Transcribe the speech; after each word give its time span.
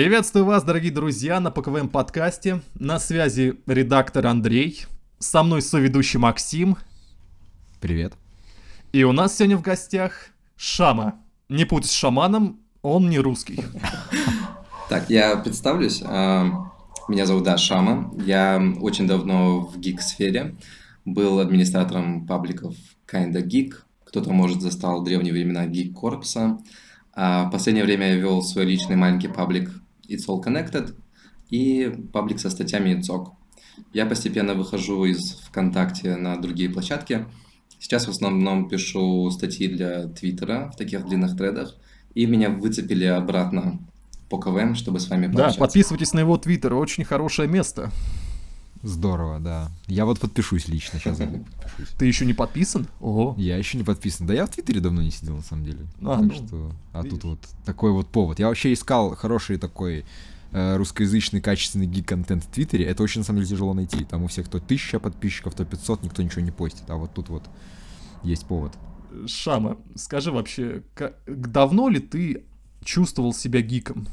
Приветствую 0.00 0.46
вас, 0.46 0.64
дорогие 0.64 0.90
друзья, 0.90 1.40
на 1.40 1.50
ПКВМ 1.50 1.90
подкасте. 1.90 2.62
На 2.72 2.98
связи 2.98 3.56
редактор 3.66 4.28
Андрей. 4.28 4.86
Со 5.18 5.42
мной 5.42 5.60
соведущий 5.60 6.18
Максим. 6.18 6.78
Привет. 7.82 8.14
И 8.94 9.04
у 9.04 9.12
нас 9.12 9.36
сегодня 9.36 9.58
в 9.58 9.60
гостях 9.60 10.30
Шама. 10.56 11.16
Не 11.50 11.66
путать 11.66 11.90
с 11.90 11.92
шаманом, 11.92 12.60
он 12.80 13.10
не 13.10 13.18
русский. 13.18 13.62
Так, 14.88 15.10
я 15.10 15.36
представлюсь. 15.36 16.02
А, 16.02 16.46
меня 17.06 17.26
зовут 17.26 17.44
да, 17.44 17.58
Шама. 17.58 18.10
Я 18.24 18.58
очень 18.80 19.06
давно 19.06 19.66
в 19.66 19.78
гик-сфере. 19.78 20.56
Был 21.04 21.40
администратором 21.40 22.26
пабликов 22.26 22.74
Kinda 23.06 23.46
Geek. 23.46 23.74
Кто-то, 24.06 24.32
может, 24.32 24.62
застал 24.62 25.04
древние 25.04 25.34
времена 25.34 25.66
гик-корпуса. 25.66 26.58
В 27.14 27.50
последнее 27.52 27.84
время 27.84 28.08
я 28.08 28.16
вел 28.16 28.42
свой 28.42 28.64
личный 28.64 28.96
маленький 28.96 29.28
паблик 29.28 29.70
It's 30.10 30.26
All 30.26 30.42
Connected 30.42 30.94
и 31.50 31.92
паблик 32.12 32.40
со 32.40 32.50
статьями 32.50 33.00
ИЦОК. 33.00 33.32
Я 33.92 34.06
постепенно 34.06 34.54
выхожу 34.54 35.04
из 35.04 35.40
ВКонтакте 35.46 36.16
на 36.16 36.36
другие 36.36 36.68
площадки. 36.68 37.26
Сейчас 37.78 38.06
в 38.06 38.10
основном 38.10 38.68
пишу 38.68 39.30
статьи 39.30 39.68
для 39.68 40.08
Твиттера 40.08 40.70
в 40.72 40.76
таких 40.76 41.06
длинных 41.06 41.36
тредах, 41.36 41.76
и 42.14 42.26
меня 42.26 42.50
выцепили 42.50 43.04
обратно 43.04 43.78
по 44.28 44.38
КВМ, 44.38 44.74
чтобы 44.74 45.00
с 45.00 45.08
вами 45.08 45.26
пообщаться. 45.26 45.58
Да, 45.58 45.64
подписывайтесь 45.64 46.12
на 46.12 46.20
его 46.20 46.36
Твиттер, 46.36 46.74
очень 46.74 47.04
хорошее 47.04 47.48
место. 47.48 47.90
Здорово, 48.82 49.40
да. 49.40 49.70
Я 49.88 50.06
вот 50.06 50.20
подпишусь 50.20 50.68
лично, 50.68 50.98
сейчас 50.98 51.18
подпишусь. 51.18 51.94
Ты 51.98 52.06
еще 52.06 52.24
не 52.24 52.32
подписан? 52.32 52.86
Ого. 53.00 53.34
Я 53.36 53.58
еще 53.58 53.76
не 53.76 53.84
подписан. 53.84 54.26
Да 54.26 54.32
я 54.32 54.46
в 54.46 54.50
Твиттере 54.50 54.80
давно 54.80 55.02
не 55.02 55.10
сидел, 55.10 55.36
на 55.36 55.42
самом 55.42 55.64
деле. 55.64 55.86
А, 56.00 56.16
так 56.16 56.22
ну, 56.22 56.32
что, 56.32 56.72
а 56.92 57.02
видишь. 57.02 57.18
тут 57.18 57.24
вот 57.24 57.38
такой 57.66 57.92
вот 57.92 58.08
повод. 58.08 58.38
Я 58.38 58.48
вообще 58.48 58.72
искал 58.72 59.14
хороший 59.16 59.58
такой 59.58 60.06
э, 60.52 60.76
русскоязычный 60.76 61.42
качественный 61.42 61.86
гик-контент 61.86 62.44
в 62.44 62.46
Твиттере. 62.48 62.86
Это 62.86 63.02
очень, 63.02 63.20
на 63.20 63.26
самом 63.26 63.40
деле, 63.40 63.50
тяжело 63.50 63.74
найти. 63.74 64.02
Там 64.04 64.22
у 64.22 64.28
всех 64.28 64.48
то 64.48 64.56
1000 64.56 64.98
подписчиков, 64.98 65.54
то 65.54 65.66
500, 65.66 66.02
никто 66.02 66.22
ничего 66.22 66.40
не 66.40 66.50
постит. 66.50 66.88
А 66.88 66.96
вот 66.96 67.12
тут 67.12 67.28
вот 67.28 67.44
есть 68.22 68.46
повод. 68.46 68.72
Шама, 69.26 69.76
скажи 69.94 70.32
вообще, 70.32 70.84
как, 70.94 71.18
давно 71.26 71.90
ли 71.90 72.00
ты 72.00 72.44
чувствовал 72.82 73.34
себя 73.34 73.60
гиком? 73.60 74.06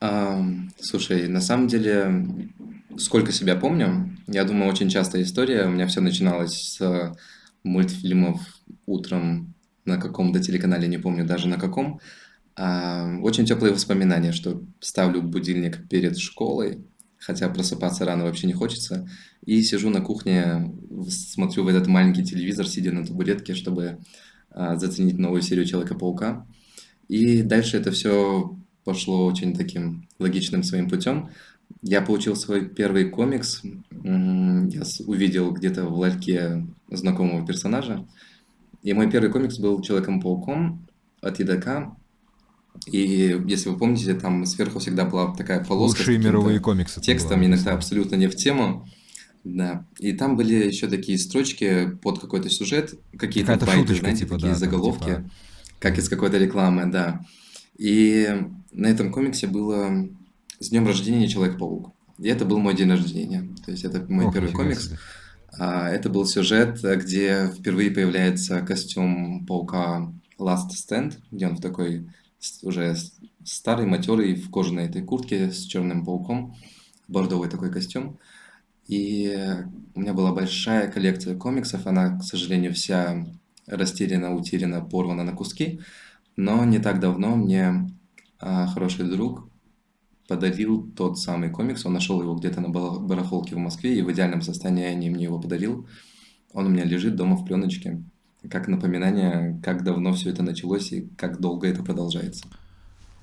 Um, 0.00 0.70
слушай, 0.80 1.28
на 1.28 1.40
самом 1.40 1.66
деле 1.66 2.26
сколько 2.98 3.32
себя 3.32 3.56
помню, 3.56 4.16
я 4.26 4.44
думаю, 4.44 4.70
очень 4.70 4.88
частая 4.88 5.22
история. 5.22 5.66
У 5.66 5.70
меня 5.70 5.86
все 5.86 6.00
начиналось 6.00 6.76
с 6.78 7.16
мультфильмов 7.62 8.40
утром 8.86 9.54
на 9.84 9.96
каком-то 9.96 10.40
телеканале, 10.40 10.88
не 10.88 10.98
помню 10.98 11.26
даже 11.26 11.48
на 11.48 11.58
каком. 11.58 12.00
А, 12.56 13.18
очень 13.22 13.46
теплые 13.46 13.72
воспоминания, 13.72 14.32
что 14.32 14.62
ставлю 14.80 15.22
будильник 15.22 15.88
перед 15.88 16.18
школой, 16.18 16.84
хотя 17.18 17.48
просыпаться 17.48 18.04
рано 18.04 18.24
вообще 18.24 18.46
не 18.46 18.52
хочется, 18.52 19.08
и 19.44 19.62
сижу 19.62 19.90
на 19.90 20.00
кухне, 20.00 20.72
смотрю 21.08 21.64
в 21.64 21.68
этот 21.68 21.86
маленький 21.86 22.24
телевизор, 22.24 22.66
сидя 22.66 22.92
на 22.92 23.06
табуретке, 23.06 23.54
чтобы 23.54 23.98
а, 24.50 24.76
заценить 24.76 25.18
новую 25.18 25.42
серию 25.42 25.64
Человека-паука. 25.64 26.46
И 27.08 27.42
дальше 27.42 27.76
это 27.76 27.90
все 27.92 28.56
пошло 28.84 29.26
очень 29.26 29.54
таким 29.56 30.08
логичным 30.18 30.62
своим 30.62 30.88
путем. 30.88 31.30
Я 31.82 32.02
получил 32.02 32.36
свой 32.36 32.68
первый 32.68 33.08
комикс. 33.08 33.62
Я 33.90 34.82
увидел 35.06 35.50
где-то 35.52 35.86
в 35.86 35.98
ларьке 35.98 36.66
знакомого 36.88 37.46
персонажа. 37.46 38.06
И 38.82 38.92
мой 38.92 39.10
первый 39.10 39.30
комикс 39.30 39.58
был 39.58 39.80
Человеком-пауком 39.80 40.86
от 41.20 41.38
едока. 41.38 41.96
И 42.86 43.40
если 43.46 43.70
вы 43.70 43.78
помните, 43.78 44.14
там 44.14 44.46
сверху 44.46 44.78
всегда 44.78 45.04
была 45.04 45.34
такая 45.34 45.64
полоска. 45.64 45.98
Лучшие 45.98 46.18
мировые 46.18 46.60
комиксы. 46.60 47.00
Текстом, 47.00 47.44
иногда 47.44 47.74
абсолютно 47.74 48.16
не 48.16 48.28
в 48.28 48.36
тему. 48.36 48.86
Да. 49.44 49.86
И 49.98 50.12
там 50.12 50.36
были 50.36 50.66
еще 50.66 50.86
такие 50.86 51.18
строчки 51.18 51.90
под 52.02 52.18
какой-то 52.18 52.50
сюжет, 52.50 52.94
какие-то 53.16 53.56
байты, 53.56 53.94
знаете, 53.94 54.20
типа, 54.20 54.34
такие 54.34 54.52
да, 54.52 54.58
заголовки, 54.58 55.04
типа... 55.04 55.30
как 55.78 55.98
из 55.98 56.10
какой-то 56.10 56.36
рекламы, 56.36 56.86
да. 56.86 57.24
И 57.78 58.28
на 58.70 58.86
этом 58.86 59.10
комиксе 59.10 59.46
было 59.46 60.08
с 60.60 60.68
днем 60.68 60.86
рождения 60.86 61.26
Человек-паук. 61.26 61.92
И 62.18 62.28
это 62.28 62.44
был 62.44 62.58
мой 62.58 62.76
день 62.76 62.90
рождения. 62.90 63.48
То 63.64 63.70
есть 63.72 63.84
это 63.84 64.04
мой 64.12 64.26
Ох, 64.26 64.34
первый 64.34 64.52
комикс. 64.52 64.92
А, 65.58 65.88
это 65.88 66.10
был 66.10 66.26
сюжет, 66.26 66.80
где 66.82 67.50
впервые 67.58 67.90
появляется 67.90 68.60
костюм 68.60 69.46
паука 69.46 70.12
Last 70.38 70.68
Stand, 70.76 71.14
где 71.30 71.48
он 71.48 71.56
в 71.56 71.60
такой 71.60 72.08
уже 72.62 72.94
старый, 73.44 73.86
матерый, 73.86 74.34
в 74.34 74.50
кожаной 74.50 74.84
этой 74.84 75.02
куртке 75.02 75.50
с 75.50 75.64
черным 75.64 76.04
пауком, 76.04 76.54
бордовый 77.08 77.48
такой 77.48 77.72
костюм. 77.72 78.18
И 78.86 79.34
у 79.94 80.00
меня 80.00 80.12
была 80.12 80.32
большая 80.32 80.90
коллекция 80.90 81.36
комиксов, 81.36 81.86
она, 81.86 82.18
к 82.18 82.22
сожалению, 82.22 82.74
вся 82.74 83.26
растеряна, 83.66 84.34
утеряна, 84.34 84.82
порвана 84.82 85.24
на 85.24 85.32
куски. 85.32 85.80
Но 86.36 86.64
не 86.64 86.78
так 86.78 87.00
давно 87.00 87.36
мне 87.36 87.88
а, 88.38 88.66
хороший 88.66 89.08
друг 89.08 89.49
подарил 90.30 90.88
тот 90.96 91.18
самый 91.18 91.50
комикс. 91.50 91.84
Он 91.84 91.92
нашел 91.92 92.22
его 92.22 92.36
где-то 92.36 92.60
на 92.60 92.68
барахолке 92.68 93.56
в 93.56 93.58
Москве 93.58 93.98
и 93.98 94.02
в 94.02 94.12
идеальном 94.12 94.42
состоянии 94.42 95.10
мне 95.10 95.24
его 95.24 95.40
подарил. 95.40 95.88
Он 96.52 96.66
у 96.66 96.68
меня 96.68 96.84
лежит 96.84 97.16
дома 97.16 97.34
в 97.36 97.44
пленочке. 97.44 98.00
Как 98.48 98.68
напоминание, 98.68 99.60
как 99.60 99.82
давно 99.82 100.12
все 100.12 100.30
это 100.30 100.44
началось 100.44 100.92
и 100.92 101.08
как 101.16 101.40
долго 101.40 101.66
это 101.66 101.82
продолжается. 101.82 102.46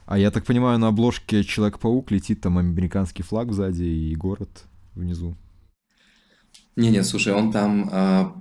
А 0.06 0.18
я 0.18 0.32
так 0.32 0.46
понимаю, 0.46 0.80
на 0.80 0.90
обложке 0.90 1.46
Человек-паук 1.46 2.12
летит 2.12 2.42
там 2.42 2.58
американский 2.58 3.24
флаг 3.24 3.54
сзади 3.54 3.84
и 3.84 4.14
город 4.14 4.66
внизу. 4.94 5.38
Не-не, 6.76 7.04
слушай, 7.06 7.32
он 7.32 7.54
там 7.54 7.90
а, 7.90 8.36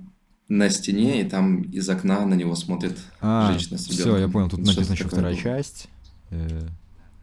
на 0.49 0.69
стене, 0.69 1.21
и 1.21 1.23
там 1.23 1.61
из 1.61 1.87
окна 1.87 2.25
на 2.25 2.33
него 2.33 2.53
смотрит 2.55 2.97
а, 3.21 3.49
женщина 3.49 3.77
с 3.77 3.87
ребенком. 3.87 4.13
Все, 4.13 4.17
я 4.17 4.27
понял, 4.27 4.49
тут 4.49 4.59
написано 4.59 4.93
еще 4.93 5.07
вторая 5.07 5.33
было. 5.33 5.41
часть. 5.41 5.87
Э, 6.31 6.67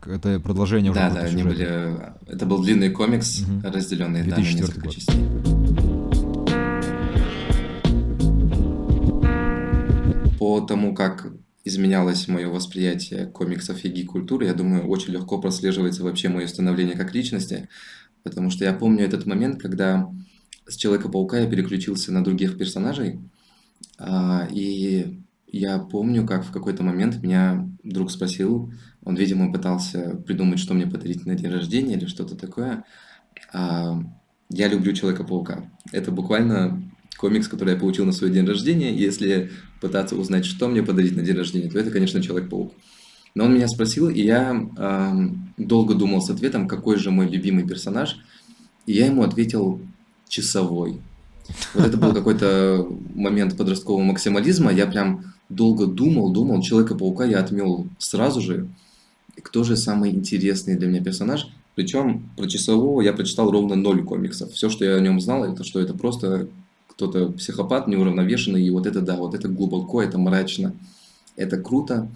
это 0.06 0.40
продолжение 0.40 0.90
уже. 0.90 1.00
Да, 1.00 1.10
да, 1.10 1.20
они 1.20 1.42
были. 1.42 1.66
Это 2.26 2.46
был 2.46 2.62
длинный 2.62 2.90
комикс, 2.90 3.40
угу. 3.40 3.60
разделенный 3.62 4.22
да, 4.22 4.36
на 4.36 4.40
несколько 4.40 4.80
год. 4.80 4.94
частей. 4.94 5.20
По 10.38 10.60
тому, 10.60 10.94
как 10.94 11.32
изменялось 11.64 12.28
мое 12.28 12.48
восприятие 12.48 13.26
комиксов 13.26 13.84
и 13.84 13.88
гик-культуры, 13.88 14.46
я 14.46 14.54
думаю, 14.54 14.86
очень 14.86 15.12
легко 15.12 15.40
прослеживается 15.40 16.04
вообще 16.04 16.28
мое 16.28 16.46
становление 16.46 16.96
как 16.96 17.14
личности, 17.14 17.68
потому 18.22 18.50
что 18.50 18.64
я 18.64 18.74
помню 18.74 19.04
этот 19.04 19.24
момент, 19.24 19.60
когда 19.60 20.10
с 20.66 20.76
Человека-паука 20.76 21.38
я 21.38 21.46
переключился 21.46 22.12
на 22.12 22.22
других 22.22 22.58
персонажей, 22.58 23.20
а, 23.98 24.46
и 24.50 25.23
я 25.56 25.78
помню, 25.78 26.26
как 26.26 26.44
в 26.44 26.50
какой-то 26.50 26.82
момент 26.82 27.22
меня 27.22 27.68
друг 27.84 28.10
спросил, 28.10 28.72
он, 29.04 29.14
видимо, 29.14 29.52
пытался 29.52 30.16
придумать, 30.26 30.58
что 30.58 30.74
мне 30.74 30.86
подарить 30.86 31.26
на 31.26 31.34
день 31.34 31.50
рождения 31.50 31.94
или 31.94 32.06
что-то 32.06 32.34
такое. 32.34 32.84
А, 33.52 34.02
я 34.50 34.68
люблю 34.68 34.92
Человека-паука. 34.92 35.70
Это 35.92 36.10
буквально 36.10 36.82
комикс, 37.18 37.46
который 37.46 37.74
я 37.74 37.80
получил 37.80 38.04
на 38.04 38.12
свой 38.12 38.30
день 38.30 38.46
рождения. 38.46 38.92
Если 38.92 39.52
пытаться 39.80 40.16
узнать, 40.16 40.44
что 40.44 40.66
мне 40.66 40.82
подарить 40.82 41.14
на 41.14 41.22
день 41.22 41.36
рождения, 41.36 41.70
то 41.70 41.78
это, 41.78 41.90
конечно, 41.90 42.20
Человек-паук. 42.20 42.72
Но 43.36 43.44
он 43.44 43.54
меня 43.54 43.68
спросил, 43.68 44.08
и 44.08 44.22
я 44.22 44.56
э, 44.76 45.12
долго 45.56 45.94
думал 45.94 46.20
с 46.20 46.30
ответом, 46.30 46.66
какой 46.66 46.96
же 46.96 47.10
мой 47.10 47.28
любимый 47.28 47.66
персонаж. 47.66 48.18
И 48.86 48.92
я 48.92 49.06
ему 49.06 49.22
ответил 49.22 49.80
часовой. 50.28 51.00
Вот 51.74 51.86
это 51.86 51.96
был 51.96 52.12
какой-то 52.12 52.86
момент 53.14 53.56
подросткового 53.56 54.02
максимализма. 54.02 54.72
Я 54.72 54.86
прям 54.86 55.34
долго 55.48 55.86
думал, 55.86 56.32
думал, 56.32 56.62
Человека-паука 56.62 57.24
я 57.24 57.40
отмел 57.40 57.86
сразу 57.98 58.40
же. 58.40 58.68
Кто 59.42 59.64
же 59.64 59.76
самый 59.76 60.10
интересный 60.10 60.76
для 60.76 60.88
меня 60.88 61.02
персонаж? 61.02 61.48
Причем 61.74 62.30
про 62.36 62.46
часового 62.46 63.02
я 63.02 63.12
прочитал 63.12 63.50
ровно 63.50 63.74
ноль 63.74 64.04
комиксов. 64.04 64.52
Все, 64.52 64.70
что 64.70 64.84
я 64.84 64.96
о 64.96 65.00
нем 65.00 65.20
знал, 65.20 65.44
это 65.44 65.64
что 65.64 65.80
это 65.80 65.92
просто 65.92 66.48
кто-то 66.88 67.32
психопат, 67.32 67.88
неуравновешенный, 67.88 68.62
и 68.62 68.70
вот 68.70 68.86
это 68.86 69.00
да, 69.00 69.16
вот 69.16 69.34
это 69.34 69.48
глубоко, 69.48 70.00
это 70.00 70.16
мрачно, 70.16 70.74
это 71.34 71.56
круто. 71.58 72.08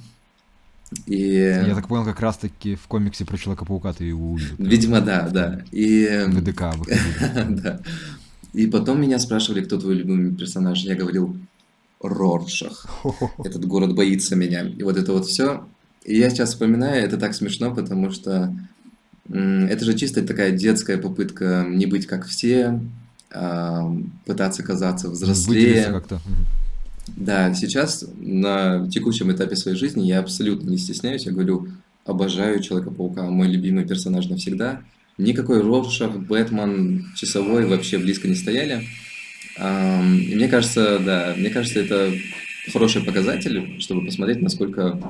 И... 1.07 1.17
Я 1.17 1.75
так 1.75 1.89
понял, 1.89 2.05
как 2.05 2.21
раз-таки 2.21 2.77
в 2.77 2.87
комиксе 2.87 3.25
про 3.25 3.37
Человека-паука 3.37 3.93
ты 3.93 4.05
его 4.05 4.33
увидел. 4.33 4.55
Видимо, 4.59 5.01
да, 5.01 5.29
да. 5.29 5.63
И... 5.71 6.25
ВДК 6.29 6.63
Да. 7.49 7.81
И 8.53 8.67
потом 8.67 9.01
меня 9.01 9.19
спрашивали, 9.19 9.65
кто 9.65 9.79
твой 9.79 9.95
любимый 9.95 10.35
персонаж. 10.35 10.81
Я 10.81 10.95
говорил, 10.95 11.37
Роршах. 12.01 12.87
Этот 13.45 13.65
город 13.67 13.95
боится 13.95 14.37
меня. 14.37 14.63
И 14.63 14.83
вот 14.83 14.97
это 14.97 15.13
вот 15.13 15.27
все. 15.27 15.67
И 16.05 16.17
я 16.17 16.31
сейчас 16.31 16.51
вспоминаю, 16.51 17.05
это 17.05 17.19
так 17.19 17.35
смешно, 17.35 17.75
потому 17.75 18.11
что 18.11 18.55
это 19.29 19.85
же 19.85 19.93
чисто 19.93 20.23
такая 20.23 20.53
детская 20.53 20.97
попытка 20.97 21.67
не 21.69 21.85
быть 21.85 22.07
как 22.07 22.25
все, 22.25 22.81
а, 23.31 23.95
пытаться 24.25 24.63
казаться 24.63 25.11
взрослее. 25.11 25.85
как-то. 25.85 26.21
Да, 27.09 27.53
сейчас 27.53 28.05
на 28.17 28.89
текущем 28.89 29.31
этапе 29.33 29.57
своей 29.57 29.77
жизни 29.77 30.07
я 30.07 30.21
абсолютно 30.21 30.71
не 30.71 30.79
стесняюсь. 30.79 31.27
Я 31.27 31.33
говорю, 31.33 31.69
обожаю 32.05 32.63
Человека-паука, 32.63 33.25
мой 33.25 33.49
любимый 33.49 33.87
персонаж 33.87 34.29
навсегда. 34.29 34.81
Никакой 35.19 35.61
Роршах, 35.61 36.17
Бэтмен, 36.17 37.13
Часовой 37.17 37.67
вообще 37.67 37.99
близко 37.99 38.29
не 38.29 38.37
стояли. 38.37 38.85
И 39.59 40.33
мне 40.35 40.49
кажется, 40.49 41.01
да, 41.01 41.35
мне 41.37 41.51
кажется, 41.51 41.81
это 41.81 42.13
хороший 42.73 43.03
показатель, 43.03 43.81
чтобы 43.81 44.07
посмотреть, 44.07 44.41
насколько 44.41 45.01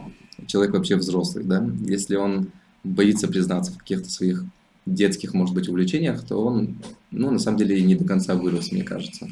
человек 0.47 0.73
вообще 0.73 0.97
взрослый, 0.97 1.45
да. 1.45 1.69
Если 1.87 2.17
он 2.17 2.49
боится 2.85 3.29
признаться 3.29 3.73
в 3.73 3.79
каких-то 3.79 4.09
своих 4.09 4.45
детских, 4.87 5.35
может 5.35 5.55
быть, 5.55 5.69
увлечениях, 5.69 6.27
то 6.27 6.43
он, 6.43 6.79
ну, 7.11 7.31
на 7.31 7.39
самом 7.39 7.59
деле, 7.59 7.81
не 7.83 7.95
до 7.95 8.05
конца 8.05 8.35
вырос, 8.35 8.73
мне 8.73 8.85
кажется. 8.85 9.29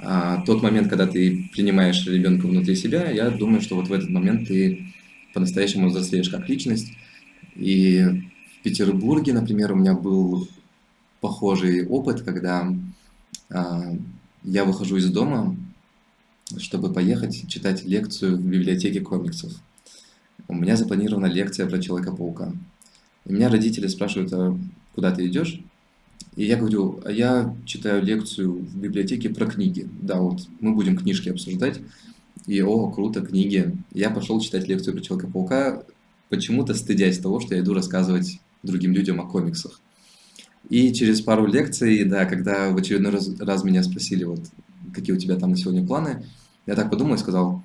А 0.00 0.42
тот 0.44 0.62
момент, 0.62 0.88
когда 0.88 1.06
ты 1.06 1.48
принимаешь 1.54 2.04
ребенка 2.06 2.46
внутри 2.46 2.74
себя, 2.74 3.08
я 3.10 3.30
думаю, 3.30 3.60
что 3.60 3.76
вот 3.76 3.88
в 3.88 3.92
этот 3.92 4.10
момент 4.10 4.48
ты 4.48 4.92
по-настоящему 5.32 5.88
взрослеешь 5.88 6.28
как 6.28 6.48
личность. 6.48 6.92
И 7.54 8.22
в 8.58 8.62
Петербурге, 8.62 9.32
например, 9.32 9.72
у 9.72 9.76
меня 9.76 9.94
был 9.94 10.48
похожий 11.20 11.86
опыт, 11.86 12.22
когда 12.22 12.72
а, 13.50 13.94
я 14.44 14.64
выхожу 14.64 14.96
из 14.96 15.10
дома, 15.10 15.56
чтобы 16.58 16.92
поехать 16.92 17.48
читать 17.48 17.84
лекцию 17.84 18.36
в 18.36 18.40
библиотеке 18.40 19.00
комиксов. 19.00 19.52
У 20.48 20.54
меня 20.54 20.76
запланирована 20.76 21.26
лекция 21.26 21.68
про 21.68 21.80
Человека-паука. 21.80 22.52
И 23.24 23.32
меня 23.32 23.48
родители 23.48 23.88
спрашивают, 23.88 24.32
а 24.32 24.56
куда 24.94 25.10
ты 25.10 25.26
идешь? 25.26 25.60
И 26.36 26.44
я 26.44 26.56
говорю, 26.56 27.00
а 27.04 27.10
я 27.10 27.56
читаю 27.64 28.02
лекцию 28.02 28.52
в 28.52 28.76
библиотеке 28.76 29.30
про 29.30 29.46
книги. 29.46 29.88
Да, 30.02 30.20
вот 30.20 30.42
мы 30.60 30.74
будем 30.74 30.96
книжки 30.96 31.28
обсуждать. 31.28 31.80
И, 32.46 32.62
о, 32.62 32.90
круто, 32.90 33.22
книги. 33.22 33.74
Я 33.92 34.10
пошел 34.10 34.40
читать 34.40 34.68
лекцию 34.68 34.94
про 34.94 35.02
Человека-паука, 35.02 35.82
почему-то 36.28 36.74
стыдясь 36.74 37.18
того, 37.18 37.40
что 37.40 37.54
я 37.54 37.62
иду 37.62 37.74
рассказывать 37.74 38.38
другим 38.66 38.92
людям 38.92 39.20
о 39.20 39.26
комиксах. 39.26 39.80
И 40.68 40.92
через 40.92 41.20
пару 41.20 41.46
лекций, 41.46 42.04
да, 42.04 42.24
когда 42.24 42.70
в 42.70 42.76
очередной 42.76 43.12
раз, 43.12 43.30
раз 43.38 43.64
меня 43.64 43.82
спросили, 43.82 44.24
вот, 44.24 44.40
какие 44.92 45.14
у 45.14 45.18
тебя 45.18 45.36
там 45.36 45.50
на 45.50 45.56
сегодня 45.56 45.86
планы, 45.86 46.24
я 46.66 46.74
так 46.74 46.90
подумал 46.90 47.14
и 47.14 47.18
сказал, 47.18 47.62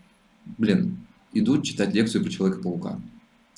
блин, 0.57 0.98
иду 1.33 1.62
читать 1.62 1.94
лекцию 1.94 2.24
про 2.24 2.30
Человека-паука. 2.30 3.00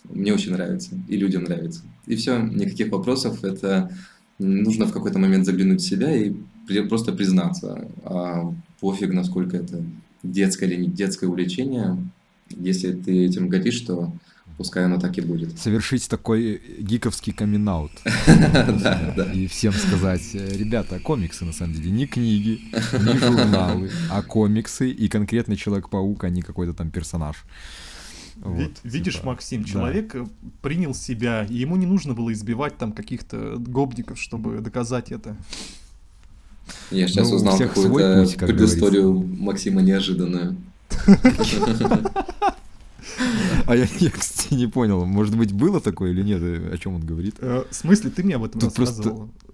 Мне 0.05 0.33
очень 0.33 0.51
нравится, 0.53 0.97
и 1.07 1.17
людям 1.17 1.43
нравится. 1.43 1.81
И 2.07 2.15
все, 2.15 2.39
никаких 2.39 2.89
вопросов, 2.91 3.43
это 3.43 3.95
нужно 4.39 4.85
в 4.85 4.93
какой-то 4.93 5.19
момент 5.19 5.45
заглянуть 5.45 5.81
в 5.81 5.87
себя 5.87 6.15
и 6.15 6.33
просто 6.87 7.11
признаться, 7.11 7.89
а 8.03 8.53
пофиг, 8.79 9.13
насколько 9.13 9.57
это 9.57 9.83
детское 10.23 10.67
или 10.67 10.81
не 10.81 10.87
детское 10.87 11.27
увлечение, 11.27 11.97
если 12.49 12.93
ты 12.93 13.25
этим 13.25 13.49
горишь, 13.49 13.81
то 13.81 14.13
пускай 14.57 14.85
оно 14.85 14.99
так 14.99 15.17
и 15.17 15.21
будет. 15.21 15.59
Совершить 15.59 16.07
такой 16.09 16.61
гиковский 16.79 17.33
камин 17.33 17.63
И 19.33 19.47
всем 19.47 19.73
сказать, 19.73 20.33
ребята, 20.33 20.99
комиксы 20.99 21.45
на 21.45 21.53
самом 21.53 21.73
деле 21.73 21.91
не 21.91 22.07
книги, 22.07 22.61
не 22.73 23.17
журналы, 23.17 23.89
а 24.09 24.21
комиксы, 24.21 24.89
и 24.89 25.07
конкретный 25.07 25.55
Человек-паук, 25.55 26.23
а 26.23 26.29
не 26.29 26.41
какой-то 26.41 26.73
там 26.73 26.91
персонаж. 26.91 27.45
Вот, 28.35 28.71
Видишь, 28.83 29.15
типа, 29.15 29.27
Максим, 29.27 29.63
человек 29.63 30.13
да. 30.13 30.25
принял 30.61 30.93
себя, 30.93 31.45
и 31.49 31.55
ему 31.55 31.75
не 31.75 31.85
нужно 31.85 32.13
было 32.13 32.33
избивать 32.33 32.77
там 32.77 32.91
каких-то 32.91 33.55
гопников, 33.57 34.19
чтобы 34.19 34.57
доказать 34.59 35.11
это. 35.11 35.37
Я 36.91 37.07
сейчас 37.07 37.29
ну, 37.29 37.35
узнал 37.35 37.57
какую-то 37.57 38.25
как 38.37 38.49
предысторию 38.49 39.13
говорится. 39.13 39.43
Максима 39.43 39.81
неожиданную. 39.81 40.57
А 43.65 43.75
я, 43.75 43.87
я, 43.99 44.09
кстати, 44.11 44.53
не 44.53 44.67
понял, 44.67 45.05
может 45.05 45.37
быть, 45.37 45.51
было 45.51 45.79
такое 45.79 46.11
или 46.11 46.21
нет, 46.21 46.41
о 46.41 46.77
чем 46.77 46.95
он 46.95 47.05
говорит? 47.05 47.35
Э, 47.39 47.63
в 47.69 47.75
смысле, 47.75 48.09
ты 48.09 48.23
мне 48.23 48.35
об 48.35 48.43
этом 48.43 48.59
Тут 48.59 48.77
рассказывал? 48.77 49.17
Просто... 49.17 49.53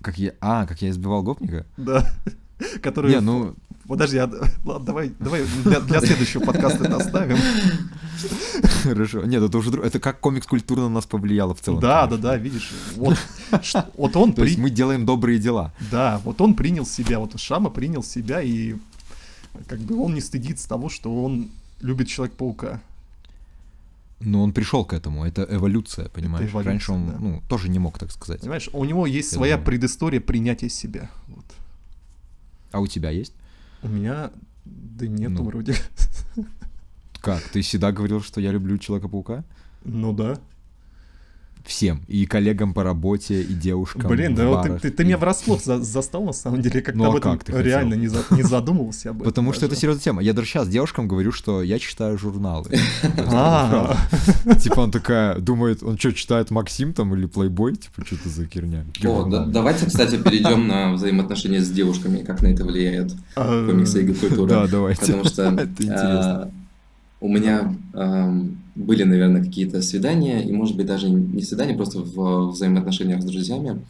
Как 0.00 0.18
я... 0.18 0.32
А, 0.40 0.66
как 0.66 0.80
я 0.82 0.90
избивал 0.90 1.22
гопника? 1.22 1.66
Да. 1.76 2.10
Который... 2.82 3.12
Не, 3.12 3.20
ну... 3.20 3.54
Подожди, 3.86 4.16
я... 4.16 4.30
ладно, 4.64 4.86
давай, 4.86 5.12
давай 5.18 5.44
для, 5.64 5.80
для 5.80 6.00
следующего 6.00 6.44
подкаста 6.44 6.84
это 6.84 6.96
оставим. 6.96 7.36
Хорошо. 8.82 9.22
Нет, 9.24 9.42
это 9.42 9.58
уже 9.58 9.70
это 9.82 9.98
как 9.98 10.20
комикс 10.20 10.46
культурно 10.46 10.84
на 10.84 10.94
нас 10.94 11.06
повлияло 11.06 11.54
в 11.54 11.60
целом. 11.60 11.80
Да, 11.80 12.06
да, 12.06 12.16
да, 12.16 12.36
видишь. 12.36 12.70
Вот, 12.94 13.18
вот 13.96 14.16
он... 14.16 14.32
То 14.32 14.44
есть 14.44 14.58
мы 14.58 14.70
делаем 14.70 15.04
добрые 15.04 15.38
дела. 15.38 15.72
Да, 15.90 16.20
вот 16.24 16.40
он 16.40 16.54
принял 16.54 16.86
себя, 16.86 17.18
вот 17.18 17.38
Шама 17.38 17.68
принял 17.70 18.02
себя, 18.02 18.40
и 18.40 18.76
как 19.66 19.80
бы 19.80 20.00
он 20.00 20.14
не 20.14 20.20
стыдится 20.20 20.68
того, 20.68 20.88
что 20.88 21.24
он 21.24 21.48
любит 21.80 22.08
Человек-паука. 22.08 22.80
Но 24.20 24.42
он 24.42 24.52
пришел 24.52 24.84
к 24.84 24.92
этому, 24.92 25.24
это 25.24 25.46
эволюция, 25.48 26.08
понимаешь? 26.10 26.44
Это 26.44 26.52
эволюция, 26.52 26.72
Раньше 26.72 26.92
он, 26.92 27.06
да. 27.06 27.16
ну, 27.18 27.42
тоже 27.48 27.70
не 27.70 27.78
мог 27.78 27.98
так 27.98 28.12
сказать. 28.12 28.42
Понимаешь, 28.42 28.68
у 28.72 28.84
него 28.84 29.06
есть 29.06 29.32
Я 29.32 29.36
своя 29.36 29.54
думаю. 29.54 29.66
предыстория 29.66 30.20
принятия 30.20 30.68
себя. 30.68 31.10
Вот. 31.28 31.46
А 32.70 32.80
у 32.80 32.86
тебя 32.86 33.10
есть? 33.10 33.32
У 33.82 33.88
меня, 33.88 34.30
да 34.66 35.06
нету 35.06 35.36
ну. 35.36 35.44
вроде. 35.44 35.74
Как? 37.20 37.42
Ты 37.44 37.62
всегда 37.62 37.92
говорил, 37.92 38.20
что 38.22 38.40
я 38.42 38.52
люблю 38.52 38.76
Человека-паука? 38.76 39.42
Ну 39.84 40.12
да 40.12 40.38
всем, 41.64 42.02
и 42.08 42.26
коллегам 42.26 42.74
по 42.74 42.82
работе, 42.82 43.42
и 43.42 43.52
девушкам. 43.54 44.08
Блин, 44.08 44.34
да 44.34 44.46
вот 44.46 44.62
ты, 44.62 44.78
ты, 44.78 44.90
ты 44.90 45.04
меня 45.04 45.18
врасплох 45.18 45.62
за, 45.62 45.82
застал, 45.82 46.24
на 46.24 46.32
самом 46.32 46.62
деле, 46.62 46.80
как-то 46.80 46.98
ну, 46.98 47.04
об 47.06 47.14
а 47.14 47.18
этом 47.18 47.32
как 47.32 47.44
ты 47.44 47.62
реально 47.62 47.94
не, 47.94 48.08
за, 48.08 48.24
не 48.30 48.42
задумывался 48.42 49.10
об 49.10 49.16
этом. 49.16 49.30
Потому 49.30 49.52
что 49.52 49.66
это 49.66 49.76
серьезная 49.76 50.02
тема. 50.02 50.22
Я 50.22 50.32
даже 50.32 50.48
сейчас 50.48 50.68
девушкам 50.68 51.08
говорю, 51.08 51.32
что 51.32 51.62
я 51.62 51.78
читаю 51.78 52.18
журналы. 52.18 52.70
А. 53.32 53.96
Типа 54.60 54.80
он 54.80 54.90
такая, 54.90 55.36
думает, 55.38 55.82
он 55.82 55.98
что, 55.98 56.12
читает 56.12 56.50
Максим 56.50 56.92
там 56.92 57.14
или 57.14 57.28
Playboy? 57.28 57.76
Типа, 57.76 58.04
что-то 58.04 58.28
за 58.28 58.46
херня. 58.46 58.84
Давайте, 59.48 59.86
кстати, 59.86 60.16
перейдем 60.16 60.66
на 60.66 60.92
взаимоотношения 60.92 61.60
с 61.60 61.70
девушками, 61.70 62.22
как 62.22 62.42
на 62.42 62.48
это 62.48 62.64
влияет 62.64 63.12
а, 63.36 63.66
комиксы 63.66 64.02
и 64.02 64.12
культура. 64.12 64.48
Да, 64.48 64.66
давайте. 64.66 65.00
Потому 65.00 65.24
что 65.24 65.48
а, 65.90 66.50
у 67.20 67.28
меня 67.28 67.74
были, 68.80 69.04
наверное, 69.04 69.44
какие-то 69.44 69.82
свидания, 69.82 70.42
и, 70.42 70.52
может 70.52 70.76
быть, 70.76 70.86
даже 70.86 71.10
не 71.10 71.42
свидания, 71.42 71.74
просто 71.74 72.00
в 72.00 72.50
взаимоотношениях 72.50 73.22
с 73.22 73.24
друзьями, 73.24 73.82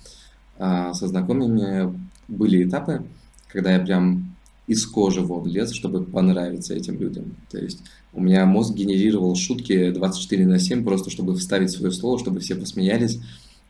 а, 0.58 0.92
со 0.94 1.08
знакомыми 1.08 1.98
были 2.28 2.64
этапы, 2.68 3.04
когда 3.48 3.72
я 3.72 3.80
прям 3.80 4.36
из 4.66 4.86
кожи 4.86 5.20
вон 5.20 5.46
лез, 5.46 5.72
чтобы 5.72 6.04
понравиться 6.04 6.74
этим 6.74 7.00
людям. 7.00 7.36
То 7.50 7.58
есть 7.58 7.82
у 8.12 8.20
меня 8.20 8.46
мозг 8.46 8.74
генерировал 8.74 9.34
шутки 9.34 9.90
24 9.90 10.46
на 10.46 10.58
7, 10.58 10.84
просто 10.84 11.10
чтобы 11.10 11.34
вставить 11.34 11.70
свое 11.70 11.92
слово, 11.92 12.18
чтобы 12.18 12.40
все 12.40 12.54
посмеялись. 12.54 13.20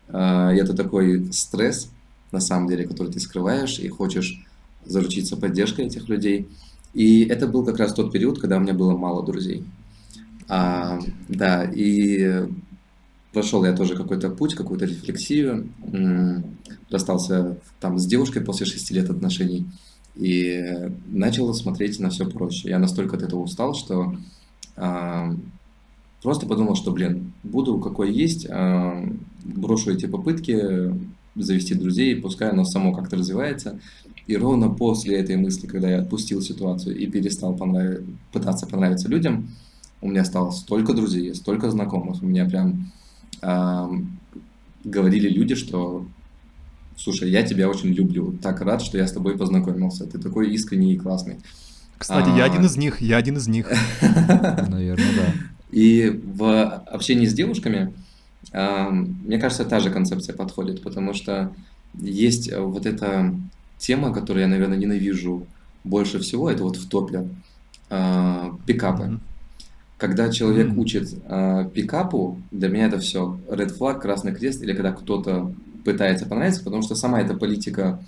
А, 0.09 0.53
и 0.53 0.59
это 0.59 0.75
такой 0.75 1.33
стресс, 1.33 1.91
на 2.33 2.41
самом 2.41 2.69
деле, 2.69 2.87
который 2.87 3.13
ты 3.13 3.21
скрываешь 3.21 3.79
и 3.79 3.89
хочешь 3.89 4.45
заручиться 4.85 5.37
поддержкой 5.37 5.87
этих 5.87 6.09
людей. 6.09 6.49
И 6.93 7.25
это 7.25 7.47
был 7.47 7.65
как 7.65 7.79
раз 7.79 7.93
тот 7.93 8.13
период, 8.13 8.41
когда 8.41 8.57
у 8.57 8.61
меня 8.61 8.75
было 8.75 8.97
мало 8.97 9.25
друзей. 9.25 9.65
А, 10.53 10.99
да, 11.29 11.63
и 11.65 12.45
прошел 13.33 13.65
я 13.65 13.73
тоже 13.73 13.95
какой-то 13.95 14.31
путь, 14.31 14.57
какую-то 14.57 14.85
рефлексию, 14.85 15.69
расстался 16.91 17.57
там 17.79 18.01
с 18.01 18.07
девушкой 18.07 18.43
после 18.43 18.67
шести 18.67 18.93
лет 18.93 19.09
отношений 19.11 19.69
и 20.17 20.91
начал 21.07 21.55
смотреть 21.55 22.01
на 22.01 22.11
все 22.11 22.29
проще. 22.29 22.69
Я 22.69 22.81
настолько 22.81 23.17
от 23.17 23.23
этого 23.23 23.43
устал, 23.43 23.75
что 23.75 24.17
а, 24.75 25.37
просто 26.21 26.47
подумал, 26.49 26.75
что, 26.75 26.91
блин, 26.91 27.33
буду 27.45 27.79
какой 27.79 28.13
есть, 28.13 28.45
а, 28.51 29.09
брошу 29.45 29.93
эти 29.93 30.07
попытки 30.07 30.93
завести 31.37 31.77
друзей, 31.77 32.17
пускай 32.17 32.51
оно 32.51 32.65
само 32.65 32.93
как-то 32.93 33.17
развивается. 33.17 33.79
И 34.27 34.37
ровно 34.37 34.69
после 34.69 35.17
этой 35.17 35.37
мысли, 35.37 35.69
когда 35.69 35.89
я 35.89 36.01
отпустил 36.01 36.43
ситуацию 36.43 36.99
и 36.99 37.07
перестал 37.07 37.55
понрав... 37.55 37.99
пытаться 38.33 38.67
понравиться 38.67 39.09
людям, 39.09 39.49
у 40.01 40.09
меня 40.09 40.25
стало 40.25 40.51
столько 40.51 40.95
друзей, 40.95 41.35
столько 41.35 41.71
знакомых. 41.71 42.23
У 42.23 42.27
меня 42.27 42.45
прям 42.47 42.93
э, 43.43 43.89
говорили 44.85 45.29
люди, 45.29 45.55
что 45.55 46.07
слушай, 46.97 47.31
я 47.31 47.43
тебя 47.43 47.69
очень 47.69 47.91
люблю, 47.91 48.33
так 48.43 48.61
рад, 48.61 48.83
что 48.83 48.99
я 48.99 49.07
с 49.07 49.13
тобой 49.13 49.37
познакомился. 49.37 50.07
Ты 50.07 50.19
такой 50.19 50.53
искренний 50.53 50.95
и 50.95 50.99
классный. 50.99 51.37
Кстати, 51.99 52.31
а... 52.31 52.37
я 52.37 52.45
один 52.45 52.65
из 52.65 52.77
них, 52.77 53.01
я 53.01 53.17
один 53.17 53.37
из 53.37 53.49
них. 53.49 53.71
Наверное, 54.01 55.13
да. 55.17 55.33
И 55.71 56.21
в 56.25 56.65
общении 56.87 57.27
с 57.27 57.35
девушками, 57.35 57.95
мне 58.53 59.39
кажется, 59.39 59.65
та 59.65 59.81
же 59.81 59.91
концепция 59.91 60.35
подходит, 60.35 60.83
потому 60.83 61.15
что 61.15 61.53
есть 61.95 62.53
вот 62.53 62.87
эта 62.87 63.35
тема, 63.79 64.13
которую 64.13 64.43
я, 64.43 64.49
наверное, 64.49 64.79
ненавижу 64.79 65.47
больше 65.85 66.19
всего, 66.19 66.51
это 66.51 66.65
вот 66.65 66.77
в 66.77 66.89
топе 66.89 67.29
пикапы. 68.67 69.21
Когда 70.01 70.31
человек 70.31 70.69
mm-hmm. 70.69 70.79
учит 70.79 71.15
э, 71.29 71.69
пикапу, 71.75 72.41
для 72.51 72.71
меня 72.71 72.87
это 72.87 72.99
все 72.99 73.39
red 73.51 73.77
flag, 73.79 74.01
красный 74.01 74.35
крест, 74.35 74.63
или 74.63 74.73
когда 74.73 74.93
кто-то 74.93 75.53
пытается 75.85 76.25
понравиться, 76.25 76.65
потому 76.65 76.83
что 76.83 76.95
сама 76.95 77.21
эта 77.21 77.35
политика 77.35 78.03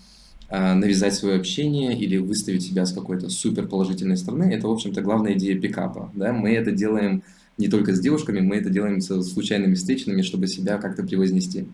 э, 0.48 0.72
навязать 0.72 1.12
свое 1.12 1.36
общение 1.36 1.94
или 1.94 2.16
выставить 2.16 2.62
себя 2.62 2.86
с 2.86 2.94
какой-то 2.94 3.28
супер 3.28 3.68
положительной 3.68 4.16
стороны, 4.16 4.44
это, 4.44 4.68
в 4.68 4.70
общем-то, 4.70 5.02
главная 5.02 5.34
идея 5.34 5.60
пикапа. 5.60 6.10
Да? 6.14 6.32
Мы 6.32 6.52
это 6.52 6.70
делаем 6.72 7.22
не 7.58 7.68
только 7.68 7.94
с 7.94 8.00
девушками, 8.00 8.40
мы 8.40 8.56
это 8.56 8.70
делаем 8.70 9.02
с 9.02 9.22
случайными 9.24 9.74
встречами, 9.74 10.22
чтобы 10.22 10.46
себя 10.46 10.78
как-то 10.78 11.02
превознести. 11.02 11.68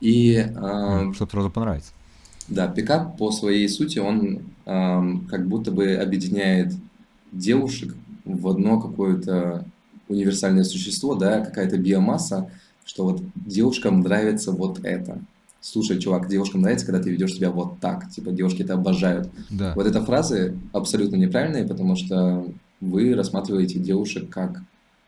И... 0.00 0.32
Э, 0.34 1.12
чтобы 1.12 1.30
сразу 1.30 1.50
понравится. 1.50 1.92
Да, 2.48 2.68
пикап 2.68 3.18
по 3.18 3.30
своей 3.32 3.68
сути, 3.68 3.98
он 3.98 4.44
э, 4.64 5.02
как 5.28 5.46
будто 5.46 5.72
бы 5.72 5.92
объединяет 5.94 6.72
девушек 7.32 7.94
в 8.26 8.48
одно 8.48 8.80
какое-то 8.80 9.64
универсальное 10.08 10.64
существо, 10.64 11.14
да, 11.14 11.44
какая-то 11.44 11.78
биомасса, 11.78 12.50
что 12.84 13.04
вот 13.04 13.22
девушкам 13.34 14.00
нравится 14.00 14.52
вот 14.52 14.80
это. 14.84 15.20
Слушай, 15.60 15.98
чувак, 15.98 16.28
девушкам 16.28 16.60
нравится, 16.60 16.86
когда 16.86 17.02
ты 17.02 17.10
ведешь 17.10 17.34
себя 17.34 17.50
вот 17.50 17.80
так. 17.80 18.08
Типа, 18.10 18.30
девушки 18.30 18.62
это 18.62 18.74
обожают. 18.74 19.30
Да. 19.50 19.72
Вот 19.74 19.86
эта 19.86 20.04
фразы 20.04 20.56
абсолютно 20.72 21.16
неправильные, 21.16 21.66
потому 21.66 21.96
что 21.96 22.46
вы 22.80 23.14
рассматриваете 23.14 23.78
девушек 23.78 24.28
как 24.30 24.62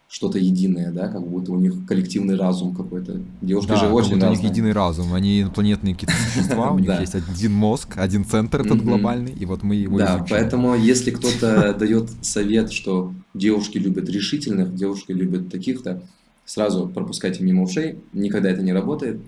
что-то 0.08 0.38
единое, 0.38 0.90
да, 0.90 1.08
как 1.08 1.22
будто 1.22 1.52
у 1.52 1.60
них 1.60 1.86
коллективный 1.86 2.34
разум 2.36 2.74
какой-то. 2.74 3.20
Девушки 3.42 3.68
да, 3.68 3.76
же 3.76 3.86
очень 3.88 4.14
разные. 4.14 4.30
у 4.30 4.32
них 4.32 4.42
единый 4.42 4.72
разум, 4.72 5.12
они 5.12 5.42
инопланетные 5.42 5.94
какие-то 5.94 6.14
существа, 6.32 6.70
у 6.72 6.78
них 6.78 6.98
есть 6.98 7.14
один 7.14 7.52
мозг, 7.52 7.98
один 7.98 8.24
центр 8.24 8.62
этот 8.62 8.82
глобальный, 8.82 9.32
и 9.32 9.44
вот 9.44 9.62
мы 9.62 9.74
его 9.74 9.98
Да, 9.98 10.24
поэтому 10.28 10.74
если 10.74 11.10
кто-то 11.12 11.74
дает 11.74 12.08
совет, 12.22 12.72
что 12.72 13.12
девушки 13.34 13.76
любят 13.76 14.08
решительных, 14.08 14.74
девушки 14.74 15.12
любят 15.12 15.50
таких-то, 15.50 16.02
сразу 16.46 16.88
пропускайте 16.88 17.44
мимо 17.44 17.64
ушей, 17.64 17.98
никогда 18.14 18.48
это 18.48 18.62
не 18.62 18.72
работает. 18.72 19.20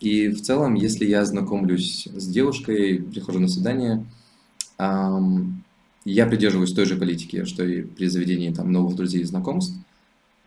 И 0.00 0.28
в 0.28 0.42
целом, 0.42 0.74
если 0.74 1.06
я 1.06 1.24
знакомлюсь 1.24 2.08
с 2.14 2.26
девушкой, 2.26 2.98
прихожу 2.98 3.38
на 3.38 3.48
свидание, 3.48 4.04
я 4.78 6.26
придерживаюсь 6.26 6.74
той 6.74 6.84
же 6.84 6.96
политики, 6.96 7.44
что 7.46 7.64
и 7.64 7.80
при 7.80 8.08
заведении 8.08 8.52
там 8.52 8.70
новых 8.70 8.96
друзей 8.96 9.22
и 9.22 9.24
знакомств– 9.24 9.74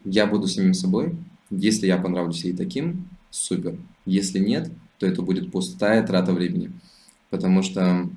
я 0.06 0.26
буду 0.26 0.48
самим 0.48 0.74
собой. 0.74 1.16
Если 1.50 1.88
я 1.88 1.98
понравлюсь 1.98 2.44
ей 2.44 2.56
таким, 2.56 3.08
супер. 3.30 3.78
Если 4.06 4.40
нет, 4.40 4.72
то 4.98 5.08
это 5.08 5.22
будет 5.22 5.52
пустая 5.52 6.06
трата 6.06 6.34
времени. 6.34 6.72
Потому 7.30 7.64
что 7.64 8.10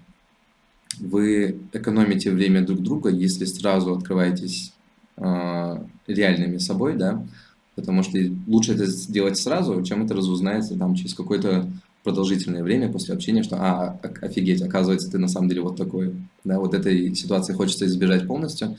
вы 1.00 1.58
экономите 1.72 2.30
время 2.30 2.64
друг 2.64 2.80
друга, 2.80 3.10
если 3.10 3.44
сразу 3.44 3.94
открываетесь 3.94 4.72
э, 5.16 5.84
реальными 6.06 6.58
собой, 6.58 6.96
да, 6.96 7.24
потому 7.74 8.02
что 8.02 8.18
лучше 8.46 8.74
это 8.74 8.86
сделать 8.86 9.38
сразу, 9.38 9.82
чем 9.82 10.04
это 10.04 10.14
разузнается 10.14 10.76
там 10.76 10.94
через 10.94 11.14
какое-то 11.14 11.70
продолжительное 12.02 12.62
время 12.62 12.92
после 12.92 13.14
общения, 13.14 13.42
что 13.42 13.56
а, 13.56 13.98
офигеть, 14.20 14.60
оказывается, 14.62 15.10
ты 15.10 15.18
на 15.18 15.28
самом 15.28 15.48
деле 15.48 15.62
вот 15.62 15.76
такой. 15.76 16.14
Да, 16.44 16.58
вот 16.58 16.74
этой 16.74 17.14
ситуации 17.14 17.52
хочется 17.52 17.86
избежать 17.86 18.26
полностью. 18.26 18.76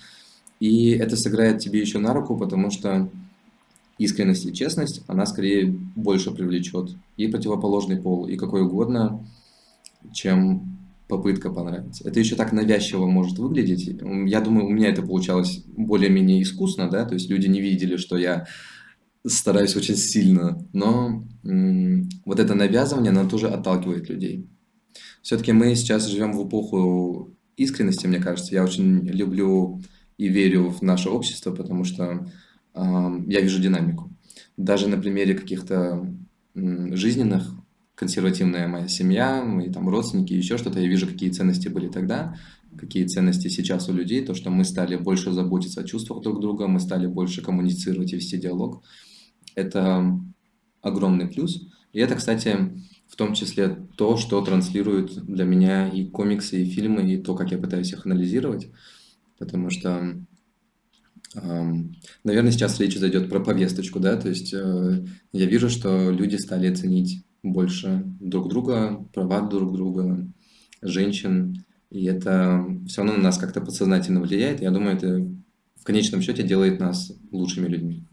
И 0.60 0.92
это 0.92 1.18
сыграет 1.18 1.60
тебе 1.60 1.80
еще 1.82 2.00
на 2.00 2.14
руку, 2.14 2.38
потому 2.38 2.72
что 2.72 3.10
искренность 3.98 4.46
и 4.46 4.54
честность, 4.54 5.04
она 5.08 5.26
скорее 5.26 5.68
больше 5.68 6.32
привлечет 6.32 6.96
и 7.18 7.28
противоположный 7.28 7.98
пол, 8.02 8.28
и 8.28 8.38
какой 8.38 8.64
угодно, 8.64 9.26
чем 10.14 10.78
попытка 11.08 11.52
понравиться. 11.52 12.08
Это 12.08 12.20
еще 12.20 12.36
так 12.36 12.54
навязчиво 12.54 13.06
может 13.06 13.38
выглядеть. 13.40 13.88
Я 14.28 14.42
думаю, 14.42 14.68
у 14.68 14.72
меня 14.72 14.90
это 14.90 15.04
получалось 15.04 15.64
более-менее 15.78 16.42
искусно, 16.42 16.90
да, 16.90 17.06
то 17.06 17.14
есть 17.14 17.30
люди 17.30 17.48
не 17.48 17.62
видели, 17.62 17.98
что 17.98 18.18
я 18.18 18.48
стараюсь 19.26 19.76
очень 19.76 19.96
сильно, 19.96 20.66
но 20.74 21.24
м- 21.44 22.10
вот 22.26 22.40
это 22.40 22.56
навязывание, 22.56 23.12
оно 23.12 23.30
тоже 23.30 23.50
отталкивает 23.50 24.10
людей. 24.10 24.48
Все-таки 25.22 25.54
мы 25.54 25.76
сейчас 25.76 26.08
живем 26.08 26.34
в 26.34 26.48
эпоху 26.48 27.32
искренности, 27.58 28.08
мне 28.08 28.20
кажется. 28.20 28.54
Я 28.54 28.64
очень 28.64 29.08
люблю 29.08 29.82
и 30.18 30.28
верю 30.28 30.70
в 30.70 30.82
наше 30.82 31.10
общество, 31.10 31.52
потому 31.52 31.84
что 31.84 32.28
э, 32.74 32.80
я 33.28 33.42
вижу 33.42 33.62
динамику. 33.62 34.12
Даже 34.58 34.88
на 34.88 34.98
примере 34.98 35.34
каких-то 35.36 36.08
жизненных, 36.56 37.50
консервативная 37.96 38.68
моя 38.68 38.88
семья, 38.88 39.44
мои 39.44 39.72
там 39.72 39.90
родственники, 39.90 40.34
еще 40.34 40.58
что-то, 40.58 40.80
я 40.80 40.88
вижу, 40.88 41.08
какие 41.08 41.30
ценности 41.30 41.68
были 41.68 41.88
тогда, 41.88 42.38
какие 42.78 43.06
ценности 43.06 43.48
сейчас 43.48 43.90
у 43.90 43.94
людей, 43.94 44.26
то, 44.26 44.34
что 44.34 44.50
мы 44.50 44.64
стали 44.66 44.96
больше 44.96 45.32
заботиться 45.32 45.82
о 45.82 45.84
чувствах 45.84 46.22
друг 46.22 46.40
друга, 46.42 46.68
мы 46.68 46.80
стали 46.80 47.08
больше 47.08 47.42
коммуницировать 47.42 48.14
и 48.14 48.16
вести 48.16 48.38
диалог. 48.38 48.84
Это 49.56 50.20
огромный 50.82 51.28
плюс. 51.28 51.68
И 51.94 52.00
это, 52.00 52.16
кстати, 52.16 52.74
в 53.08 53.16
том 53.16 53.34
числе 53.36 53.70
то, 53.96 54.18
что 54.18 54.42
транслируют 54.42 55.26
для 55.26 55.46
меня 55.46 55.88
и 55.88 56.06
комиксы, 56.06 56.64
и 56.64 56.70
фильмы, 56.70 57.14
и 57.14 57.18
то, 57.18 57.36
как 57.36 57.52
я 57.52 57.58
пытаюсь 57.58 57.92
их 57.94 58.06
анализировать 58.06 58.70
потому 59.44 59.70
что, 59.70 60.16
наверное, 61.34 62.52
сейчас 62.52 62.80
речь 62.80 62.98
зайдет 62.98 63.30
про 63.30 63.40
повесточку, 63.42 64.00
да, 64.00 64.16
то 64.16 64.30
есть 64.30 64.54
э, 64.54 65.06
я 65.34 65.46
вижу, 65.46 65.70
что 65.70 66.12
люди 66.12 66.38
стали 66.38 66.74
ценить 66.74 67.26
больше 67.44 68.04
друг 68.22 68.48
друга, 68.48 69.06
права 69.14 69.42
друг 69.42 69.74
друга, 69.74 70.26
женщин, 70.82 71.66
и 71.90 72.06
это 72.06 72.66
все 72.88 73.02
равно 73.02 73.18
на 73.18 73.24
нас 73.24 73.38
как-то 73.38 73.62
подсознательно 73.62 74.22
влияет. 74.22 74.62
Я 74.62 74.72
думаю, 74.72 74.96
это 74.96 75.28
в 75.76 75.84
конечном 75.84 76.22
счете 76.22 76.44
делает 76.44 76.80
нас 76.80 77.12
лучшими 77.32 77.68
людьми. 77.68 78.08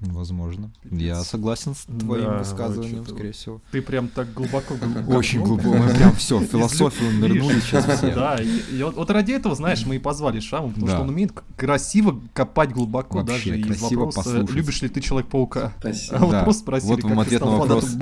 Возможно. 0.00 0.70
Пипец. 0.82 1.00
Я 1.00 1.24
согласен 1.24 1.74
с 1.74 1.84
твоим 1.86 2.26
да, 2.26 2.38
высказыванием, 2.38 3.04
скорее 3.04 3.32
всего. 3.32 3.60
Ты 3.72 3.82
прям 3.82 4.08
так 4.08 4.32
глубоко... 4.32 4.74
Очень 5.08 5.42
глубоко. 5.42 5.74
Мы 5.74 5.88
прям 5.92 6.14
все, 6.14 6.38
в 6.38 6.44
философию 6.44 7.12
нырнули 7.18 7.58
сейчас 7.58 7.84
все. 7.84 8.14
Да, 8.14 8.38
и 8.40 8.82
вот 8.82 9.10
ради 9.10 9.32
этого, 9.32 9.56
знаешь, 9.56 9.84
мы 9.86 9.96
и 9.96 9.98
позвали 9.98 10.38
Шаму, 10.38 10.68
потому 10.68 10.86
что 10.86 11.00
он 11.00 11.08
умеет 11.08 11.32
красиво 11.56 12.20
копать 12.32 12.70
глубоко 12.70 13.22
даже 13.22 13.58
из 13.58 13.80
вопроса, 13.80 14.46
любишь 14.48 14.82
ли 14.82 14.88
ты 14.88 15.00
Человек-паука? 15.00 15.72
Спасибо. 15.80 16.16
А 16.16 16.24
вот 16.24 16.44
просто 16.44 16.62
спросили, 16.62 16.90
вот 16.90 17.02
вам 17.02 17.20
ответ 17.20 17.40
на 17.40 17.56
вопрос, 17.56 17.96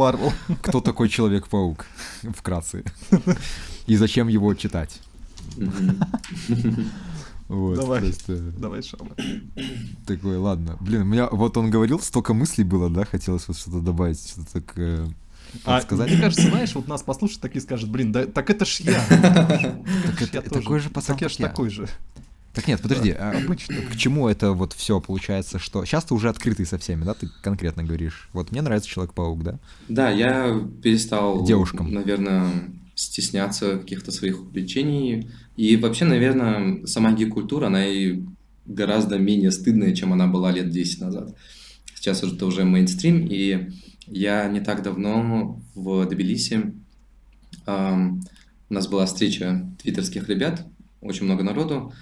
кто 0.63 0.81
такой 0.81 1.09
Человек-паук, 1.09 1.87
вкратце. 2.35 2.85
И 3.87 3.97
зачем 3.97 4.29
его 4.29 4.53
читать? 4.55 5.01
Вот, 7.49 7.77
давай, 7.77 8.01
просто... 8.01 8.37
давай, 8.37 8.83
Шама. 8.83 9.15
Такой, 10.07 10.37
ладно. 10.37 10.77
Блин, 10.81 11.03
у 11.03 11.05
меня 11.05 11.29
вот 11.31 11.57
он 11.57 11.71
говорил, 11.71 12.01
столько 12.01 12.35
мыслей 12.35 12.65
было, 12.65 12.91
да, 12.91 13.05
хотелось 13.05 13.47
вот 13.47 13.57
что-то 13.57 13.81
добавить, 13.81 14.19
что-то 14.19 14.53
так 14.53 14.73
э, 14.77 15.07
а, 15.65 15.81
сказать. 15.81 16.11
Мне 16.11 16.21
кажется, 16.21 16.49
знаешь, 16.49 16.75
вот 16.75 16.89
нас 16.89 17.03
послушают 17.03 17.41
такие 17.41 17.61
скажут, 17.61 17.91
блин, 17.91 18.13
да 18.13 18.27
так 18.27 18.51
это 18.51 18.65
ж 18.65 18.81
я. 18.81 19.01
Так 20.07 20.35
это 20.35 20.51
такой 20.51 20.81
же 20.81 20.91
пацан, 20.91 21.15
Так 21.17 21.23
я 21.23 21.29
ж 21.29 21.37
такой 21.37 21.71
же. 21.71 21.89
Так 22.53 22.69
нет, 22.69 22.81
подожди, 22.81 23.11
а 23.11 23.33
обычно 23.37 23.77
к 23.83 23.97
чему 23.97 24.29
это 24.29 24.53
вот 24.53 24.73
все 24.73 24.99
получается, 24.99 25.59
что 25.59 25.85
сейчас 25.85 26.05
ты 26.05 26.15
уже 26.15 26.31
открытый 26.31 26.65
со 26.65 26.79
всеми, 26.79 27.05
да, 27.05 27.13
ты 27.13 27.29
конкретно 27.43 27.85
говоришь. 27.85 28.31
Вот 28.33 28.51
мне 28.51 28.63
нравится 28.63 28.89
Человек-паук, 28.89 29.43
да? 29.43 29.59
Да, 29.89 30.11
я 30.11 30.67
перестал, 30.83 31.45
девушкам, 31.45 31.93
наверное, 31.93 32.51
стесняться 32.95 33.77
каких-то 33.77 34.11
своих 34.11 34.41
увлечений. 34.41 35.31
И 35.57 35.77
вообще, 35.77 36.05
наверное, 36.05 36.87
сама 36.87 37.13
гик-культура, 37.13 37.67
она 37.67 37.87
и 37.87 38.21
гораздо 38.67 39.19
менее 39.19 39.51
стыдная, 39.51 39.95
чем 39.95 40.13
она 40.13 40.27
была 40.27 40.53
лет 40.53 40.71
10 40.71 41.01
назад. 41.01 41.35
Сейчас 41.95 42.23
это 42.23 42.47
уже 42.47 42.65
мейнстрим, 42.65 43.27
и 43.27 43.71
я 44.07 44.49
не 44.49 44.61
так 44.61 44.83
давно 44.83 45.61
в 45.75 46.07
Тбилиси, 46.07 46.75
эм, 47.67 48.23
у 48.69 48.75
нас 48.75 48.87
была 48.89 49.07
встреча 49.07 49.73
твиттерских 49.83 50.29
ребят, 50.29 50.67
очень 51.01 51.25
много 51.25 51.43
народу, 51.43 51.93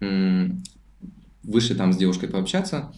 вышли 0.00 1.74
там 1.74 1.92
с 1.92 1.96
девушкой 1.96 2.28
пообщаться, 2.28 2.92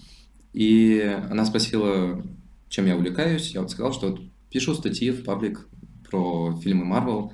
и 0.53 1.19
она 1.31 1.47
спросила, 1.47 2.23
чем 2.69 2.87
я 2.87 2.97
увлекаюсь, 2.97 3.53
я 3.53 3.63
вот 3.63 3.71
сказал, 3.71 3.93
что 3.93 4.19
пишу 4.51 4.75
статьи 4.75 5.11
в 5.11 5.25
паблик 5.25 5.67
про 6.11 6.59
фильмы 6.61 6.85
Марвел, 6.85 7.33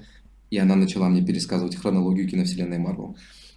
и 0.50 0.58
она 0.58 0.76
начала 0.76 1.08
мне 1.08 1.24
пересказывать 1.24 1.76
хронологию 1.76 2.28
киновселенной 2.28 2.78
Марвел. 2.78 3.16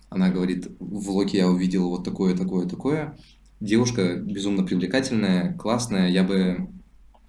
Она 0.10 0.29
говорит, 0.29 0.67
в 0.79 1.10
Локи 1.12 1.38
я 1.38 1.48
увидел 1.48 1.89
вот 1.89 2.03
такое, 2.03 2.36
такое, 2.36 2.67
такое. 2.67 3.17
Девушка 3.60 4.15
безумно 4.15 4.63
привлекательная, 4.63 5.53
классная, 5.53 6.10
я 6.10 6.24
бы... 6.24 6.67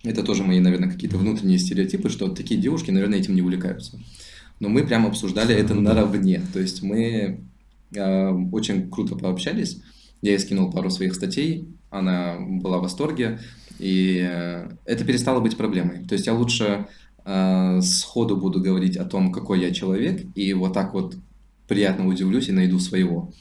Это 0.02 0.22
тоже 0.22 0.44
мои, 0.44 0.60
наверное, 0.60 0.90
какие-то 0.90 1.18
внутренние 1.18 1.58
стереотипы, 1.58 2.08
что 2.08 2.28
такие 2.28 2.58
девушки, 2.58 2.90
наверное, 2.90 3.18
этим 3.18 3.34
не 3.34 3.42
увлекаются. 3.42 4.00
Но 4.58 4.70
мы 4.70 4.82
прямо 4.86 5.08
обсуждали 5.08 5.54
это 5.54 5.74
наравне. 5.74 6.40
То 6.54 6.60
есть 6.60 6.82
мы 6.82 7.40
э, 7.94 8.30
очень 8.52 8.90
круто 8.90 9.14
пообщались. 9.16 9.82
Я 10.22 10.32
ей 10.32 10.38
скинул 10.38 10.70
пару 10.70 10.88
своих 10.88 11.14
статей, 11.14 11.68
она 11.90 12.36
была 12.38 12.78
в 12.78 12.82
восторге, 12.82 13.40
и 13.78 14.20
э, 14.22 14.70
это 14.84 15.04
перестало 15.04 15.40
быть 15.40 15.56
проблемой. 15.56 16.04
То 16.04 16.14
есть 16.14 16.26
я 16.26 16.34
лучше 16.34 16.86
э, 17.30 17.80
сходу 17.82 18.36
буду 18.36 18.60
говорить 18.60 18.96
о 18.96 19.04
том, 19.04 19.32
какой 19.32 19.60
я 19.60 19.72
человек, 19.72 20.22
и 20.34 20.52
вот 20.54 20.72
так 20.74 20.94
вот 20.94 21.16
приятно 21.68 22.06
удивлюсь 22.06 22.48
и 22.48 22.52
найду 22.52 22.78
своего, 22.80 23.32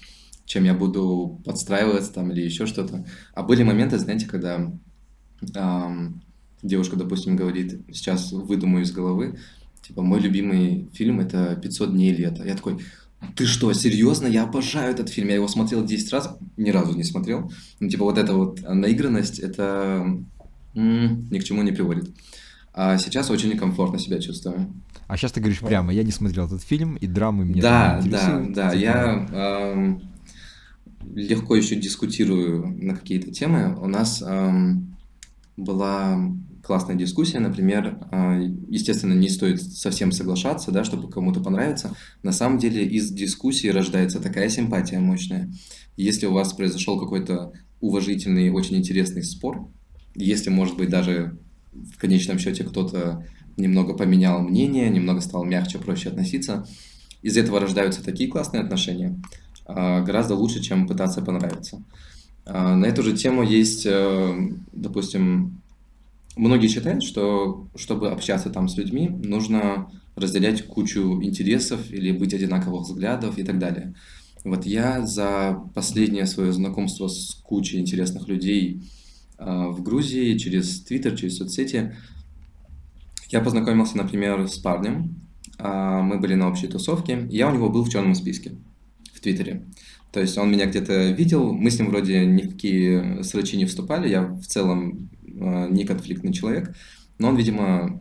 чем 0.45 0.63
я 0.65 0.73
буду 0.73 1.41
подстраиваться 1.45 2.13
там 2.13 2.31
или 2.31 2.41
еще 2.41 2.65
что-то. 2.67 3.05
А 3.33 3.43
были 3.43 3.63
моменты, 3.63 3.97
знаете, 3.99 4.27
когда 4.27 4.71
э, 5.55 6.09
девушка, 6.61 6.95
допустим, 6.95 7.35
говорит, 7.35 7.81
сейчас 7.91 8.31
выдумаю 8.31 8.83
из 8.83 8.91
головы, 8.91 9.39
типа, 9.87 10.01
мой 10.01 10.19
любимый 10.19 10.89
фильм 10.93 11.19
это 11.19 11.59
«500 11.61 11.91
дней 11.91 12.13
лета». 12.13 12.43
Я 12.45 12.55
такой, 12.55 12.79
Ты 13.35 13.45
что, 13.45 13.73
серьезно? 13.73 14.27
Я 14.27 14.43
обожаю 14.43 14.91
этот 14.93 15.09
фильм. 15.09 15.29
Я 15.29 15.35
его 15.35 15.47
смотрел 15.47 15.85
10 15.85 16.11
раз, 16.13 16.37
ни 16.57 16.69
разу 16.71 16.95
не 16.95 17.03
смотрел. 17.03 17.51
Ну, 17.79 17.89
типа, 17.89 18.05
вот 18.05 18.17
эта 18.17 18.33
вот 18.33 18.61
наигранность, 18.61 19.39
это 19.39 20.05
м- 20.75 21.27
ни 21.31 21.39
к 21.39 21.43
чему 21.43 21.63
не 21.63 21.71
приводит. 21.73 22.09
А 22.81 22.97
сейчас 22.97 23.29
очень 23.29 23.49
некомфортно 23.49 23.99
себя 23.99 24.21
чувствую. 24.21 24.73
А 25.05 25.17
сейчас 25.17 25.33
ты 25.33 25.41
говоришь 25.41 25.59
прямо, 25.59 25.93
я 25.93 26.01
не 26.01 26.11
смотрел 26.11 26.45
этот 26.45 26.63
фильм, 26.63 26.95
и 26.95 27.07
драмы 27.07 27.43
мне 27.43 27.61
Да, 27.61 28.01
да, 28.05 28.41
да. 28.47 28.71
Я 28.71 29.27
эм, 29.33 30.01
легко 31.13 31.57
еще 31.57 31.75
дискутирую 31.75 32.77
на 32.81 32.95
какие-то 32.95 33.31
темы. 33.31 33.77
У 33.77 33.87
нас 33.89 34.23
эм, 34.25 34.95
была 35.57 36.21
классная 36.63 36.95
дискуссия, 36.95 37.39
например, 37.39 37.99
э, 38.13 38.49
естественно, 38.69 39.13
не 39.13 39.27
стоит 39.27 39.61
совсем 39.61 40.13
соглашаться, 40.13 40.71
да, 40.71 40.85
чтобы 40.85 41.09
кому-то 41.09 41.41
понравиться. 41.41 41.93
На 42.23 42.31
самом 42.31 42.59
деле 42.59 42.85
из 42.85 43.11
дискуссии 43.11 43.67
рождается 43.67 44.21
такая 44.21 44.47
симпатия 44.47 44.99
мощная. 44.99 45.51
Если 45.97 46.27
у 46.27 46.31
вас 46.31 46.53
произошел 46.53 46.97
какой-то 46.97 47.51
уважительный, 47.81 48.51
очень 48.51 48.77
интересный 48.77 49.25
спор, 49.25 49.67
если, 50.15 50.49
может 50.49 50.77
быть, 50.77 50.89
даже 50.89 51.37
в 51.73 51.97
конечном 51.97 52.39
счете 52.39 52.63
кто-то 52.63 53.25
немного 53.57 53.93
поменял 53.93 54.41
мнение, 54.41 54.89
немного 54.89 55.21
стал 55.21 55.43
мягче, 55.43 55.79
проще 55.79 56.09
относиться, 56.09 56.67
из 57.21 57.37
этого 57.37 57.59
рождаются 57.59 58.03
такие 58.03 58.29
классные 58.29 58.63
отношения, 58.63 59.21
э, 59.67 60.03
гораздо 60.03 60.35
лучше, 60.35 60.61
чем 60.61 60.87
пытаться 60.87 61.21
понравиться. 61.21 61.83
Э, 62.45 62.75
на 62.75 62.85
эту 62.85 63.03
же 63.03 63.15
тему 63.15 63.43
есть, 63.43 63.87
допустим, 64.71 65.61
многие 66.35 66.67
считают, 66.67 67.03
что 67.03 67.67
чтобы 67.75 68.11
общаться 68.11 68.49
там 68.49 68.67
с 68.69 68.77
людьми, 68.77 69.09
нужно 69.09 69.91
разделять 70.15 70.65
кучу 70.65 71.21
интересов 71.21 71.91
или 71.91 72.11
быть 72.11 72.33
одинаковых 72.33 72.83
взглядов 72.83 73.37
и 73.37 73.43
так 73.43 73.59
далее. 73.59 73.93
Вот 74.43 74.65
я 74.65 75.05
за 75.05 75.61
последнее 75.75 76.25
свое 76.25 76.53
знакомство 76.53 77.07
с 77.07 77.39
кучей 77.43 77.79
интересных 77.79 78.27
людей 78.27 78.81
э, 78.81 78.98
в 79.39 79.81
Грузии 79.81 80.37
через 80.37 80.81
Твиттер, 80.81 81.15
через 81.15 81.37
соцсети, 81.37 81.95
я 83.29 83.41
познакомился, 83.41 83.95
например, 83.95 84.47
с 84.47 84.57
парнем. 84.57 85.15
Э, 85.59 86.01
мы 86.01 86.19
были 86.19 86.33
на 86.33 86.47
общей 86.47 86.67
тусовке. 86.67 87.27
Я 87.29 87.49
у 87.49 87.53
него 87.53 87.69
был 87.69 87.83
в 87.83 87.89
черном 87.89 88.15
списке 88.15 88.53
в 89.13 89.19
Твиттере. 89.19 89.65
То 90.11 90.19
есть 90.19 90.37
он 90.37 90.51
меня 90.51 90.65
где-то 90.65 91.11
видел, 91.11 91.53
мы 91.53 91.69
с 91.69 91.77
ним 91.77 91.89
вроде 91.89 92.25
ни 92.25 92.41
в 92.41 93.23
срачи 93.23 93.57
не 93.57 93.65
вступали, 93.65 94.09
я 94.09 94.23
в 94.23 94.45
целом 94.45 95.09
э, 95.23 95.67
не 95.69 95.85
конфликтный 95.85 96.33
человек, 96.33 96.75
но 97.19 97.29
он, 97.29 97.35
видимо, 97.35 97.63
э, 97.63 97.99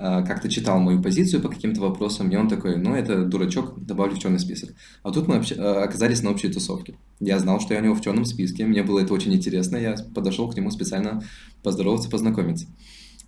как-то 0.00 0.48
читал 0.48 0.80
мою 0.80 1.02
позицию 1.02 1.42
по 1.42 1.48
каким-то 1.48 1.80
вопросам, 1.80 2.30
и 2.30 2.36
он 2.36 2.48
такой, 2.48 2.76
ну, 2.76 2.94
это 2.94 3.24
дурачок, 3.24 3.84
добавлю 3.84 4.14
в 4.14 4.18
черный 4.18 4.38
список. 4.38 4.74
А 5.02 5.10
тут 5.10 5.28
мы 5.28 5.36
общ... 5.36 5.52
Э, 5.52 5.82
оказались 5.82 6.22
на 6.22 6.30
общей 6.30 6.48
тусовке. 6.48 6.94
Я 7.20 7.38
знал, 7.38 7.60
что 7.60 7.74
я 7.74 7.80
у 7.80 7.84
него 7.84 7.94
в 7.94 8.00
черном 8.00 8.24
списке, 8.24 8.64
мне 8.64 8.82
было 8.82 9.00
это 9.00 9.12
очень 9.12 9.34
интересно, 9.34 9.76
я 9.76 9.96
подошел 10.14 10.50
к 10.50 10.56
нему 10.56 10.70
специально 10.70 11.22
поздороваться, 11.62 12.08
познакомиться. 12.08 12.66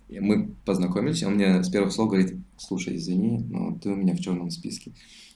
И 0.09 0.19
мы 0.19 0.55
познакомились, 0.65 1.23
он 1.23 1.35
мне 1.35 1.63
с 1.63 1.69
первых 1.69 1.93
слов 1.93 2.09
говорит, 2.09 2.35
слушай, 2.57 2.95
извини, 2.95 3.39
но 3.49 3.77
ты 3.77 3.89
у 3.89 3.95
меня 3.95 4.15
в 4.15 4.19
черном 4.19 4.49
списке. 4.49 4.93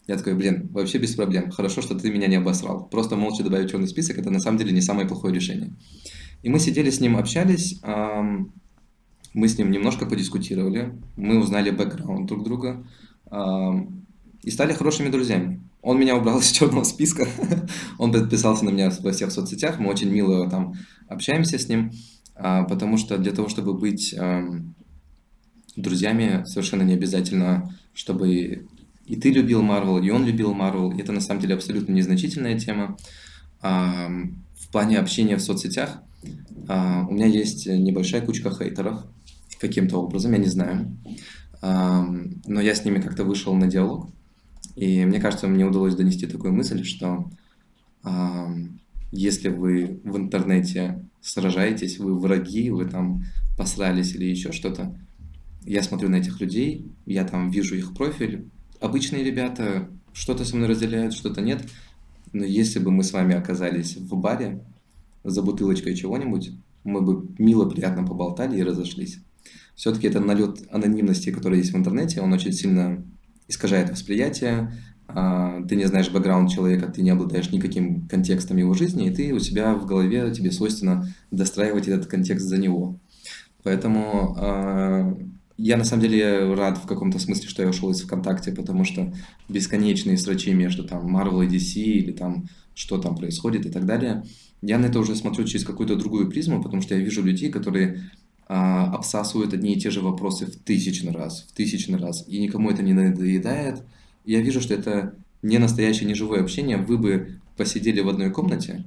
Я 0.08 0.18
такой, 0.18 0.36
блин, 0.36 0.70
вообще 0.72 0.98
без 0.98 1.16
проблем. 1.16 1.52
Хорошо, 1.52 1.82
что 1.82 1.94
ты 1.94 2.10
меня 2.10 2.28
не 2.28 2.38
обосрал. 2.38 2.88
Просто 2.88 3.16
молча 3.16 3.44
добавить 3.44 3.70
черный 3.70 3.88
список, 3.88 4.18
это 4.18 4.30
на 4.30 4.40
самом 4.40 4.58
деле 4.58 4.72
не 4.72 4.82
самое 4.82 5.08
плохое 5.08 5.34
решение. 5.36 5.74
И 6.44 6.50
мы 6.50 6.60
сидели 6.60 6.90
с 6.90 7.00
ним, 7.00 7.18
общались, 7.18 7.82
мы 9.38 9.48
с 9.48 9.58
ним 9.60 9.70
немножко 9.70 10.08
подискутировали, 10.08 11.00
мы 11.16 11.40
узнали 11.40 11.70
бэкграунд 11.70 12.26
друг 12.26 12.44
друга 12.44 12.84
и 14.42 14.50
стали 14.50 14.74
хорошими 14.74 15.10
друзьями. 15.10 15.62
Он 15.84 16.00
меня 16.00 16.16
убрал 16.16 16.40
из 16.42 16.50
черного 16.50 16.84
списка, 16.84 17.28
он 18.00 18.12
подписался 18.12 18.66
на 18.66 18.72
меня 18.72 18.92
во 19.00 19.12
всех 19.12 19.32
соцсетях, 19.32 19.78
мы 19.78 19.92
очень 19.92 20.10
мило 20.10 20.50
там 20.50 20.74
общаемся 21.08 21.60
с 21.60 21.70
ним, 21.70 21.92
а, 22.36 22.64
потому 22.64 22.98
что 22.98 23.20
для 23.20 23.32
того, 23.32 23.48
чтобы 23.48 23.76
быть 23.76 24.16
друзьями, 25.76 26.44
совершенно 26.46 26.82
не 26.82 26.96
обязательно, 26.96 27.78
чтобы 27.94 28.66
и 29.06 29.16
ты 29.18 29.30
любил 29.30 29.62
Марвел, 29.62 30.00
и 30.00 30.10
он 30.10 30.26
любил 30.26 30.54
Марвел. 30.54 30.92
Это 31.00 31.12
на 31.12 31.22
самом 31.22 31.42
деле 31.42 31.54
абсолютно 31.54 31.94
незначительная 31.94 32.60
тема. 32.60 32.98
В 33.62 34.72
плане 34.72 34.98
общения 34.98 35.38
в 35.38 35.42
соцсетях 35.42 36.02
а, 36.68 37.06
у 37.08 37.14
меня 37.14 37.28
есть 37.28 37.68
небольшая 37.68 38.22
кучка 38.22 38.52
хейтеров 38.52 39.06
каким-то 39.60 39.98
образом, 40.02 40.34
я 40.34 40.38
не 40.38 40.48
знаю. 40.48 40.98
Но 41.62 42.62
я 42.62 42.76
с 42.76 42.86
ними 42.86 43.02
как-то 43.02 43.24
вышел 43.24 43.54
на 43.56 43.68
диалог. 43.68 44.10
И 44.76 45.06
мне 45.06 45.20
кажется, 45.20 45.48
мне 45.48 45.66
удалось 45.66 45.96
донести 45.96 46.28
такую 46.28 46.54
мысль, 46.54 46.84
что 46.84 47.30
если 49.12 49.50
вы 49.50 50.00
в 50.04 50.18
интернете 50.18 51.04
сражаетесь, 51.22 51.98
вы 51.98 52.18
враги, 52.18 52.70
вы 52.70 52.86
там 52.86 53.24
посрались 53.58 54.14
или 54.14 54.26
еще 54.26 54.52
что-то, 54.52 54.96
я 55.66 55.82
смотрю 55.84 56.10
на 56.10 56.16
этих 56.16 56.40
людей, 56.40 56.92
я 57.06 57.26
там 57.26 57.50
вижу 57.50 57.76
их 57.76 57.94
профиль, 57.94 58.46
обычные 58.80 59.24
ребята 59.24 59.90
что-то 60.14 60.46
со 60.46 60.56
мной 60.56 60.70
разделяют, 60.70 61.14
что-то 61.14 61.42
нет. 61.42 61.68
Но 62.34 62.46
если 62.46 62.80
бы 62.80 62.92
мы 62.92 63.04
с 63.04 63.12
вами 63.12 63.36
оказались 63.36 63.98
в 63.98 64.16
баре 64.16 64.64
за 65.24 65.42
бутылочкой 65.42 65.96
чего-нибудь, 65.96 66.52
мы 66.84 67.02
бы 67.02 67.28
мило, 67.38 67.68
приятно 67.70 68.06
поболтали 68.06 68.58
и 68.58 68.64
разошлись. 68.64 69.20
Все-таки 69.78 70.08
это 70.08 70.20
налет 70.20 70.64
анонимности, 70.72 71.30
который 71.30 71.60
есть 71.60 71.72
в 71.72 71.78
интернете, 71.78 72.20
он 72.22 72.34
очень 72.34 72.52
сильно 72.52 73.06
искажает 73.48 73.92
восприятие. 73.92 74.74
А, 75.08 75.62
ты 75.70 75.76
не 75.76 75.86
знаешь 75.86 76.10
бэкграунд 76.10 76.50
человека, 76.50 76.92
ты 76.92 77.04
не 77.04 77.12
обладаешь 77.12 77.52
никаким 77.52 78.08
контекстом 78.08 78.58
его 78.58 78.74
жизни, 78.74 79.08
и 79.08 79.14
ты 79.14 79.32
у 79.34 79.40
себя 79.40 79.76
в 79.76 79.86
голове, 79.86 80.32
тебе 80.32 80.52
свойственно 80.52 81.08
достраивать 81.30 81.88
этот 81.88 82.08
контекст 82.08 82.48
за 82.48 82.58
него. 82.58 83.00
Поэтому 83.62 84.36
а, 84.40 85.16
я 85.58 85.78
на 85.78 85.84
самом 85.84 86.02
деле 86.02 86.56
рад 86.56 86.80
в 86.80 86.88
каком-то 86.88 87.20
смысле, 87.20 87.48
что 87.48 87.62
я 87.62 87.70
ушел 87.70 87.92
из 87.92 88.02
ВКонтакте, 88.02 88.54
потому 88.54 88.84
что 88.84 89.14
бесконечные 89.48 90.18
срачи 90.18 90.56
между 90.56 90.86
там 90.86 91.16
Marvel 91.16 91.46
и 91.46 91.48
DC 91.48 91.82
или 91.82 92.12
там 92.14 92.48
что 92.74 92.98
там 92.98 93.16
происходит 93.16 93.68
и 93.68 93.70
так 93.70 93.86
далее. 93.86 94.24
Я 94.64 94.80
на 94.80 94.88
это 94.88 95.00
уже 95.00 95.16
смотрю 95.16 95.46
через 95.46 95.66
какую-то 95.66 95.96
другую 95.96 96.30
призму, 96.30 96.64
потому 96.64 96.82
что 96.82 96.96
я 96.96 97.00
вижу 97.00 97.24
людей, 97.24 97.52
которые 97.52 98.10
а, 98.50 98.94
обсасывают 98.94 99.54
одни 99.54 99.74
и 99.74 99.80
те 99.80 99.90
же 99.90 100.02
вопросы 100.02 100.46
в 100.46 100.56
тысячный 100.58 101.12
раз, 101.12 101.46
в 101.50 101.52
тысячный 101.54 102.00
раз, 102.00 102.26
и 102.28 102.40
никому 102.40 102.72
это 102.72 102.82
не 102.82 102.94
надоедает. 102.94 103.84
Я 104.26 104.42
вижу, 104.42 104.62
что 104.62 104.74
это 104.74 105.16
не 105.42 105.58
настоящее, 105.58 106.08
не 106.08 106.14
живое 106.14 106.42
общение. 106.42 106.78
Вы 106.78 106.98
бы 106.98 107.42
посидели 107.58 108.02
в 108.02 108.08
одной 108.08 108.32
комнате, 108.32 108.86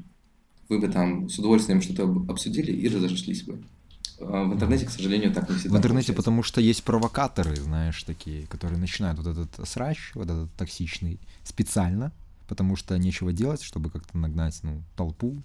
вы 0.70 0.79
бы 0.79 0.88
там 0.88 1.29
с 1.29 1.38
удовольствием 1.38 1.83
что-то 1.83 2.25
обсудили 2.29 2.73
и 2.73 2.88
разошлись 2.88 3.42
бы. 3.42 3.61
А, 4.20 4.44
в 4.44 4.55
интернете, 4.55 4.87
к 4.87 4.90
сожалению, 4.90 5.33
так 5.33 5.51
не 5.51 5.57
всегда. 5.57 5.75
В 5.75 5.79
интернете, 5.79 6.07
получается. 6.07 6.12
потому 6.14 6.42
что 6.42 6.61
есть 6.61 6.83
провокаторы, 6.85 7.57
знаешь, 7.57 8.03
такие, 8.05 8.46
которые 8.46 8.79
начинают 8.79 9.18
вот 9.18 9.27
этот 9.27 9.68
срач, 9.68 10.12
вот 10.14 10.25
этот 10.31 10.51
токсичный, 10.55 11.18
специально, 11.44 12.12
потому 12.49 12.77
что 12.77 12.96
нечего 12.99 13.33
делать, 13.33 13.62
чтобы 13.62 13.90
как-то 13.90 14.16
нагнать, 14.16 14.59
ну, 14.62 14.83
толпу. 14.96 15.37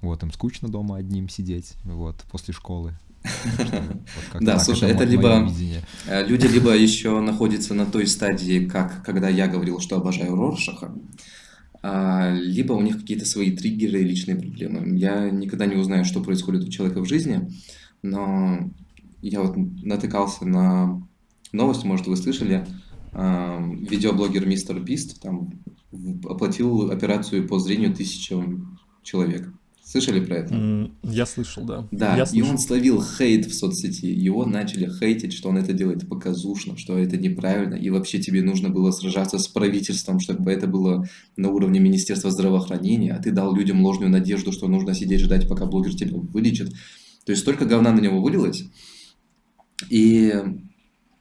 Вот, 0.00 0.22
им 0.22 0.32
скучно 0.32 0.68
дома 0.68 0.96
одним 0.96 1.28
сидеть, 1.28 1.74
вот, 1.84 2.16
после 2.30 2.52
школы. 2.52 2.94
Да, 4.40 4.58
слушай, 4.58 4.90
это 4.90 5.04
либо 5.04 5.50
э, 6.06 6.26
люди 6.26 6.46
либо 6.46 6.74
еще 6.74 7.20
находятся 7.20 7.74
на 7.74 7.86
той 7.86 8.06
стадии, 8.06 8.66
как 8.66 9.04
когда 9.04 9.28
я 9.28 9.48
говорил, 9.48 9.80
что 9.80 9.96
обожаю 9.96 10.34
Роршаха, 10.34 10.94
а, 11.82 12.32
либо 12.32 12.72
у 12.72 12.80
них 12.80 13.00
какие-то 13.00 13.26
свои 13.26 13.56
триггеры 13.56 14.00
и 14.00 14.04
личные 14.04 14.36
проблемы. 14.36 14.96
Я 14.98 15.30
никогда 15.30 15.66
не 15.66 15.76
узнаю, 15.76 16.04
что 16.04 16.22
происходит 16.22 16.64
у 16.64 16.70
человека 16.70 17.00
в 17.00 17.08
жизни, 17.08 17.50
но 18.02 18.70
я 19.22 19.42
вот 19.42 19.56
натыкался 19.56 20.46
на 20.46 21.02
новость, 21.52 21.84
может, 21.84 22.06
вы 22.06 22.16
слышали, 22.16 22.66
видеоблогер 23.12 24.46
Мистер 24.46 24.78
Бист 24.80 25.22
там 25.22 25.50
оплатил 26.24 26.90
операцию 26.90 27.46
по 27.46 27.58
зрению 27.58 27.94
тысячам 27.94 28.78
человек. 29.02 29.50
Слышали 29.86 30.18
про 30.18 30.38
это? 30.38 30.90
я 31.04 31.24
слышал, 31.26 31.62
да. 31.62 31.86
Да, 31.92 32.16
я 32.16 32.24
и 32.32 32.42
он 32.42 32.58
словил 32.58 33.00
хейт 33.00 33.46
в 33.46 33.54
соцсети. 33.54 34.06
Его 34.06 34.44
начали 34.44 34.90
хейтить, 34.90 35.32
что 35.32 35.48
он 35.48 35.58
это 35.58 35.72
делает 35.72 36.08
показушно, 36.08 36.76
что 36.76 36.98
это 36.98 37.16
неправильно. 37.16 37.76
И 37.76 37.88
вообще 37.90 38.18
тебе 38.18 38.42
нужно 38.42 38.68
было 38.68 38.90
сражаться 38.90 39.38
с 39.38 39.46
правительством, 39.46 40.18
чтобы 40.18 40.50
это 40.50 40.66
было 40.66 41.08
на 41.36 41.50
уровне 41.50 41.78
Министерства 41.78 42.32
здравоохранения. 42.32 43.12
А 43.12 43.22
ты 43.22 43.30
дал 43.30 43.54
людям 43.54 43.80
ложную 43.80 44.10
надежду, 44.10 44.50
что 44.50 44.66
нужно 44.66 44.92
сидеть 44.92 45.20
ждать, 45.20 45.48
пока 45.48 45.66
блогер 45.66 45.94
тебя 45.94 46.16
вылечит. 46.16 46.70
То 47.24 47.30
есть 47.30 47.42
столько 47.42 47.64
говна 47.64 47.92
на 47.92 48.00
него 48.00 48.20
вылилось. 48.20 48.64
И 49.88 50.34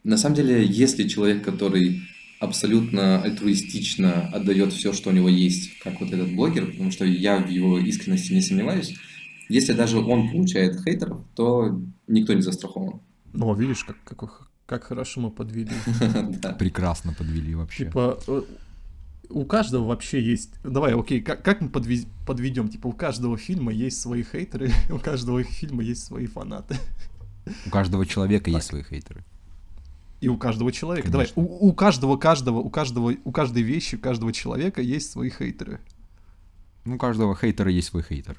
на 0.04 0.17
самом 0.17 0.38
деле, 0.38 0.65
если 0.65 1.08
человек, 1.08 1.43
который 1.43 2.01
абсолютно 2.39 3.21
альтруистично 3.21 4.28
отдает 4.28 4.74
все, 4.74 4.93
что 4.93 5.10
у 5.10 5.13
него 5.13 5.30
есть, 5.30 5.80
как 5.80 6.00
вот 6.00 6.12
этот 6.12 6.34
блогер, 6.34 6.67
потому 6.67 6.91
что 6.91 7.06
я 7.06 7.39
в 7.39 7.50
его 7.50 7.80
искренности 7.80 8.34
не 8.34 8.41
сомневаюсь, 8.41 8.95
если 9.50 9.74
даже 9.74 10.00
он 10.00 10.32
получает 10.32 10.82
хейтеров, 10.84 11.21
то 11.36 11.80
никто 12.08 12.34
не 12.34 12.41
застрахован. 12.41 13.02
О, 13.39 13.54
видишь, 13.54 13.84
как, 13.84 14.04
как, 14.04 14.50
как 14.65 14.84
хорошо 14.84 15.21
мы 15.21 15.32
подвели. 15.32 15.71
Прекрасно 16.60 17.13
подвели 17.13 17.54
вообще. 17.54 17.86
Типа, 17.86 18.19
э, 18.28 18.41
у 19.30 19.45
каждого 19.45 19.86
вообще 19.86 20.21
есть... 20.21 20.52
Давай, 20.63 20.93
окей, 20.93 21.21
как, 21.21 21.43
как 21.43 21.62
мы 21.62 21.69
подвез... 21.69 22.08
подведем? 22.26 22.69
Типа, 22.69 22.88
у 22.88 22.93
каждого 22.93 23.38
фильма 23.38 23.71
есть 23.71 24.00
свои 24.02 24.24
хейтеры, 24.24 24.71
у 24.89 24.98
каждого 24.98 25.43
фильма 25.43 25.84
есть 25.84 26.04
свои 26.04 26.26
фанаты. 26.26 26.76
У 27.67 27.69
каждого 27.69 28.06
человека 28.06 28.45
так. 28.45 28.56
есть 28.56 28.67
свои 28.67 28.84
хейтеры. 28.84 29.24
И 30.21 30.28
у 30.28 30.38
каждого 30.38 30.71
человека. 30.71 31.12
Конечно. 31.12 31.36
Давай, 31.36 31.47
у, 31.47 31.69
у 31.69 31.73
каждого, 31.73 32.17
каждого, 32.17 32.60
у 32.60 32.69
каждого, 32.69 33.15
у 33.23 33.32
каждой 33.32 33.63
вещи, 33.63 33.95
у 33.95 33.99
каждого 33.99 34.32
человека 34.34 34.82
есть 34.82 35.12
свои 35.12 35.30
хейтеры. 35.30 35.80
Ну, 36.86 36.95
у 36.95 36.97
каждого 36.97 37.36
хейтера 37.36 37.71
есть 37.71 37.89
свой 37.89 38.04
хейтер. 38.04 38.38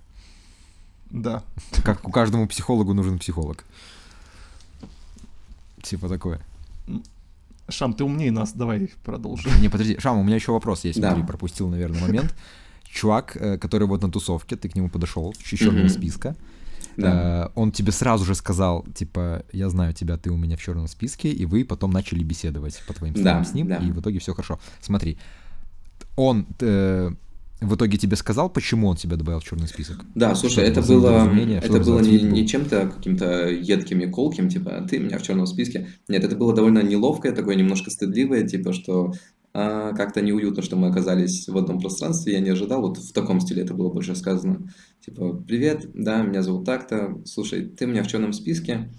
Да. 1.10 1.42
Как 1.84 2.06
у 2.06 2.10
каждому 2.10 2.46
психологу 2.48 2.94
нужен 2.94 3.18
психолог. 3.18 3.64
Типа 5.82 6.08
такое. 6.08 6.40
Шам, 7.68 7.94
ты 7.94 8.04
умнее 8.04 8.30
нас, 8.30 8.52
давай 8.52 8.92
продолжим. 9.04 9.50
Не, 9.60 9.68
подожди, 9.68 9.98
Шам, 9.98 10.18
у 10.18 10.22
меня 10.22 10.36
еще 10.36 10.52
вопрос 10.52 10.84
есть, 10.84 11.00
да. 11.00 11.10
смотри, 11.10 11.26
пропустил, 11.26 11.68
наверное, 11.68 12.00
момент. 12.00 12.34
Чувак, 12.84 13.36
э, 13.36 13.58
который 13.58 13.88
вот 13.88 14.02
на 14.02 14.10
тусовке, 14.10 14.56
ты 14.56 14.68
к 14.68 14.76
нему 14.76 14.88
подошел, 14.88 15.34
с 15.34 15.38
черного 15.38 15.88
списка, 15.88 16.36
да. 16.96 17.46
Э, 17.46 17.48
он 17.54 17.72
тебе 17.72 17.92
сразу 17.92 18.24
же 18.24 18.34
сказал, 18.34 18.84
типа, 18.94 19.44
я 19.52 19.68
знаю 19.68 19.92
тебя, 19.92 20.16
ты 20.16 20.30
у 20.30 20.36
меня 20.36 20.56
в 20.56 20.62
черном 20.62 20.88
списке, 20.88 21.30
и 21.30 21.44
вы 21.46 21.64
потом 21.64 21.90
начали 21.90 22.22
беседовать 22.22 22.82
по 22.86 22.94
твоим 22.94 23.14
словам 23.14 23.42
да, 23.42 23.48
с 23.48 23.54
ним, 23.54 23.68
да. 23.68 23.76
и 23.76 23.90
в 23.90 24.00
итоге 24.00 24.18
все 24.18 24.32
хорошо. 24.32 24.58
Смотри, 24.80 25.18
он 26.16 26.46
э, 26.60 27.10
в 27.60 27.74
итоге 27.74 27.96
тебе 27.96 28.16
сказал, 28.16 28.50
почему 28.50 28.88
он 28.88 28.96
тебя 28.96 29.16
добавил 29.16 29.40
в 29.40 29.44
черный 29.44 29.68
список? 29.68 30.04
Да, 30.14 30.34
слушай, 30.34 30.62
это 30.64 30.82
было, 30.82 31.30
это 31.34 31.80
было 31.80 32.00
не, 32.00 32.20
не 32.20 32.46
чем-то 32.46 32.92
каким-то 32.94 33.48
едким 33.48 34.00
и 34.00 34.06
колким, 34.06 34.48
типа, 34.48 34.86
ты 34.88 34.98
меня 34.98 35.18
в 35.18 35.22
черном 35.22 35.46
списке. 35.46 35.88
Нет, 36.08 36.22
это 36.24 36.36
было 36.36 36.54
довольно 36.54 36.82
неловкое, 36.82 37.32
такое 37.32 37.54
немножко 37.54 37.90
стыдливое, 37.90 38.46
типа, 38.46 38.74
что 38.74 39.14
а, 39.14 39.16
как-то 39.56 40.20
неуютно, 40.20 40.62
что 40.62 40.76
мы 40.76 40.88
оказались 40.88 41.48
в 41.48 41.56
одном 41.56 41.80
пространстве, 41.80 42.34
я 42.34 42.40
не 42.40 42.50
ожидал, 42.50 42.82
вот 42.82 42.98
в 42.98 43.12
таком 43.12 43.40
стиле 43.40 43.62
это 43.62 43.72
было 43.72 43.90
больше 43.90 44.14
сказано. 44.14 44.70
Типа, 45.04 45.32
привет, 45.32 45.88
да, 45.94 46.22
меня 46.22 46.42
зовут 46.42 46.66
так-то, 46.66 47.22
слушай, 47.24 47.66
ты 47.66 47.86
меня 47.86 48.02
в 48.02 48.06
черном 48.06 48.32
списке, 48.34 48.92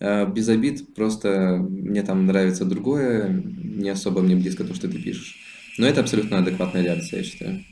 а, 0.00 0.26
без 0.26 0.48
обид, 0.48 0.94
просто 0.94 1.56
мне 1.56 2.02
там 2.02 2.26
нравится 2.26 2.64
другое, 2.64 3.30
не 3.30 3.88
особо 3.88 4.20
мне 4.20 4.36
близко 4.36 4.64
то, 4.64 4.74
что 4.74 4.88
ты 4.88 5.00
пишешь. 5.00 5.36
Но 5.78 5.86
это 5.86 6.00
абсолютно 6.00 6.38
адекватная 6.38 6.82
реакция, 6.82 7.18
я 7.18 7.24
считаю. 7.24 7.64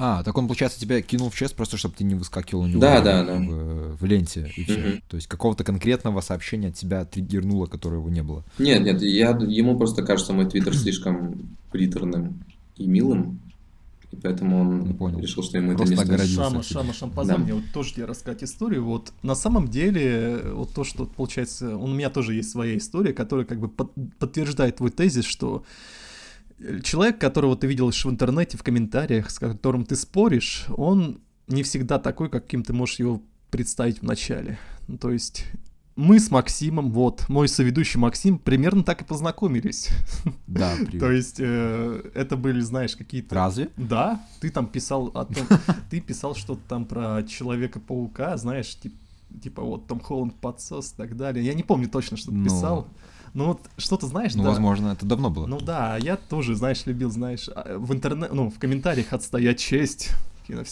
А, 0.00 0.22
так 0.22 0.38
он, 0.38 0.46
получается, 0.46 0.78
тебя 0.78 1.02
кинул 1.02 1.28
в 1.28 1.34
чест 1.34 1.56
просто, 1.56 1.76
чтобы 1.76 1.96
ты 1.96 2.04
не 2.04 2.14
выскакивал 2.14 2.62
у 2.62 2.66
него 2.68 2.80
да, 2.80 3.00
да, 3.00 3.24
да. 3.24 3.34
В, 3.34 3.96
в 3.96 4.04
ленте 4.04 4.48
и 4.56 4.62
все. 4.62 4.78
Угу. 4.78 5.00
То 5.08 5.16
есть 5.16 5.26
какого-то 5.26 5.64
конкретного 5.64 6.20
сообщения 6.20 6.68
от 6.68 6.76
тебя 6.76 7.04
триггернуло, 7.04 7.66
которого 7.66 8.08
не 8.08 8.22
было. 8.22 8.44
Нет, 8.60 8.82
нет, 8.82 9.02
я, 9.02 9.30
ему 9.30 9.76
просто 9.76 10.04
кажется 10.04 10.32
мой 10.32 10.46
твиттер 10.46 10.76
слишком 10.76 11.56
приторным 11.72 12.44
и 12.76 12.86
милым. 12.86 13.40
И 14.12 14.16
поэтому 14.16 14.60
он 14.60 14.84
не 14.84 14.94
понял. 14.94 15.18
решил, 15.18 15.42
что 15.42 15.58
ему 15.58 15.76
Просто 15.76 15.94
это 15.94 16.12
не 16.12 16.18
стоит. 16.18 16.64
Шама, 16.64 16.92
Шама, 16.92 17.12
позволь 17.12 17.36
да. 17.36 17.42
мне 17.42 17.54
вот 17.54 17.64
тоже 17.74 17.94
тебе 17.94 18.04
рассказать 18.04 18.44
историю. 18.44 18.84
Вот 18.84 19.12
на 19.22 19.34
самом 19.34 19.66
деле, 19.66 20.42
вот 20.54 20.72
то, 20.74 20.84
что 20.84 21.06
получается, 21.06 21.76
у 21.76 21.88
меня 21.88 22.08
тоже 22.08 22.34
есть 22.34 22.50
своя 22.50 22.78
история, 22.78 23.12
которая 23.12 23.44
как 23.44 23.58
бы 23.58 23.68
под, 23.68 23.90
подтверждает 24.20 24.76
твой 24.76 24.90
тезис, 24.90 25.24
что 25.24 25.64
человек, 26.82 27.18
которого 27.18 27.56
ты 27.56 27.66
видел 27.66 27.90
в 27.90 28.06
интернете, 28.06 28.56
в 28.56 28.62
комментариях, 28.62 29.30
с 29.30 29.38
которым 29.38 29.84
ты 29.84 29.96
споришь, 29.96 30.66
он 30.76 31.20
не 31.46 31.62
всегда 31.62 31.98
такой, 31.98 32.28
каким 32.28 32.62
ты 32.62 32.72
можешь 32.72 32.98
его 32.98 33.22
представить 33.50 34.00
в 34.00 34.02
начале. 34.02 34.58
Ну, 34.86 34.98
то 34.98 35.10
есть 35.10 35.46
мы 35.98 36.20
с 36.20 36.30
Максимом, 36.30 36.92
вот, 36.92 37.28
мой 37.28 37.48
соведущий 37.48 37.98
Максим, 37.98 38.38
примерно 38.38 38.84
так 38.84 39.02
и 39.02 39.04
познакомились. 39.04 39.88
Да, 40.46 40.74
привет. 40.86 41.00
То 41.00 41.10
есть 41.10 41.36
э, 41.40 42.10
это 42.14 42.36
были, 42.36 42.60
знаешь, 42.60 42.94
какие-то... 42.94 43.34
Разве? 43.34 43.70
Да, 43.76 44.24
ты 44.40 44.50
там 44.50 44.68
писал 44.68 45.08
о 45.08 45.24
том, 45.24 45.44
ты 45.90 46.00
писал 46.00 46.36
что-то 46.36 46.60
там 46.68 46.84
про 46.84 47.24
Человека-паука, 47.24 48.36
знаешь, 48.36 48.78
типа, 48.78 48.96
типа 49.42 49.62
вот 49.62 49.88
Том 49.88 49.98
Холланд 49.98 50.36
подсос 50.36 50.92
и 50.92 50.96
так 50.96 51.16
далее. 51.16 51.44
Я 51.44 51.54
не 51.54 51.64
помню 51.64 51.88
точно, 51.88 52.16
что 52.16 52.30
ты 52.30 52.36
ну, 52.36 52.44
писал. 52.44 52.86
Ну 53.38 53.44
вот 53.44 53.60
что-то 53.76 54.08
знаешь, 54.08 54.34
ну, 54.34 54.42
да. 54.42 54.48
возможно, 54.48 54.88
это 54.88 55.06
давно 55.06 55.30
было. 55.30 55.46
Ну 55.46 55.60
да, 55.60 55.96
я 55.96 56.16
тоже, 56.16 56.56
знаешь, 56.56 56.84
любил, 56.86 57.08
знаешь, 57.08 57.48
а, 57.54 57.78
в 57.78 57.94
интернет, 57.94 58.32
ну, 58.32 58.50
в 58.50 58.58
комментариях 58.58 59.12
отстоять 59.12 59.60
честь. 59.60 60.10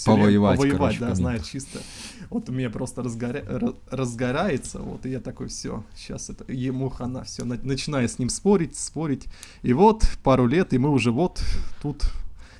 Повоевать, 0.04 0.56
повоевать, 0.56 0.96
короче, 0.96 0.98
да, 0.98 1.14
знаешь, 1.14 1.46
чисто. 1.46 1.78
Вот 2.28 2.48
у 2.48 2.52
меня 2.52 2.68
просто 2.68 3.04
разгоря... 3.04 3.44
разгорается, 3.88 4.80
вот, 4.80 5.06
и 5.06 5.10
я 5.10 5.20
такой, 5.20 5.46
все, 5.46 5.84
сейчас 5.94 6.28
это, 6.28 6.50
ему 6.52 6.88
хана, 6.88 7.22
все, 7.22 7.44
начинаю 7.44 8.08
с 8.08 8.18
ним 8.18 8.30
спорить, 8.30 8.76
спорить, 8.76 9.26
и 9.62 9.72
вот 9.72 10.02
пару 10.24 10.48
лет, 10.48 10.74
и 10.74 10.78
мы 10.78 10.90
уже 10.90 11.12
вот 11.12 11.40
тут 11.82 12.02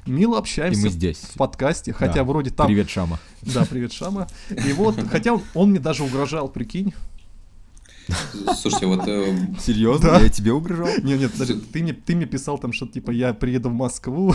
мило 0.06 0.38
общаемся. 0.38 0.82
И 0.82 0.84
мы 0.84 0.90
здесь. 0.90 1.18
В 1.18 1.34
подкасте, 1.34 1.92
хотя 1.92 2.14
да. 2.14 2.24
вроде 2.24 2.50
там... 2.50 2.68
Привет, 2.68 2.88
Шама. 2.88 3.18
Да, 3.42 3.64
привет, 3.64 3.92
Шама. 3.92 4.28
И 4.50 4.72
вот, 4.72 4.94
хотя 5.10 5.32
он, 5.32 5.42
он 5.54 5.70
мне 5.70 5.80
даже 5.80 6.04
угрожал, 6.04 6.48
прикинь, 6.48 6.94
Слушайте, 8.56 8.86
вот... 8.86 9.06
Э, 9.06 9.36
Серьезно? 9.60 10.10
Да. 10.10 10.20
Я 10.20 10.28
тебе 10.28 10.52
угрожал? 10.52 10.86
Нет, 11.02 11.20
нет, 11.20 11.32
подожди, 11.32 11.54
ты 11.54 11.82
мне, 11.82 11.92
ты 11.92 12.14
мне 12.14 12.26
писал 12.26 12.58
там, 12.58 12.72
что 12.72 12.86
типа 12.86 13.10
я 13.10 13.34
приеду 13.34 13.70
в 13.70 13.74
Москву, 13.74 14.34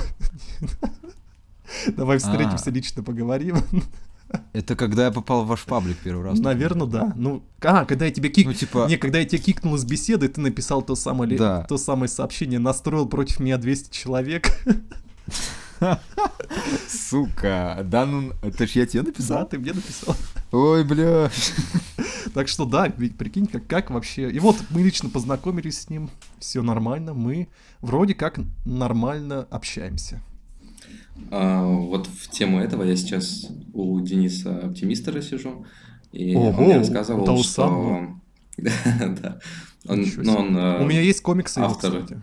давай 1.88 2.18
встретимся, 2.18 2.70
а. 2.70 2.72
лично 2.72 3.04
поговорим. 3.04 3.58
Это 4.54 4.76
когда 4.76 5.06
я 5.06 5.12
попал 5.12 5.44
в 5.44 5.48
ваш 5.48 5.64
паблик 5.64 5.98
первый 5.98 6.24
раз? 6.24 6.40
Наверное, 6.40 6.88
да. 6.88 7.14
Ну, 7.16 7.44
а, 7.62 7.86
когда 7.86 8.06
я 8.06 8.12
тебя 8.12 8.30
кик... 8.30 8.46
Ну, 8.46 8.54
типа... 8.54 8.88
Не, 8.88 8.98
когда 8.98 9.20
я 9.20 9.26
тебя 9.26 9.42
кикнул 9.42 9.76
из 9.76 9.84
беседы, 9.84 10.28
ты 10.28 10.40
написал 10.40 10.82
то 10.82 10.96
самое, 10.96 11.38
да. 11.38 11.64
то 11.64 11.78
самое 11.78 12.08
сообщение, 12.08 12.60
настроил 12.60 13.08
против 13.08 13.40
меня 13.40 13.58
200 13.58 13.94
человек. 13.94 14.48
Сука, 16.88 17.82
да 17.84 18.06
ну, 18.06 18.34
это 18.41 18.67
ж 18.67 18.72
я 18.72 18.86
тебе 18.86 19.04
написал? 19.04 19.39
Да, 19.39 19.46
ты 19.46 19.60
мне 19.60 19.74
написал. 19.74 20.15
Ой, 20.52 20.84
бля. 20.84 21.30
Так 22.34 22.48
что 22.48 22.65
да, 22.65 22.88
ведь 22.98 23.17
прикинь, 23.17 23.48
как, 23.48 23.67
как 23.67 23.89
вообще... 23.89 24.32
И 24.32 24.39
вот 24.39 24.56
мы 24.70 24.82
лично 24.82 25.10
познакомились 25.10 25.82
с 25.82 25.89
ним, 25.89 26.10
все 26.39 26.62
нормально, 26.62 27.13
мы 27.13 27.48
вроде 27.82 28.13
как 28.13 28.39
нормально 28.65 29.48
общаемся. 29.50 30.22
А, 31.30 31.65
вот 31.65 32.08
в 32.08 32.30
тему 32.30 32.60
этого 32.60 32.84
я 32.84 32.96
сейчас 32.96 33.48
у 33.74 34.00
Дениса 34.00 34.60
Оптимистера 34.60 35.22
сижу, 35.22 35.65
и 36.12 36.36
Ого, 36.36 36.50
он 36.50 36.63
мне 36.65 36.78
рассказывал, 36.78 37.24
это 37.24 37.44
что... 37.44 38.08
да, 38.58 39.39
он, 39.88 40.06
ну, 40.17 40.36
он, 40.36 40.56
У 40.56 40.86
меня 40.86 41.02
есть 41.02 41.22
комиксы 41.22 41.60
автор. 41.60 41.94
Его, 41.94 42.04
кстати. 42.04 42.22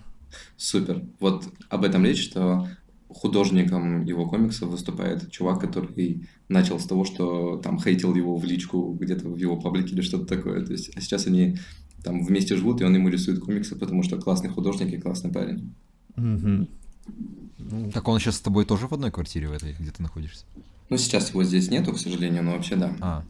Супер. 0.56 1.02
Вот 1.20 1.44
об 1.68 1.84
этом 1.84 2.04
речь, 2.04 2.22
что 2.22 2.68
художником 3.08 4.04
его 4.04 4.28
комиксов 4.28 4.68
выступает 4.68 5.30
чувак, 5.30 5.60
который 5.60 6.28
начал 6.48 6.78
с 6.78 6.86
того, 6.86 7.04
что 7.04 7.56
там 7.56 7.80
хейтил 7.80 8.14
его 8.14 8.36
в 8.36 8.44
личку 8.44 8.96
где-то 9.00 9.28
в 9.28 9.36
его 9.36 9.56
паблике 9.56 9.94
или 9.94 10.02
что-то 10.02 10.26
такое. 10.26 10.64
То 10.64 10.72
есть, 10.72 10.90
а 10.96 11.00
сейчас 11.00 11.26
они 11.26 11.58
там 12.02 12.24
вместе 12.24 12.56
живут, 12.56 12.80
и 12.80 12.84
он 12.84 12.94
ему 12.94 13.08
рисует 13.08 13.40
комиксы, 13.40 13.76
потому 13.76 14.02
что 14.02 14.18
классный 14.18 14.50
художник 14.50 14.92
и 14.92 14.98
классный 14.98 15.32
парень. 15.32 15.74
Угу. 16.16 17.90
Так 17.92 18.08
он 18.08 18.18
сейчас 18.18 18.36
с 18.36 18.40
тобой 18.40 18.64
тоже 18.64 18.86
в 18.86 18.92
одной 18.92 19.10
квартире 19.10 19.48
в 19.48 19.52
этой, 19.52 19.74
где 19.78 19.90
ты 19.90 20.02
находишься? 20.02 20.44
Ну, 20.90 20.96
сейчас 20.96 21.30
его 21.30 21.44
здесь 21.44 21.70
нету, 21.70 21.92
к 21.92 21.98
сожалению, 21.98 22.42
но 22.42 22.52
вообще 22.52 22.76
да. 22.76 22.94
А, 23.00 23.24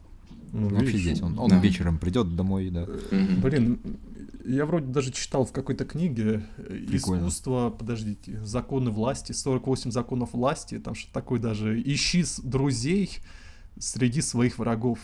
ну, 0.53 0.69
вообще 0.69 0.97
здесь. 0.97 1.21
Он, 1.21 1.37
он 1.37 1.49
да. 1.49 1.59
вечером 1.59 1.97
придет 1.97 2.35
домой, 2.35 2.69
да. 2.69 2.85
Блин, 3.11 3.79
я 4.45 4.65
вроде 4.65 4.87
даже 4.87 5.11
читал 5.11 5.45
в 5.45 5.51
какой-то 5.51 5.85
книге 5.85 6.43
э, 6.57 6.85
Прикольно. 6.87 7.21
искусство, 7.21 7.69
подождите, 7.69 8.43
законы 8.43 8.91
власти, 8.91 9.31
48 9.31 9.91
законов 9.91 10.33
власти, 10.33 10.79
там 10.79 10.95
что 10.95 11.11
такое 11.11 11.39
даже, 11.39 11.81
ищи 11.81 12.23
друзей 12.43 13.19
среди 13.77 14.21
своих 14.21 14.57
врагов. 14.57 14.99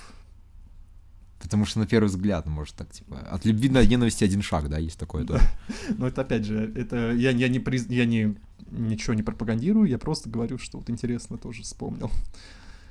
Потому 1.39 1.65
что 1.65 1.80
на 1.80 1.86
первый 1.86 2.08
взгляд, 2.08 2.48
может 2.48 2.76
так, 2.76 2.91
типа, 2.91 3.19
от 3.19 3.45
любви 3.45 3.69
до 3.69 3.86
ненависти 3.86 4.24
один 4.24 4.41
шаг, 4.41 4.69
да, 4.69 4.78
есть 4.78 4.98
такое, 4.98 5.26
да. 5.26 5.39
Но 5.98 6.08
это 6.08 6.21
опять 6.21 6.45
же, 6.45 6.71
это 6.76 7.12
я, 7.12 7.32
я 7.32 7.48
не 7.48 7.60
приз, 7.60 7.88
я 7.89 8.06
не 8.06 8.36
ничего 8.71 9.13
не 9.13 9.24
пропагандирую, 9.24 9.88
я 9.88 9.98
просто 9.98 10.30
говорю, 10.30 10.58
что 10.58 10.80
вот 10.80 10.89
интересно 10.89 11.38
тоже 11.38 11.63
вспомнил. 11.63 12.10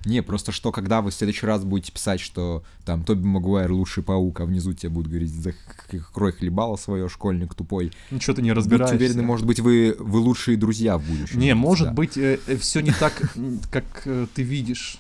Не, 0.05 0.23
просто 0.23 0.53
что, 0.53 0.73
когда 0.73 1.01
вы 1.01 1.11
в 1.11 1.15
следующий 1.15 1.47
раз 1.47 1.65
будете 1.65 1.93
писать, 1.93 2.21
что 2.21 2.63
там 2.85 3.03
Тоби 3.05 3.25
Магуайр 3.25 3.73
лучший 3.73 4.03
паук, 4.03 4.41
а 4.41 4.45
внизу 4.45 4.73
тебе 4.73 4.91
будут 4.91 5.09
говорить, 5.09 5.31
закрой 5.31 6.33
хлебало 6.33 6.77
свое, 6.77 7.09
школьник 7.09 7.55
тупой. 7.55 7.93
Ничего 8.11 8.35
ты 8.35 8.43
не 8.43 8.53
разбираешься. 8.53 8.95
Будьте 8.95 9.05
уверены, 9.05 9.23
может 9.27 9.47
быть, 9.47 9.61
вы, 9.61 9.97
вы 9.99 10.19
лучшие 10.19 10.57
друзья 10.57 10.99
в 10.99 11.05
будущем. 11.05 11.39
Не, 11.39 11.55
может 11.55 11.89
да. 11.89 11.95
быть, 11.95 12.17
э, 12.17 12.39
э 12.47 12.57
все 12.57 12.81
не 12.81 12.93
так, 12.93 13.35
как 13.71 14.03
э, 14.05 14.27
ты 14.35 14.43
видишь. 14.43 14.99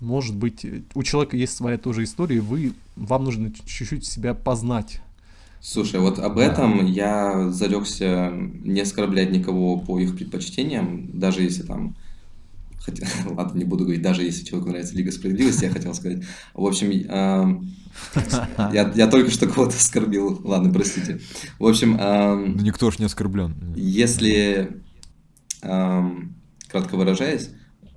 Может 0.00 0.36
быть, 0.36 0.64
э, 0.64 0.82
у 0.94 1.02
человека 1.02 1.36
есть 1.36 1.56
своя 1.56 1.78
тоже 1.78 2.04
история, 2.04 2.40
вы, 2.40 2.74
вам 2.96 3.24
нужно 3.24 3.52
чуть-чуть 3.52 4.04
себя 4.04 4.34
познать. 4.34 5.00
Слушай, 5.60 5.98
вот 5.98 6.18
об 6.18 6.36
этом 6.38 6.84
я 6.84 7.50
зарекся 7.50 8.30
не 8.34 8.82
оскорблять 8.82 9.30
никого 9.30 9.78
по 9.78 9.98
их 9.98 10.14
предпочтениям, 10.14 11.18
даже 11.18 11.40
если 11.40 11.62
там 11.62 11.96
хотя, 12.84 13.06
ладно, 13.30 13.58
не 13.58 13.64
буду 13.64 13.84
говорить, 13.84 14.02
даже 14.02 14.22
если 14.22 14.44
человеку 14.44 14.70
нравится 14.70 14.94
Лига 14.94 15.12
Справедливости, 15.12 15.64
я 15.64 15.70
хотел 15.70 15.94
сказать. 15.94 16.22
В 16.54 16.64
общем, 16.64 16.90
я, 18.72 18.92
я 18.94 19.06
только 19.06 19.30
что 19.30 19.46
кого-то 19.46 19.76
оскорбил, 19.76 20.40
ладно, 20.44 20.72
простите. 20.72 21.20
В 21.58 21.66
общем... 21.66 21.96
Э, 21.98 22.54
никто 22.60 22.90
ж 22.90 22.98
не 22.98 23.06
оскорблен. 23.06 23.74
Если 23.76 24.82
кратко 25.60 26.96
выражаясь, 26.96 27.50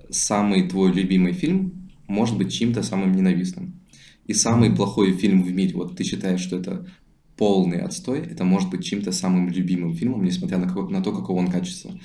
самый 0.10 0.70
твой 0.70 0.94
любимый 0.94 1.34
фильм 1.34 1.90
может 2.08 2.38
быть 2.38 2.54
чем-то 2.54 2.84
самым 2.84 3.12
ненавистным. 3.12 3.82
И 4.26 4.34
самый 4.34 4.70
плохой 4.70 5.14
фильм 5.14 5.44
в 5.44 5.52
мире, 5.52 5.74
вот 5.76 5.96
ты 5.96 6.04
считаешь, 6.04 6.42
что 6.42 6.58
это 6.58 6.88
полный 7.38 7.80
отстой, 7.80 8.20
это 8.20 8.44
может 8.44 8.70
быть 8.70 8.86
чем-то 8.86 9.12
самым 9.12 9.50
любимым 9.50 9.96
фильмом, 9.96 10.24
несмотря 10.24 10.58
на, 10.58 10.68
на 10.68 11.02
то, 11.02 11.12
какого 11.12 11.40
он 11.40 11.48
качества. 11.48 11.98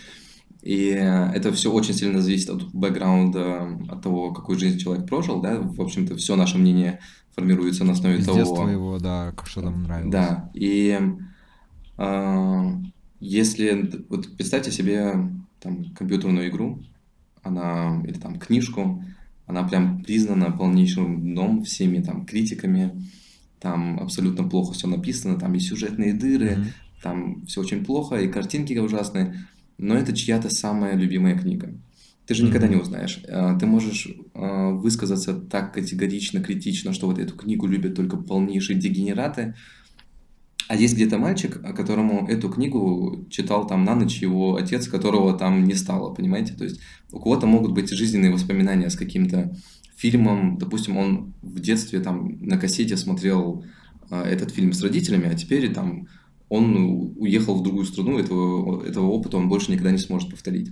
И 0.62 0.86
это 0.86 1.52
все 1.52 1.72
очень 1.72 1.94
сильно 1.94 2.22
зависит 2.22 2.48
от 2.50 2.72
бэкграунда, 2.72 3.80
от 3.88 4.02
того, 4.02 4.32
какую 4.32 4.58
жизнь 4.58 4.78
человек 4.78 5.08
прожил, 5.08 5.40
да, 5.40 5.58
в 5.60 5.80
общем-то, 5.80 6.16
все 6.16 6.36
наше 6.36 6.56
мнение 6.56 7.00
формируется 7.34 7.84
на 7.84 7.92
основе 7.92 8.18
Из 8.18 8.26
того... 8.26 8.38
детства 8.38 8.68
его, 8.68 8.98
да, 8.98 9.34
что 9.44 9.62
там 9.62 9.82
нравилось. 9.82 10.12
Да, 10.12 10.50
и 10.54 11.00
э, 11.98 12.72
если, 13.18 13.90
вот 14.08 14.36
представьте 14.36 14.70
себе 14.70 15.14
там 15.60 15.84
компьютерную 15.96 16.48
игру, 16.48 16.80
она, 17.42 18.00
или 18.04 18.18
там 18.18 18.38
книжку, 18.38 19.04
она 19.46 19.64
прям 19.64 20.02
признана 20.02 20.52
полнейшим 20.52 21.20
дном 21.22 21.64
всеми 21.64 22.00
там 22.00 22.24
критиками, 22.24 23.04
там 23.58 23.98
абсолютно 24.00 24.48
плохо 24.48 24.74
все 24.74 24.86
написано, 24.86 25.38
там 25.38 25.54
и 25.54 25.60
сюжетные 25.60 26.14
дыры, 26.14 26.50
mm-hmm. 26.50 26.66
там 27.02 27.46
все 27.46 27.60
очень 27.60 27.84
плохо, 27.84 28.16
и 28.16 28.28
картинки 28.28 28.78
ужасные, 28.78 29.46
но 29.78 29.94
это 29.94 30.14
чья-то 30.14 30.50
самая 30.50 30.96
любимая 30.96 31.38
книга. 31.38 31.74
Ты 32.26 32.34
же 32.34 32.44
никогда 32.44 32.68
не 32.68 32.76
узнаешь. 32.76 33.20
А, 33.28 33.58
ты 33.58 33.66
можешь 33.66 34.08
а, 34.34 34.70
высказаться 34.70 35.34
так 35.34 35.74
категорично, 35.74 36.40
критично, 36.42 36.92
что 36.92 37.06
вот 37.06 37.18
эту 37.18 37.36
книгу 37.36 37.66
любят 37.66 37.94
только 37.94 38.16
полнейшие 38.16 38.78
дегенераты, 38.78 39.54
а 40.68 40.76
есть 40.76 40.94
где-то 40.94 41.18
мальчик, 41.18 41.60
которому 41.74 42.26
эту 42.28 42.48
книгу 42.48 43.26
читал 43.28 43.66
там 43.66 43.84
на 43.84 43.94
ночь 43.94 44.22
его 44.22 44.56
отец, 44.56 44.88
которого 44.88 45.36
там 45.36 45.64
не 45.64 45.74
стало, 45.74 46.14
понимаете? 46.14 46.54
То 46.54 46.64
есть 46.64 46.80
у 47.10 47.18
кого-то 47.18 47.46
могут 47.46 47.72
быть 47.72 47.90
жизненные 47.90 48.32
воспоминания 48.32 48.88
с 48.88 48.96
каким-то 48.96 49.54
фильмом, 49.96 50.58
допустим, 50.58 50.96
он 50.96 51.34
в 51.42 51.60
детстве 51.60 52.00
там 52.00 52.38
на 52.40 52.56
кассете 52.58 52.96
смотрел 52.96 53.64
э, 54.10 54.22
этот 54.22 54.50
фильм 54.50 54.72
с 54.72 54.80
родителями, 54.80 55.28
а 55.28 55.34
теперь 55.34 55.72
там 55.74 56.08
он 56.52 57.14
уехал 57.16 57.58
в 57.58 57.62
другую 57.62 57.86
страну, 57.86 58.18
этого, 58.18 58.84
этого 58.84 59.06
опыта 59.06 59.38
он 59.38 59.48
больше 59.48 59.72
никогда 59.72 59.90
не 59.90 59.96
сможет 59.96 60.30
повторить. 60.30 60.70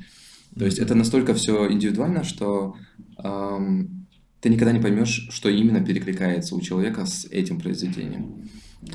То 0.59 0.67
есть 0.67 0.79
это 0.79 0.95
настолько 0.95 1.33
все 1.33 1.73
индивидуально, 1.73 2.23
что 2.23 2.77
эм, 3.25 4.07
ты 4.43 4.51
никогда 4.51 4.73
не 4.73 4.81
поймешь, 4.81 5.29
что 5.31 5.49
именно 5.49 5.83
перекликается 5.83 6.55
у 6.55 6.61
человека 6.61 7.07
с 7.07 7.25
этим 7.25 7.59
произведением. 7.61 8.51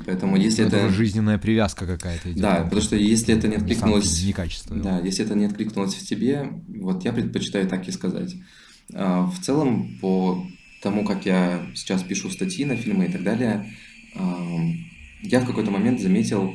Поэтому 0.06 0.38
если 0.38 0.64
это... 0.66 0.78
это 0.78 0.90
жизненная 0.90 1.40
привязка 1.40 1.88
какая-то 1.88 2.32
идет. 2.32 2.42
Да, 2.42 2.64
потому 2.64 2.82
что 2.82 2.96
если 2.96 3.36
это 3.36 3.48
не 3.48 3.56
откликнулось... 3.56 4.24
Не 4.24 4.34
качество. 4.34 4.76
Да, 4.76 5.00
если 5.00 5.26
это 5.26 5.34
не 5.34 5.46
откликнулось 5.46 5.96
в 5.96 6.06
тебе, 6.06 6.52
вот 6.68 7.04
я 7.04 7.14
предпочитаю 7.14 7.68
так 7.68 7.88
и 7.88 7.92
сказать. 7.92 8.36
А, 8.94 9.26
в 9.26 9.40
целом, 9.40 9.98
по 10.02 10.46
тому, 10.84 11.04
как 11.04 11.26
я 11.26 11.66
сейчас 11.74 12.04
пишу 12.04 12.30
статьи 12.30 12.64
на 12.64 12.76
фильмы 12.76 13.06
и 13.06 13.12
так 13.12 13.24
далее, 13.24 13.74
я 15.24 15.40
в 15.40 15.48
какой-то 15.48 15.72
момент 15.72 16.00
заметил 16.00 16.54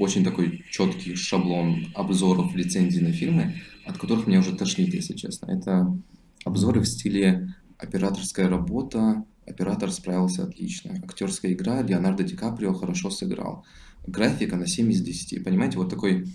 очень 0.00 0.24
такой 0.24 0.64
четкий 0.70 1.14
шаблон 1.14 1.86
обзоров, 1.94 2.54
рецензий 2.56 3.02
на 3.02 3.12
фильмы, 3.12 3.54
от 3.84 3.98
которых 3.98 4.26
мне 4.26 4.38
уже 4.38 4.56
тошнит, 4.56 4.92
если 4.92 5.14
честно. 5.14 5.50
Это 5.50 5.96
обзоры 6.44 6.80
в 6.80 6.86
стиле 6.86 7.54
операторская 7.78 8.48
работа, 8.48 9.24
Оператор 9.50 9.90
справился 9.90 10.44
отлично. 10.44 10.92
Актерская 11.02 11.52
игра, 11.52 11.82
Леонардо 11.82 12.22
Ди 12.22 12.36
Каприо 12.36 12.72
хорошо 12.72 13.10
сыграл. 13.10 13.64
Графика 14.06 14.56
на 14.56 14.66
7 14.66 14.90
из 14.92 15.02
10. 15.02 15.42
Понимаете, 15.44 15.76
вот 15.76 15.90
такой 15.90 16.28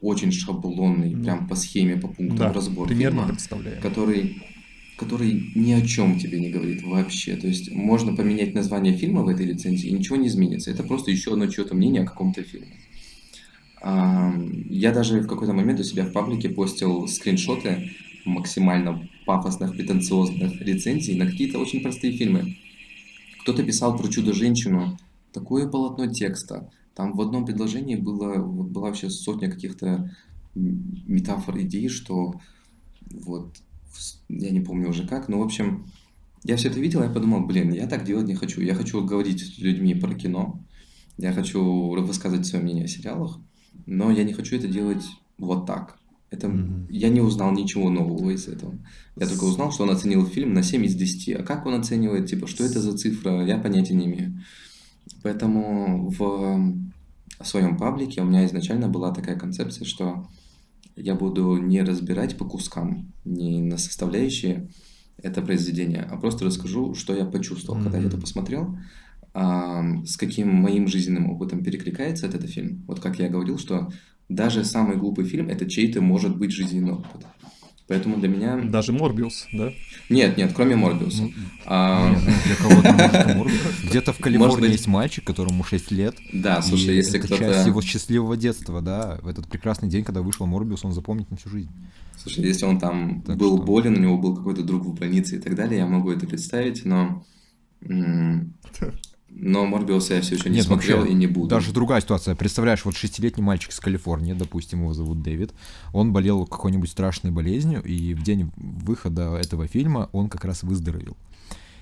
очень 0.00 0.32
шаблонный, 0.32 1.12
mm. 1.12 1.22
прям 1.22 1.48
по 1.48 1.56
схеме, 1.56 1.96
по 1.96 2.08
пунктам 2.08 2.38
да, 2.38 2.52
разбор 2.52 2.88
примерно 2.88 3.36
фильма, 3.36 3.80
который, 3.80 4.42
который 4.98 5.52
ни 5.54 5.72
о 5.72 5.82
чем 5.82 6.18
тебе 6.18 6.40
не 6.40 6.50
говорит 6.50 6.82
вообще. 6.82 7.36
То 7.36 7.46
есть 7.46 7.70
можно 7.70 8.16
поменять 8.16 8.54
название 8.54 8.96
фильма 8.96 9.22
в 9.22 9.28
этой 9.28 9.46
лицензии, 9.46 9.88
и 9.88 9.92
ничего 9.92 10.16
не 10.16 10.28
изменится. 10.28 10.70
Это 10.70 10.82
просто 10.82 11.10
еще 11.10 11.32
одно 11.32 11.46
чье-то 11.46 11.74
мнение 11.74 12.02
о 12.02 12.06
каком-то 12.06 12.42
фильме. 12.42 12.76
Я 13.84 14.92
даже 14.92 15.20
в 15.20 15.26
какой-то 15.26 15.52
момент 15.52 15.80
у 15.80 15.82
себя 15.82 16.04
в 16.06 16.12
паблике 16.12 16.48
постил 16.48 17.06
скриншоты 17.06 17.90
максимально 18.24 19.06
пафосных, 19.26 19.72
претенциозных 19.72 20.58
рецензий 20.62 21.18
на 21.18 21.26
какие-то 21.26 21.58
очень 21.58 21.82
простые 21.82 22.14
фильмы. 22.14 22.56
Кто-то 23.42 23.62
писал 23.62 23.96
про 23.98 24.08
«Чудо-женщину», 24.08 24.98
такое 25.32 25.68
полотно 25.68 26.06
текста. 26.06 26.70
Там 26.94 27.12
в 27.12 27.20
одном 27.20 27.44
предложении 27.44 27.96
было, 27.96 28.38
вот 28.38 28.68
была 28.68 28.88
вообще 28.88 29.10
сотня 29.10 29.50
каких-то 29.50 30.10
метафор, 30.54 31.60
идей, 31.60 31.88
что 31.88 32.40
вот, 33.10 33.54
я 34.30 34.50
не 34.50 34.60
помню 34.60 34.88
уже 34.88 35.06
как, 35.06 35.28
но, 35.28 35.40
в 35.40 35.42
общем, 35.42 35.86
я 36.42 36.56
все 36.56 36.68
это 36.68 36.80
видел, 36.80 37.02
я 37.02 37.10
подумал, 37.10 37.44
блин, 37.44 37.72
я 37.72 37.86
так 37.86 38.04
делать 38.04 38.28
не 38.28 38.34
хочу. 38.34 38.62
Я 38.62 38.74
хочу 38.74 39.04
говорить 39.04 39.42
с 39.42 39.58
людьми 39.58 39.94
про 39.94 40.14
кино, 40.14 40.58
я 41.18 41.32
хочу 41.32 41.62
высказывать 42.00 42.46
свое 42.46 42.64
мнение 42.64 42.84
о 42.84 42.88
сериалах, 42.88 43.40
но 43.86 44.10
я 44.10 44.24
не 44.24 44.32
хочу 44.32 44.56
это 44.56 44.68
делать 44.68 45.04
вот 45.38 45.66
так. 45.66 45.98
Это 46.30 46.48
mm-hmm. 46.48 46.86
я 46.90 47.08
не 47.10 47.20
узнал 47.20 47.52
ничего 47.52 47.90
нового 47.90 48.30
из 48.30 48.48
этого. 48.48 48.76
Я 49.16 49.26
только 49.26 49.44
узнал, 49.44 49.70
что 49.70 49.84
он 49.84 49.90
оценил 49.90 50.26
фильм 50.26 50.52
на 50.52 50.62
7 50.62 50.84
из 50.84 50.94
10. 50.94 51.40
А 51.40 51.42
как 51.44 51.64
он 51.66 51.74
оценивает, 51.74 52.28
типа, 52.28 52.46
что 52.46 52.64
это 52.64 52.80
за 52.80 52.96
цифра, 52.96 53.44
я 53.44 53.58
понятия 53.58 53.94
не 53.94 54.06
имею. 54.06 54.42
Поэтому 55.22 56.10
в 56.10 56.74
своем 57.42 57.76
паблике 57.76 58.22
у 58.22 58.24
меня 58.24 58.44
изначально 58.46 58.88
была 58.88 59.12
такая 59.12 59.38
концепция, 59.38 59.84
что 59.84 60.26
я 60.96 61.14
буду 61.14 61.56
не 61.56 61.82
разбирать 61.82 62.36
по 62.36 62.44
кускам, 62.44 63.12
не 63.24 63.60
на 63.60 63.78
составляющие 63.78 64.68
это 65.18 65.42
произведение, 65.42 66.02
а 66.10 66.16
просто 66.16 66.44
расскажу, 66.44 66.94
что 66.94 67.14
я 67.14 67.24
почувствовал, 67.24 67.78
mm-hmm. 67.78 67.84
когда 67.84 67.98
я 67.98 68.06
это 68.06 68.18
посмотрел, 68.18 68.76
с 69.34 70.16
каким 70.16 70.54
моим 70.54 70.86
жизненным 70.86 71.30
опытом 71.30 71.64
перекликается 71.64 72.26
этот 72.26 72.48
фильм. 72.48 72.84
Вот 72.86 73.00
как 73.00 73.18
я 73.18 73.28
говорил, 73.28 73.58
что 73.58 73.90
даже 74.28 74.64
самый 74.64 74.96
глупый 74.96 75.24
фильм 75.24 75.48
это 75.48 75.68
чей-то 75.68 76.00
может 76.00 76.36
быть 76.36 76.52
жизненный 76.52 76.92
опыт. 76.92 77.26
Поэтому 77.86 78.16
для 78.16 78.28
меня... 78.28 78.56
Даже 78.56 78.92
Морбиус, 78.92 79.46
да? 79.52 79.70
Нет, 80.08 80.38
нет, 80.38 80.52
кроме 80.54 80.74
Морбиуса. 80.74 81.24
Ну, 81.24 81.32
а... 81.66 82.16
Ну, 83.34 83.46
Где-то 83.90 84.14
в 84.14 84.18
Калифорнии 84.20 84.70
есть 84.70 84.86
мальчик, 84.86 85.22
которому 85.22 85.64
6 85.64 85.90
лет. 85.90 86.16
Да, 86.32 86.62
слушай, 86.62 86.96
если 86.96 87.18
кто-то... 87.18 87.36
часть 87.36 87.66
его 87.66 87.82
счастливого 87.82 88.38
детства, 88.38 88.80
да. 88.80 89.18
В 89.20 89.28
этот 89.28 89.48
прекрасный 89.48 89.90
день, 89.90 90.02
когда 90.02 90.22
вышел 90.22 90.46
Морбиус, 90.46 90.82
он 90.86 90.92
запомнит 90.92 91.30
на 91.30 91.36
всю 91.36 91.50
жизнь. 91.50 91.70
Слушай, 92.16 92.44
если 92.44 92.64
он 92.64 92.78
там 92.78 93.20
был 93.20 93.58
болен, 93.58 93.96
у 93.96 94.00
него 94.00 94.16
был 94.16 94.34
какой-то 94.34 94.62
друг 94.62 94.86
в 94.86 94.94
больнице 94.94 95.36
и 95.36 95.38
так 95.40 95.54
далее, 95.54 95.80
я 95.80 95.86
могу 95.86 96.10
это 96.10 96.26
представить, 96.26 96.86
но 96.86 97.22
но 99.36 99.66
Морбиуса 99.66 100.14
я 100.14 100.20
все 100.20 100.36
еще 100.36 100.48
не 100.48 100.56
Нет, 100.56 100.66
смотрел 100.66 100.98
вообще, 100.98 101.12
и 101.12 101.16
не 101.16 101.26
буду. 101.26 101.48
Даже 101.48 101.72
другая 101.72 102.00
ситуация. 102.00 102.36
Представляешь, 102.36 102.84
вот 102.84 102.96
шестилетний 102.96 103.42
мальчик 103.42 103.72
из 103.72 103.80
Калифорнии, 103.80 104.32
допустим, 104.32 104.80
его 104.80 104.94
зовут 104.94 105.22
Дэвид, 105.22 105.52
он 105.92 106.12
болел 106.12 106.46
какой-нибудь 106.46 106.88
страшной 106.88 107.32
болезнью, 107.32 107.82
и 107.82 108.14
в 108.14 108.22
день 108.22 108.52
выхода 108.56 109.34
этого 109.34 109.66
фильма 109.66 110.08
он 110.12 110.28
как 110.28 110.44
раз 110.44 110.62
выздоровел. 110.62 111.16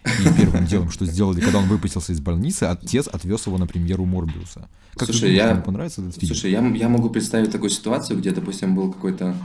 И 0.05 0.37
первым 0.37 0.67
делом, 0.67 0.91
что 0.91 1.05
сделали, 1.05 1.41
когда 1.41 1.59
он 1.59 1.69
выпустился 1.69 2.13
из 2.13 2.21
больницы, 2.21 2.65
отец 2.65 3.07
отвез 3.07 3.47
его 3.47 3.59
на 3.59 3.67
премьеру 3.67 4.05
Морбиуса. 4.05 4.69
Как 4.95 5.07
Слушай, 5.07 5.37
думаешь, 5.37 5.57
я... 5.57 5.63
понравится 5.63 6.01
этот 6.01 6.17
фильм? 6.17 6.27
Слушай, 6.27 6.51
я, 6.51 6.67
я 6.67 6.89
могу 6.89 7.11
представить 7.11 7.53
такую 7.53 7.71
ситуацию, 7.71 8.19
где, 8.19 8.33
допустим, 8.33 8.75
был 8.75 8.93
какой-то 8.93 9.37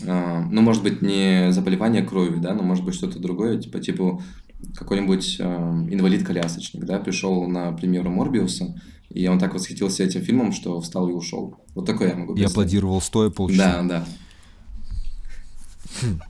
Uh, 0.00 0.46
ну, 0.50 0.62
может 0.62 0.82
быть, 0.82 1.02
не 1.02 1.52
заболевание 1.52 2.02
крови, 2.02 2.38
да, 2.38 2.54
но 2.54 2.62
может 2.62 2.82
быть 2.84 2.94
что-то 2.94 3.18
другое, 3.18 3.58
типа, 3.58 3.78
типа 3.78 4.22
какой-нибудь 4.74 5.36
э, 5.38 5.44
инвалид-колясочник, 5.44 6.84
да, 6.84 6.98
пришел 6.98 7.46
на 7.46 7.72
премьеру 7.72 8.10
Морбиуса, 8.10 8.80
и 9.10 9.26
он 9.26 9.38
так 9.38 9.54
восхитился 9.54 10.04
этим 10.04 10.22
фильмом, 10.22 10.52
что 10.52 10.80
встал 10.80 11.08
и 11.08 11.12
ушел. 11.12 11.56
Вот 11.74 11.86
такое 11.86 12.10
я 12.10 12.16
могу. 12.16 12.36
Я 12.36 12.46
аплодировал 12.46 13.00
стоя 13.00 13.30
полчаса. 13.30 13.82
Да, 13.82 13.88
да. 13.88 14.06
Хм. 16.00 16.20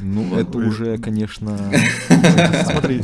Ну, 0.00 0.22
вот. 0.24 0.38
это 0.38 0.58
уже, 0.58 0.98
конечно... 0.98 1.56
Смотри. 2.64 3.02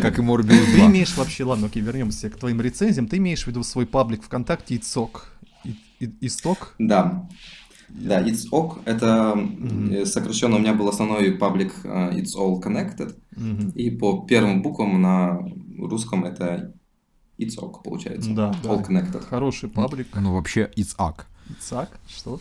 Как 0.00 0.18
и 0.18 0.22
Морбиус 0.22 0.66
2. 0.66 0.74
Ты 0.74 0.80
имеешь 0.80 1.16
вообще, 1.16 1.44
ладно, 1.44 1.66
окей, 1.66 1.82
вернемся 1.82 2.30
к 2.30 2.36
твоим 2.36 2.60
рецензиям. 2.60 3.06
Ты 3.06 3.18
имеешь 3.18 3.44
в 3.44 3.46
виду 3.46 3.62
свой 3.62 3.86
паблик 3.86 4.22
ВКонтакте 4.24 4.76
ИЦОК? 4.76 5.30
Исток? 6.20 6.74
Да. 6.78 7.28
Да, 7.94 8.20
It's 8.20 8.50
OK— 8.50 8.82
это 8.84 9.34
mm-hmm. 9.36 10.04
сокращенно 10.04 10.56
у 10.56 10.58
меня 10.58 10.74
был 10.74 10.88
основной 10.88 11.30
паблик 11.32 11.72
uh, 11.84 12.12
It's 12.12 12.36
All 12.36 12.60
Connected, 12.60 13.16
mm-hmm. 13.36 13.72
и 13.74 13.90
по 13.90 14.26
первым 14.26 14.62
буквам 14.62 15.00
на 15.00 15.38
русском 15.78 16.24
это 16.24 16.74
It's 17.38 17.56
OK 17.56 17.82
получается. 17.84 18.30
Да, 18.30 18.50
All 18.64 18.78
да. 18.78 18.82
Connected. 18.82 19.24
Хороший 19.28 19.68
паблик. 19.68 20.08
Ну, 20.14 20.34
вообще 20.34 20.70
It's 20.76 20.96
AK. 20.96 21.24
It's 21.50 21.72
AK? 21.72 21.88
Что? 22.08 22.40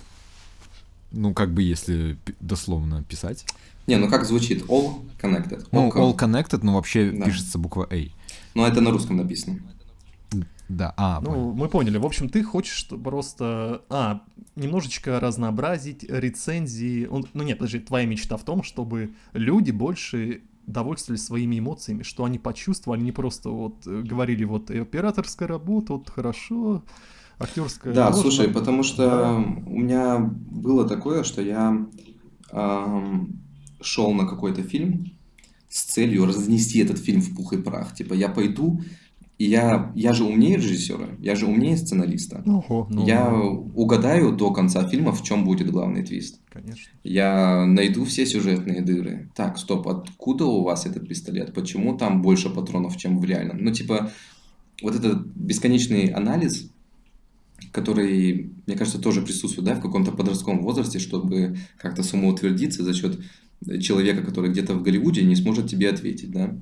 Ну, 1.11 1.33
как 1.33 1.53
бы 1.53 1.61
если 1.61 2.17
дословно 2.39 3.03
писать. 3.03 3.45
Не, 3.85 3.97
ну 3.97 4.09
как 4.09 4.25
звучит? 4.25 4.63
All 4.65 5.01
Connected. 5.21 5.67
Ну, 5.71 5.89
All 5.89 6.17
Connected, 6.17 6.59
но 6.63 6.75
вообще 6.75 7.11
да. 7.11 7.25
пишется 7.25 7.59
буква 7.59 7.87
A. 7.91 8.07
Но 8.55 8.67
это 8.67 8.81
на 8.81 8.91
русском 8.91 9.17
написано. 9.17 9.59
Да, 10.77 10.93
а, 10.97 11.19
Ну, 11.21 11.25
понял. 11.29 11.53
мы 11.53 11.67
поняли. 11.69 11.97
В 11.97 12.05
общем, 12.05 12.29
ты 12.29 12.43
хочешь 12.43 12.88
просто, 13.03 13.81
а, 13.89 14.21
немножечко 14.55 15.19
разнообразить 15.19 16.03
рецензии. 16.03 17.05
Он- 17.05 17.25
Ну 17.33 17.43
нет, 17.43 17.57
подожди, 17.59 17.79
твоя 17.79 18.05
мечта 18.05 18.38
в 18.38 18.43
том, 18.43 18.63
чтобы 18.63 19.13
люди 19.33 19.71
больше 19.71 20.41
довольствовались 20.67 21.25
своими 21.25 21.59
эмоциями, 21.59 22.03
что 22.03 22.23
они 22.23 22.39
почувствовали, 22.39 23.01
не 23.01 23.12
просто 23.12 23.49
вот 23.49 23.86
э, 23.86 24.01
говорили 24.01 24.45
вот 24.45 24.71
«э, 24.71 24.81
операторская 24.81 25.47
работа, 25.47 25.93
вот 25.93 26.09
хорошо, 26.09 26.83
актерская. 27.38 27.93
Да, 27.93 28.07
тоже 28.12 28.21
слушай, 28.21 28.47
надо». 28.47 28.59
потому 28.59 28.83
что 28.83 29.43
у 29.67 29.79
меня 29.79 30.19
было 30.19 30.88
такое, 30.88 31.23
что 31.23 31.41
я 31.41 31.86
ам, 32.51 33.27
шел 33.81 34.13
на 34.13 34.25
какой-то 34.25 34.63
фильм 34.63 35.12
с 35.69 35.83
целью 35.83 36.25
разнести 36.25 36.79
этот 36.79 36.97
фильм 36.99 37.21
в 37.21 37.36
пух 37.36 37.53
и 37.53 37.57
прах. 37.57 37.93
Типа, 37.95 38.13
я 38.13 38.29
пойду, 38.29 38.81
и 39.39 39.45
я, 39.45 39.91
я 39.95 40.13
же 40.13 40.23
умнее 40.23 40.57
режиссера, 40.57 41.09
я 41.19 41.35
же 41.35 41.47
умнее 41.47 41.75
сценариста. 41.75 42.43
Ого, 42.45 42.87
ну, 42.89 43.05
Я 43.05 43.33
угадаю 43.33 44.31
до 44.31 44.51
конца 44.51 44.87
фильма, 44.87 45.11
в 45.11 45.23
чем 45.23 45.43
будет 45.43 45.69
главный 45.71 46.03
твист. 46.03 46.39
конечно. 46.51 46.91
Я 47.03 47.65
найду 47.65 48.05
все 48.05 48.25
сюжетные 48.25 48.81
дыры. 48.81 49.29
Так, 49.35 49.57
стоп, 49.57 49.87
откуда 49.87 50.45
у 50.45 50.63
вас 50.63 50.85
этот 50.85 51.07
пистолет? 51.07 51.53
Почему 51.53 51.97
там 51.97 52.21
больше 52.21 52.49
патронов, 52.49 52.95
чем 52.97 53.19
в 53.19 53.25
реальном? 53.25 53.63
Ну, 53.63 53.71
типа, 53.71 54.11
вот 54.81 54.95
этот 54.95 55.25
бесконечный 55.35 56.07
анализ, 56.07 56.69
который, 57.71 58.51
мне 58.67 58.75
кажется, 58.77 58.99
тоже 59.01 59.21
присутствует, 59.21 59.67
да, 59.67 59.75
в 59.75 59.81
каком-то 59.81 60.11
подростковом 60.11 60.61
возрасте, 60.61 60.99
чтобы 60.99 61.57
как-то 61.79 62.03
самоутвердиться 62.03 62.83
за 62.83 62.93
счет 62.93 63.19
человека, 63.81 64.21
который 64.23 64.51
где-то 64.51 64.75
в 64.75 64.83
Голливуде 64.83 65.23
не 65.23 65.35
сможет 65.35 65.69
тебе 65.69 65.89
ответить, 65.89 66.31
да. 66.31 66.55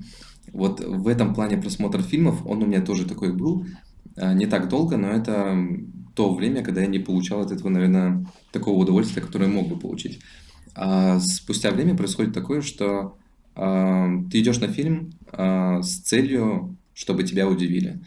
Вот 0.52 0.80
в 0.80 1.08
этом 1.08 1.34
плане 1.34 1.56
просмотр 1.56 2.02
фильмов, 2.02 2.44
он 2.46 2.62
у 2.62 2.66
меня 2.66 2.82
тоже 2.82 3.06
такой 3.06 3.32
был, 3.32 3.66
А, 4.16 4.34
не 4.34 4.46
так 4.46 4.68
долго, 4.68 4.96
но 4.96 5.08
это 5.08 5.56
то 6.14 6.34
время, 6.34 6.62
когда 6.62 6.82
я 6.82 6.86
не 6.86 6.98
получал 6.98 7.40
от 7.40 7.52
этого, 7.52 7.70
наверное, 7.70 8.26
такого 8.52 8.78
удовольствия, 8.78 9.22
которое 9.22 9.46
мог 9.46 9.68
бы 9.68 9.78
получить. 9.78 10.20
А 10.74 11.18
спустя 11.20 11.70
время 11.70 11.96
происходит 11.96 12.34
такое, 12.34 12.60
что 12.60 13.16
а, 13.54 14.08
ты 14.30 14.40
идешь 14.40 14.58
на 14.58 14.68
фильм 14.68 15.12
а, 15.32 15.82
с 15.82 15.98
целью, 16.00 16.76
чтобы 16.94 17.24
тебя 17.24 17.48
удивили. 17.48 18.00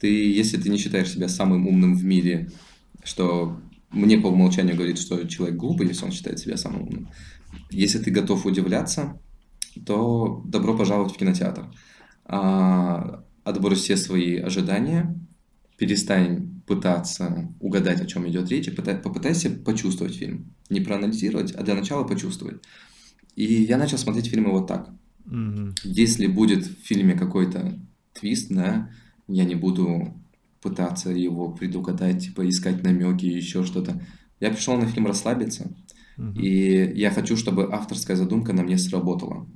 Ты, 0.00 0.08
если 0.32 0.58
ты 0.58 0.68
не 0.68 0.78
считаешь 0.78 1.10
себя 1.10 1.28
самым 1.28 1.66
умным 1.66 1.94
в 1.94 2.04
мире, 2.04 2.50
что 3.02 3.58
мне 3.90 4.18
по 4.18 4.28
умолчанию 4.28 4.76
говорит, 4.76 4.98
что 4.98 5.26
человек 5.26 5.56
глупый, 5.56 5.88
если 5.88 6.04
он 6.04 6.12
считает 6.12 6.38
себя 6.38 6.56
самым 6.56 6.82
умным. 6.82 7.08
Если 7.70 7.98
ты 7.98 8.10
готов 8.10 8.46
удивляться, 8.46 9.18
то 9.86 10.42
добро 10.46 10.76
пожаловать 10.76 11.12
в 11.14 11.16
кинотеатр. 11.16 11.66
А, 12.24 13.24
отбрось 13.44 13.80
все 13.80 13.96
свои 13.96 14.36
ожидания, 14.36 15.18
перестань 15.76 16.60
пытаться 16.66 17.52
угадать, 17.60 18.00
о 18.00 18.06
чем 18.06 18.28
идет 18.28 18.48
речь, 18.50 18.68
и 18.68 18.70
пытай- 18.70 19.00
попытайся 19.00 19.50
почувствовать 19.50 20.14
фильм. 20.14 20.54
Не 20.68 20.80
проанализировать, 20.80 21.52
а 21.52 21.62
для 21.62 21.74
начала 21.74 22.04
почувствовать. 22.04 22.62
И 23.34 23.44
я 23.44 23.78
начал 23.78 23.98
смотреть 23.98 24.26
фильмы 24.26 24.50
вот 24.50 24.66
так. 24.66 24.90
Мгм. 25.24 25.74
Если 25.84 26.26
будет 26.26 26.64
в 26.66 26.86
фильме 26.86 27.14
какой-то 27.14 27.78
твист, 28.12 28.50
да, 28.50 28.90
я 29.28 29.44
не 29.44 29.54
буду 29.54 30.14
пытаться 30.60 31.10
его 31.10 31.50
предугадать, 31.50 32.24
типа 32.24 32.48
искать 32.48 32.82
намеки 32.82 33.24
еще 33.24 33.64
что-то. 33.64 34.00
Я 34.40 34.50
пришел 34.50 34.76
на 34.76 34.86
фильм 34.86 35.06
расслабиться, 35.06 35.74
Мгм. 36.16 36.38
и 36.38 36.92
я 36.98 37.10
хочу, 37.10 37.36
чтобы 37.36 37.72
авторская 37.72 38.16
задумка 38.16 38.52
на 38.52 38.62
мне 38.62 38.76
сработала. 38.78 39.46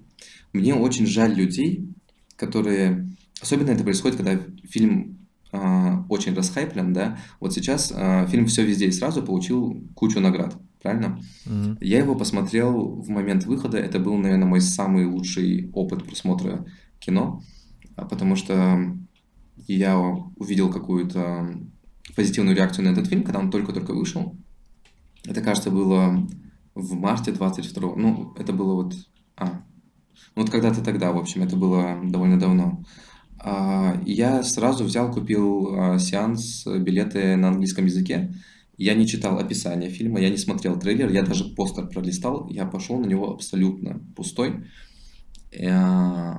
Мне 0.55 0.75
очень 0.75 1.07
жаль 1.07 1.35
людей, 1.35 1.91
которые... 2.37 3.11
Особенно 3.43 3.71
это 3.71 3.83
происходит, 3.85 4.17
когда 4.17 4.41
фильм 4.63 5.19
а, 5.53 6.07
очень 6.09 6.35
расхайплен, 6.35 6.93
да. 6.93 7.19
Вот 7.41 7.53
сейчас 7.53 7.93
а, 7.95 8.27
фильм 8.29 8.47
«Все 8.47 8.65
везде 8.65 8.87
и 8.87 8.93
сразу» 8.93 9.23
получил 9.23 9.85
кучу 9.95 10.21
наград, 10.21 10.57
правильно? 10.81 11.21
Мгм. 11.45 11.77
Я 11.81 11.99
его 11.99 12.15
посмотрел 12.15 13.03
в 13.03 13.09
момент 13.09 13.45
выхода. 13.45 13.79
Это 13.79 13.99
был, 13.99 14.17
наверное, 14.17 14.47
мой 14.47 14.61
самый 14.61 15.07
лучший 15.07 15.71
опыт 15.75 16.05
просмотра 16.05 16.65
кино, 17.01 17.43
а, 17.97 18.07
потому 18.07 18.37
что 18.37 18.97
я 19.67 19.99
увидел 19.99 20.71
какую-то 20.71 21.57
позитивную 22.15 22.57
реакцию 22.57 22.85
на 22.87 22.91
этот 22.91 23.09
фильм, 23.09 23.25
когда 23.25 23.41
он 23.41 23.51
только-только 23.51 23.93
вышел. 23.93 24.37
Это, 25.27 25.41
кажется, 25.41 25.71
было 25.71 26.27
в 26.75 26.95
марте 26.95 27.33
22 27.33 27.97
Ну, 27.97 28.35
это 28.39 28.53
было 28.53 28.75
вот... 28.75 28.95
А, 29.37 29.65
вот 30.35 30.51
когда-то 30.51 30.83
тогда, 30.83 31.13
в 31.13 31.19
общем, 31.19 31.43
это 31.43 31.57
было 31.57 31.99
довольно 32.05 32.39
давно. 32.39 32.85
А, 33.39 34.01
я 34.07 34.43
сразу 34.43 34.85
взял, 34.85 35.13
купил 35.13 35.75
а, 35.75 35.99
сеанс, 35.99 36.67
э, 36.67 36.79
билеты 36.79 37.37
на 37.37 37.49
английском 37.49 37.85
языке. 37.85 38.35
Я 38.77 38.95
не 38.95 39.07
читал 39.07 39.39
описание 39.39 39.91
фильма, 39.91 40.21
я 40.21 40.31
не 40.31 40.39
смотрел 40.39 40.79
трейлер, 40.79 41.11
я 41.11 41.23
даже 41.23 41.45
постер 41.45 41.87
пролистал, 41.87 42.49
я 42.49 42.65
пошел 42.65 42.99
на 42.99 43.07
него 43.07 43.31
абсолютно 43.31 44.01
пустой. 44.17 44.65
Э, 45.53 46.35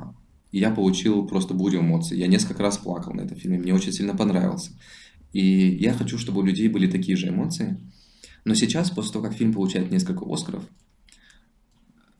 я 0.51 0.71
получил 0.71 1.27
просто 1.27 1.53
бурю 1.53 1.81
эмоций. 1.81 2.17
Я 2.17 2.27
несколько 2.27 2.63
раз 2.63 2.77
плакал 2.77 3.13
на 3.13 3.21
этом 3.21 3.38
фильме, 3.38 3.59
мне 3.59 3.73
очень 3.73 3.91
сильно 3.91 4.15
понравился. 4.15 4.71
И 5.31 5.77
я 5.79 5.93
хочу, 5.93 6.17
чтобы 6.17 6.41
у 6.41 6.45
людей 6.45 6.69
были 6.69 6.89
такие 6.89 7.17
же 7.17 7.29
эмоции. 7.29 7.77
Но 8.45 8.55
сейчас, 8.55 8.89
после 8.89 9.13
того, 9.13 9.25
как 9.25 9.35
фильм 9.35 9.53
получает 9.53 9.91
несколько 9.91 10.25
Оскаров, 10.25 10.63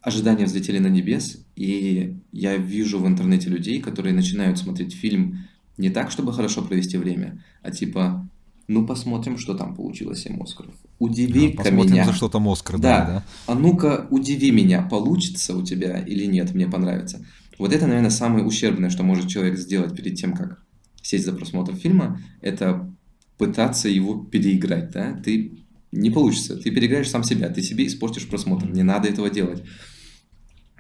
ожидания 0.06 0.46
взлетели 0.46 0.78
на 0.78 0.88
небес, 0.88 1.44
и 1.56 2.16
я 2.32 2.58
вижу 2.58 3.00
в 3.00 3.08
интернете 3.08 3.50
людей, 3.50 3.82
которые 3.82 4.14
начинают 4.14 4.60
смотреть 4.60 4.94
фильм 4.94 5.48
не 5.78 5.90
так, 5.90 6.12
чтобы 6.12 6.32
хорошо 6.32 6.62
провести 6.62 6.98
время, 6.98 7.44
а 7.64 7.72
типа, 7.72 8.30
ну 8.68 8.86
посмотрим, 8.86 9.40
что 9.40 9.56
там 9.56 9.76
получилось 9.76 10.22
7 10.22 10.42
Оскаров. 10.42 10.76
Удиви-ка 11.00 11.64
Посмотрим, 11.64 11.94
меня. 11.94 12.06
за 12.06 12.14
что 12.14 12.30
там 12.30 12.48
Оскар 12.48 12.80
Да. 12.80 13.06
да? 13.06 13.24
А 13.48 13.56
ну-ка, 13.56 14.08
удиви 14.12 14.52
меня, 14.52 14.84
получится 14.84 15.58
у 15.58 15.64
тебя 15.64 16.00
или 16.00 16.26
нет, 16.26 16.54
мне 16.54 16.68
понравится. 16.68 17.26
Вот 17.58 17.74
это, 17.74 17.88
наверное, 17.88 18.12
самое 18.12 18.46
ущербное, 18.46 18.92
что 18.92 19.02
может 19.02 19.28
человек 19.28 19.58
сделать 19.58 19.96
перед 19.96 20.16
тем, 20.16 20.34
как 20.34 20.64
сесть 21.02 21.26
за 21.26 21.34
просмотр 21.34 21.74
фильма, 21.74 22.22
это 22.42 22.94
пытаться 23.40 23.90
его 23.90 24.24
переиграть, 24.24 24.92
да? 24.92 25.14
Ты 25.14 25.64
не 25.92 26.12
получится, 26.12 26.58
ты 26.58 26.70
переиграешь 26.70 27.10
сам 27.10 27.24
себя, 27.24 27.50
ты 27.50 27.64
себе 27.64 27.88
испортишь 27.88 28.28
просмотр, 28.28 28.70
не 28.70 28.84
надо 28.84 29.08
этого 29.08 29.32
делать. 29.32 29.64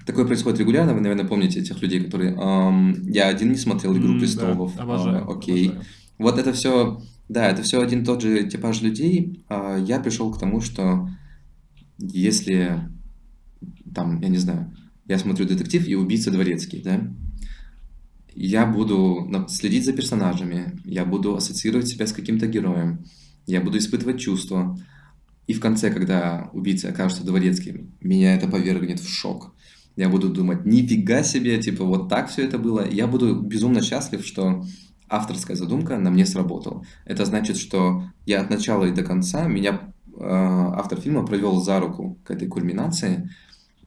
Такое 0.05 0.25
происходит 0.25 0.59
регулярно, 0.59 0.93
вы, 0.93 1.01
наверное, 1.01 1.25
помните 1.25 1.59
этих 1.59 1.81
людей, 1.81 1.99
которые... 2.03 2.35
«Ам, 2.39 2.93
я 3.03 3.27
один 3.27 3.51
не 3.51 3.57
смотрел 3.57 3.93
«Игру 3.97 4.09
М, 4.09 4.13
да, 4.13 4.19
престолов». 4.19 4.77
обожаю, 4.79 5.27
А, 5.27 5.33
окей. 5.33 5.67
обожаю. 5.69 5.85
Вот 6.19 6.37
это 6.37 6.53
все, 6.53 7.01
да, 7.27 7.49
это 7.49 7.63
все 7.63 7.81
один 7.81 8.03
и 8.03 8.05
тот 8.05 8.21
же 8.21 8.43
типаж 8.47 8.81
людей. 8.81 9.43
А 9.49 9.77
Я 9.77 9.99
пришел 9.99 10.31
к 10.31 10.39
тому, 10.39 10.61
что 10.61 11.09
если 11.97 12.81
там, 13.93 14.21
я 14.21 14.29
не 14.29 14.37
знаю, 14.37 14.75
я 15.07 15.17
смотрю 15.17 15.45
детектив 15.47 15.87
и 15.87 15.95
убийца 15.95 16.29
дворецкий, 16.31 16.81
да, 16.83 17.01
я 18.35 18.65
буду 18.65 19.25
на- 19.29 19.47
следить 19.47 19.85
за 19.85 19.93
персонажами, 19.93 20.79
я 20.83 21.05
буду 21.05 21.35
ассоциировать 21.35 21.87
себя 21.87 22.05
с 22.05 22.11
каким-то 22.13 22.47
героем, 22.47 23.05
я 23.47 23.61
буду 23.61 23.77
испытывать 23.77 24.19
чувства. 24.19 24.77
И 25.47 25.53
в 25.53 25.59
конце, 25.59 25.91
когда 25.91 26.49
убийца 26.53 26.89
окажется 26.89 27.23
дворецким, 27.23 27.91
меня 28.01 28.33
это 28.35 28.47
повергнет 28.47 28.99
в 28.99 29.07
шок. 29.07 29.54
Я 29.95 30.09
буду 30.09 30.29
думать, 30.29 30.65
нифига 30.65 31.23
себе, 31.23 31.61
типа 31.61 31.85
вот 31.85 32.09
так 32.09 32.29
все 32.29 32.43
это 32.43 32.57
было. 32.57 32.85
Я 32.87 33.07
буду 33.07 33.39
безумно 33.39 33.81
счастлив, 33.81 34.25
что 34.25 34.63
авторская 35.07 35.55
задумка 35.55 35.97
на 35.97 36.09
мне 36.09 36.25
сработала. 36.25 36.83
Это 37.05 37.25
значит, 37.25 37.57
что 37.57 38.03
я 38.25 38.41
от 38.41 38.49
начала 38.49 38.85
и 38.85 38.91
до 38.91 39.03
конца, 39.03 39.47
меня 39.47 39.93
э, 40.07 40.19
автор 40.19 40.99
фильма 40.99 41.25
провел 41.25 41.61
за 41.61 41.79
руку 41.79 42.17
к 42.23 42.31
этой 42.31 42.47
кульминации, 42.47 43.29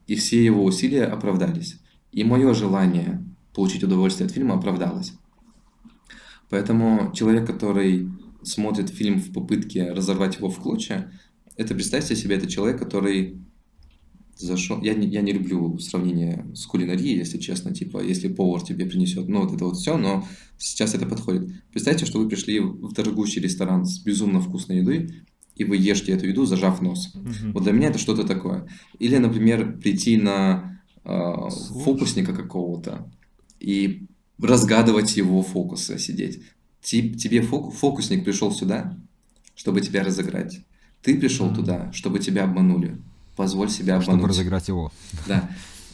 и 0.07 0.14
все 0.14 0.42
его 0.42 0.64
усилия 0.64 1.05
оправдались. 1.05 1.79
И 2.12 2.25
мое 2.25 2.55
желание 2.55 3.23
получить 3.55 3.85
удовольствие 3.85 4.27
от 4.27 4.33
фильма 4.33 4.54
оправдалось. 4.54 5.13
Поэтому 6.48 7.13
человек, 7.13 7.46
который 7.46 8.11
смотрит 8.42 8.88
фильм 8.88 9.21
в 9.21 9.33
попытке 9.33 9.92
разорвать 9.92 10.37
его 10.37 10.48
в 10.48 10.59
клочья, 10.59 11.13
это 11.56 11.75
представьте 11.75 12.17
себе, 12.17 12.37
это 12.37 12.46
человек, 12.46 12.79
который 12.79 13.38
зашел... 14.39 14.81
Я 14.83 14.95
не, 14.95 15.07
я 15.09 15.21
не 15.21 15.33
люблю 15.33 15.79
сравнение 15.79 16.47
с 16.55 16.67
кулинарией, 16.67 17.19
если 17.19 17.39
честно, 17.39 17.75
типа, 17.75 18.03
если 18.03 18.29
повар 18.29 18.63
тебе 18.63 18.87
принесет, 18.87 19.29
ну, 19.29 19.43
вот 19.43 19.55
это 19.55 19.65
вот 19.65 19.77
все, 19.77 19.97
но 19.97 20.27
сейчас 20.59 20.95
это 20.95 21.07
подходит. 21.07 21.51
Представьте, 21.73 22.07
что 22.07 22.19
вы 22.19 22.29
пришли 22.29 22.61
в 22.61 22.93
дорогущий 22.93 23.41
ресторан 23.41 23.85
с 23.85 23.99
безумно 24.01 24.41
вкусной 24.41 24.79
едой, 24.79 25.23
и 25.57 25.65
вы 25.65 25.77
ешьте 25.77 26.13
эту 26.13 26.27
еду, 26.29 26.45
зажав 26.47 26.81
нос. 26.81 27.13
Мгм. 27.15 27.53
Вот 27.53 27.65
для 27.65 27.73
меня 27.73 27.89
это 27.89 27.99
что-то 27.99 28.25
такое. 28.25 28.69
Или, 29.01 29.17
например, 29.19 29.79
прийти 29.79 30.17
на 30.17 30.81
э, 31.05 31.11
Слушай. 31.51 31.83
фокусника 31.85 32.33
какого-то 32.33 33.11
и 33.59 34.07
разгадывать 34.41 35.17
его 35.17 35.43
фокусы, 35.43 35.99
сидеть. 35.99 36.41
Ти- 36.81 37.13
тебе 37.15 37.41
фок- 37.41 37.73
фокусник 37.73 38.25
пришел 38.25 38.53
сюда, 38.53 38.97
чтобы 39.57 39.81
тебя 39.81 40.05
разыграть. 40.05 40.61
Ты 41.03 41.19
пришел 41.19 41.47
Мгм. 41.47 41.55
туда, 41.57 41.93
чтобы 41.93 42.21
тебя 42.21 42.45
обманули. 42.45 42.97
Позволь 43.39 43.71
себя 43.71 44.01
Чтобы 44.01 44.17
обмануть. 44.17 44.37
разыграть 44.37 44.67
его. 44.67 44.91
Да. 45.29 45.49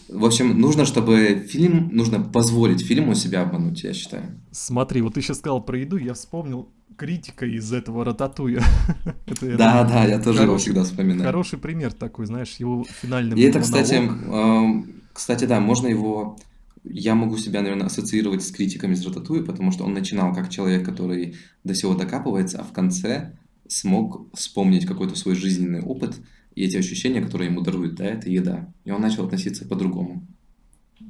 В 0.09 0.25
общем, 0.25 0.59
нужно, 0.59 0.87
чтобы 0.87 1.47
фильм, 1.47 1.91
нужно 1.93 2.19
позволить 2.19 2.81
фильму 2.81 3.15
себя 3.15 3.43
обмануть, 3.43 3.83
я 3.85 3.93
считаю. 3.93 4.41
Смотри, 4.51 5.03
вот 5.03 5.13
ты 5.13 5.21
сейчас 5.21 5.41
сказал 5.41 5.63
про 5.63 5.79
еду, 5.79 5.99
я 5.99 6.15
вспомнил 6.15 6.71
критика 6.97 7.45
из 7.45 7.71
этого 7.71 8.03
рататуя. 8.03 8.63
это, 9.27 9.59
да, 9.59 9.85
да, 9.85 10.07
я 10.07 10.19
тоже 10.21 10.39
хороший, 10.39 10.45
его 10.47 10.57
всегда 10.57 10.85
вспоминаю. 10.85 11.25
Хороший 11.25 11.59
пример 11.59 11.93
такой, 11.93 12.25
знаешь, 12.25 12.57
его 12.57 12.87
финальный 13.03 13.39
И 13.39 13.43
это, 13.43 13.61
кстати, 13.61 14.01
э, 14.01 14.85
кстати, 15.13 15.45
да, 15.45 15.61
можно 15.61 15.87
его... 15.87 16.39
Я 16.83 17.15
могу 17.15 17.37
себя, 17.37 17.61
наверное, 17.61 17.89
ассоциировать 17.89 18.43
с 18.43 18.51
критиками 18.51 18.95
из 18.95 19.05
Рататуи, 19.05 19.43
потому 19.43 19.71
что 19.71 19.85
он 19.85 19.93
начинал 19.93 20.35
как 20.35 20.49
человек, 20.49 20.87
который 20.87 21.37
до 21.63 21.75
всего 21.75 21.93
докапывается, 21.93 22.59
а 22.61 22.65
в 22.65 22.73
конце 22.73 23.33
смог 23.69 24.35
вспомнить 24.35 24.87
какой-то 24.87 25.15
свой 25.15 25.35
жизненный 25.35 25.83
опыт 25.83 26.15
и 26.55 26.65
эти 26.65 26.77
ощущения, 26.77 27.21
которые 27.21 27.51
ему 27.51 27.61
дарует, 27.63 27.95
да, 27.97 28.05
это 28.05 28.31
еда. 28.31 28.73
И 28.85 28.91
он 28.91 29.01
начал 29.01 29.25
относиться 29.25 29.67
по-другому. 29.67 30.27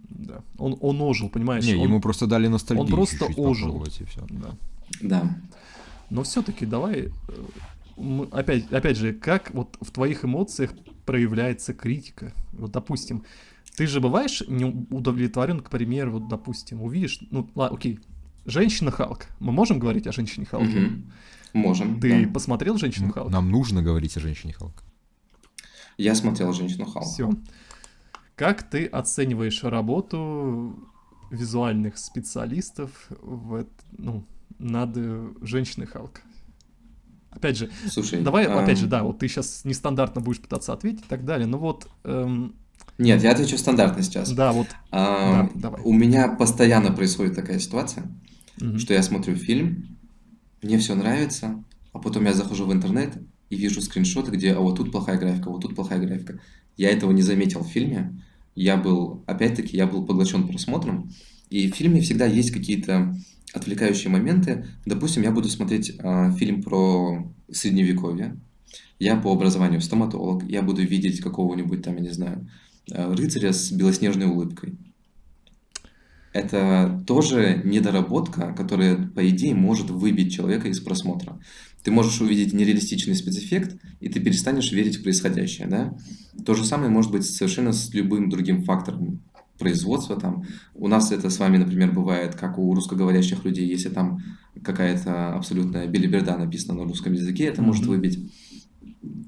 Да. 0.08 0.42
Он, 0.58 0.76
он 0.80 1.00
ожил, 1.02 1.28
понимаешь? 1.28 1.64
Не, 1.64 1.74
он, 1.74 1.88
ему 1.88 2.00
просто 2.00 2.26
дали 2.26 2.46
ностальгию. 2.46 2.86
Он 2.86 2.90
просто 2.90 3.26
ожил. 3.36 3.84
И 3.84 3.90
все. 3.90 4.26
Да. 4.30 4.50
да. 5.00 5.38
Но 6.10 6.22
все-таки 6.22 6.64
давай, 6.64 7.10
э, 7.96 8.24
опять, 8.30 8.72
опять 8.72 8.96
же, 8.96 9.12
как 9.12 9.52
вот 9.52 9.76
в 9.80 9.90
твоих 9.90 10.24
эмоциях 10.24 10.72
проявляется 11.04 11.74
критика? 11.74 12.32
Вот, 12.52 12.72
допустим, 12.72 13.24
ты 13.76 13.86
же 13.86 14.00
бываешь 14.00 14.42
не 14.48 14.64
удовлетворен, 14.64 15.60
к 15.60 15.68
примеру, 15.68 16.12
вот, 16.12 16.28
допустим, 16.28 16.82
увидишь, 16.82 17.20
ну, 17.30 17.50
ладно, 17.54 17.76
окей, 17.76 17.98
женщина 18.46 18.90
Халк. 18.90 19.26
Мы 19.40 19.52
можем 19.52 19.78
говорить 19.78 20.06
о 20.06 20.12
женщине 20.12 20.46
Халке? 20.46 20.78
Угу. 20.78 21.58
Можем. 21.58 22.00
Ты 22.00 22.24
да. 22.24 22.32
посмотрел 22.32 22.78
женщину 22.78 23.12
Халк? 23.12 23.30
Нам 23.30 23.50
нужно 23.50 23.82
говорить 23.82 24.16
о 24.16 24.20
женщине 24.20 24.52
Халк. 24.52 24.82
Я 25.96 26.14
смотрел 26.14 26.52
женщину 26.52 26.86
Халк. 26.86 27.06
Все. 27.06 27.30
Как 28.36 28.62
ты 28.62 28.86
оцениваешь 28.86 29.62
работу 29.62 30.90
визуальных 31.30 31.98
специалистов 31.98 32.90
в, 33.08 33.66
ну, 33.96 34.24
над 34.58 34.96
женщиной 35.42 35.86
Халк? 35.86 36.20
Опять 37.30 37.58
же, 37.58 37.70
Слушай, 37.88 38.22
давай, 38.22 38.46
а... 38.46 38.62
опять 38.62 38.78
же, 38.78 38.86
да, 38.86 39.02
вот 39.02 39.18
ты 39.18 39.28
сейчас 39.28 39.64
нестандартно 39.64 40.20
будешь 40.20 40.40
пытаться 40.40 40.72
ответить 40.72 41.04
и 41.04 41.08
так 41.08 41.24
далее, 41.24 41.46
но 41.46 41.58
вот 41.58 41.88
эм, 42.04 42.54
нет, 42.98 43.22
я 43.22 43.32
отвечу 43.32 43.58
стандартно 43.58 44.02
сейчас. 44.02 44.30
Да, 44.30 44.52
вот. 44.52 44.68
А, 44.92 45.44
да, 45.44 45.50
давай. 45.54 45.80
У 45.82 45.92
меня 45.92 46.28
постоянно 46.28 46.92
происходит 46.92 47.34
такая 47.34 47.58
ситуация, 47.58 48.04
угу. 48.60 48.78
что 48.78 48.94
я 48.94 49.02
смотрю 49.02 49.34
фильм, 49.34 49.98
мне 50.62 50.78
все 50.78 50.94
нравится, 50.94 51.62
а 51.92 51.98
потом 51.98 52.24
я 52.24 52.32
захожу 52.32 52.66
в 52.66 52.72
интернет 52.72 53.18
и 53.50 53.56
вижу 53.56 53.80
скриншоты, 53.80 54.30
где 54.32 54.52
а 54.52 54.60
вот 54.60 54.76
тут 54.76 54.92
плохая 54.92 55.18
графика, 55.18 55.50
вот 55.50 55.62
тут 55.62 55.74
плохая 55.74 56.00
графика. 56.00 56.40
Я 56.76 56.90
этого 56.90 57.12
не 57.12 57.22
заметил 57.22 57.60
в 57.60 57.68
фильме. 57.68 58.20
Я 58.54 58.76
был, 58.76 59.22
опять-таки, 59.26 59.76
я 59.76 59.86
был 59.86 60.04
поглощен 60.04 60.48
просмотром. 60.48 61.10
И 61.50 61.70
в 61.70 61.74
фильме 61.74 62.00
всегда 62.00 62.26
есть 62.26 62.50
какие-то 62.50 63.14
отвлекающие 63.52 64.10
моменты. 64.10 64.66
Допустим, 64.86 65.22
я 65.22 65.30
буду 65.30 65.48
смотреть 65.48 65.92
э, 65.98 66.32
фильм 66.36 66.62
про 66.62 67.30
средневековье. 67.50 68.36
Я 68.98 69.16
по 69.16 69.32
образованию 69.32 69.80
стоматолог. 69.80 70.44
Я 70.48 70.62
буду 70.62 70.82
видеть 70.82 71.20
какого-нибудь 71.20 71.82
там, 71.82 71.96
я 71.96 72.00
не 72.02 72.10
знаю, 72.10 72.48
Э, 72.90 73.12
рыцаря 73.14 73.52
с 73.52 73.72
белоснежной 73.72 74.26
улыбкой. 74.26 74.74
Это 76.34 77.04
тоже 77.06 77.62
недоработка, 77.64 78.52
которая, 78.54 78.96
по 78.96 79.26
идее, 79.28 79.54
может 79.54 79.88
выбить 79.88 80.34
человека 80.34 80.66
из 80.68 80.80
просмотра. 80.80 81.38
Ты 81.84 81.92
можешь 81.92 82.20
увидеть 82.20 82.52
нереалистичный 82.52 83.14
спецэффект, 83.14 83.76
и 84.00 84.08
ты 84.08 84.18
перестанешь 84.18 84.72
верить 84.72 84.96
в 84.96 85.04
происходящее, 85.04 85.68
да? 85.68 85.96
То 86.44 86.54
же 86.54 86.64
самое 86.64 86.90
может 86.90 87.12
быть 87.12 87.24
совершенно 87.24 87.72
с 87.72 87.94
любым 87.94 88.30
другим 88.30 88.64
фактором 88.64 89.20
производства 89.60 90.16
там. 90.16 90.44
У 90.74 90.88
нас 90.88 91.12
это 91.12 91.30
с 91.30 91.38
вами, 91.38 91.58
например, 91.58 91.92
бывает, 91.92 92.34
как 92.34 92.58
у 92.58 92.74
русскоговорящих 92.74 93.44
людей, 93.44 93.68
если 93.68 93.90
там 93.90 94.18
какая-то 94.60 95.36
абсолютная 95.36 95.86
белиберда 95.86 96.36
написана 96.36 96.80
на 96.80 96.88
русском 96.88 97.12
языке, 97.12 97.44
это 97.44 97.62
может 97.62 97.86
выбить. 97.86 98.28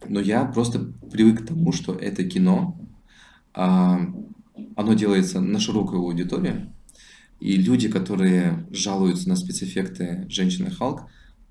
Но 0.08 0.18
я 0.18 0.44
просто 0.44 0.80
привык 1.12 1.44
к 1.44 1.46
тому, 1.46 1.70
что 1.70 1.94
это 1.94 2.24
кино, 2.24 2.76
а, 3.54 4.00
оно 4.74 4.94
делается 4.94 5.40
на 5.40 5.60
широкую 5.60 6.02
аудиторию, 6.02 6.72
и 7.40 7.56
люди, 7.56 7.88
которые 7.88 8.66
жалуются 8.70 9.28
на 9.28 9.36
спецэффекты 9.36 10.26
женщины 10.28 10.70
Халк, 10.70 11.02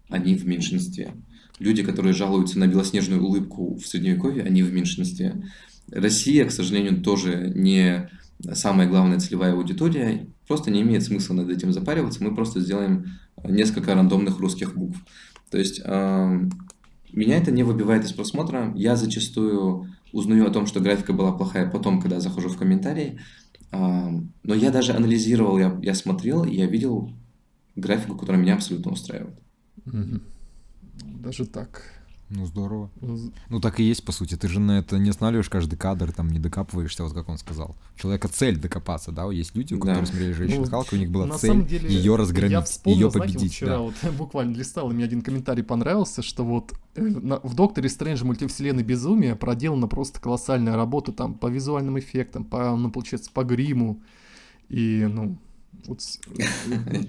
они 0.10 0.36
в 0.36 0.46
меньшинстве. 0.46 1.14
Люди, 1.60 1.84
которые 1.84 2.14
жалуются 2.14 2.60
на 2.60 2.68
белоснежную 2.68 3.24
улыбку 3.24 3.76
в 3.76 3.86
Средневековье, 3.86 4.44
они 4.44 4.64
в 4.64 4.74
меньшинстве. 4.74 5.44
Россия, 5.92 6.46
к 6.46 6.52
сожалению, 6.52 7.02
тоже 7.02 7.52
не 7.56 8.10
самая 8.54 8.88
главная 8.88 9.20
целевая 9.20 9.54
аудитория. 9.54 10.28
Просто 10.48 10.72
не 10.72 10.82
имеет 10.82 11.04
смысла 11.04 11.34
над 11.34 11.50
этим 11.50 11.72
запариваться. 11.72 12.24
Мы 12.24 12.36
просто 12.36 12.60
сделаем 12.60 13.06
несколько 13.44 13.96
рандомных 13.96 14.40
русских 14.40 14.76
букв. 14.76 14.98
То 15.50 15.58
есть 15.58 15.82
э, 15.84 16.50
меня 17.14 17.38
это 17.38 17.52
не 17.52 17.64
выбивает 17.64 18.04
из 18.04 18.12
просмотра. 18.12 18.74
Я 18.76 18.96
зачастую 18.96 19.90
узнаю 20.12 20.48
о 20.48 20.52
том, 20.52 20.66
что 20.66 20.80
графика 20.80 21.14
была 21.14 21.32
плохая 21.32 21.70
потом, 21.70 22.02
когда 22.02 22.20
захожу 22.20 22.50
в 22.50 22.58
комментарии. 22.58 23.20
Но 23.72 24.54
я 24.54 24.72
даже 24.72 24.94
анализировал, 24.94 25.58
я, 25.58 25.78
я 25.82 25.94
смотрел, 25.94 26.44
и 26.44 26.56
я 26.56 26.66
видел 26.66 27.12
графику, 27.76 28.16
которая 28.16 28.42
меня 28.42 28.56
абсолютно 28.56 28.92
устраивает. 28.92 29.38
Даже 31.04 31.46
так. 31.46 31.96
Ну, 32.30 32.46
здорово. 32.48 32.90
Ну, 33.50 33.60
так 33.60 33.80
и 33.80 33.84
есть, 33.84 34.04
по 34.04 34.12
сути. 34.12 34.36
Ты 34.36 34.48
же 34.48 34.60
на 34.60 34.80
это 34.80 34.98
не 34.98 35.10
останавливаешь 35.10 35.50
каждый 35.50 35.78
кадр, 35.78 36.12
там, 36.12 36.28
не 36.28 36.40
докапываешься, 36.40 37.04
вот 37.04 37.14
как 37.14 37.30
он 37.30 37.38
сказал. 37.38 37.76
У 37.96 38.00
человека 38.00 38.28
цель 38.28 38.58
докопаться, 38.58 39.12
да? 39.12 39.32
Есть 39.32 39.56
люди, 39.56 39.76
у 39.76 39.80
которых 39.80 40.02
да. 40.02 40.06
смотрели 40.08 40.32
женщину 40.32 40.62
ну, 40.62 40.70
Халка, 40.70 40.96
у 40.96 40.98
них 40.98 41.12
была 41.12 41.38
цель 41.38 41.66
деле, 41.66 41.88
ее 41.88 42.16
разгромить, 42.16 42.66
вспомнил, 42.66 43.08
ее 43.08 43.12
победить. 43.12 43.58
Знаете, 43.60 43.84
вот 43.84 43.96
вчера 43.96 44.10
да. 44.10 44.10
вот 44.10 44.18
буквально 44.18 44.56
листал, 44.56 44.90
и 44.90 44.94
мне 44.96 45.04
один 45.04 45.22
комментарий 45.22 45.64
понравился, 45.64 46.24
что 46.24 46.44
вот 46.44 46.74
в 46.96 47.56
Докторе 47.56 47.90
Стрэндж 47.90 48.24
мультивселенной 48.24 48.84
Безумия 48.84 49.36
проделана 49.36 49.88
просто 49.88 50.20
колоссальная 50.20 50.76
работа 50.76 51.12
там 51.12 51.34
по 51.34 51.48
визуальным 51.48 52.00
эффектам, 52.00 52.46
по, 52.46 52.76
ну, 52.76 52.90
получается, 52.90 53.32
по 53.32 53.44
гриму. 53.44 54.02
И, 54.70 55.08
ну, 55.10 55.38
вот 55.88 56.02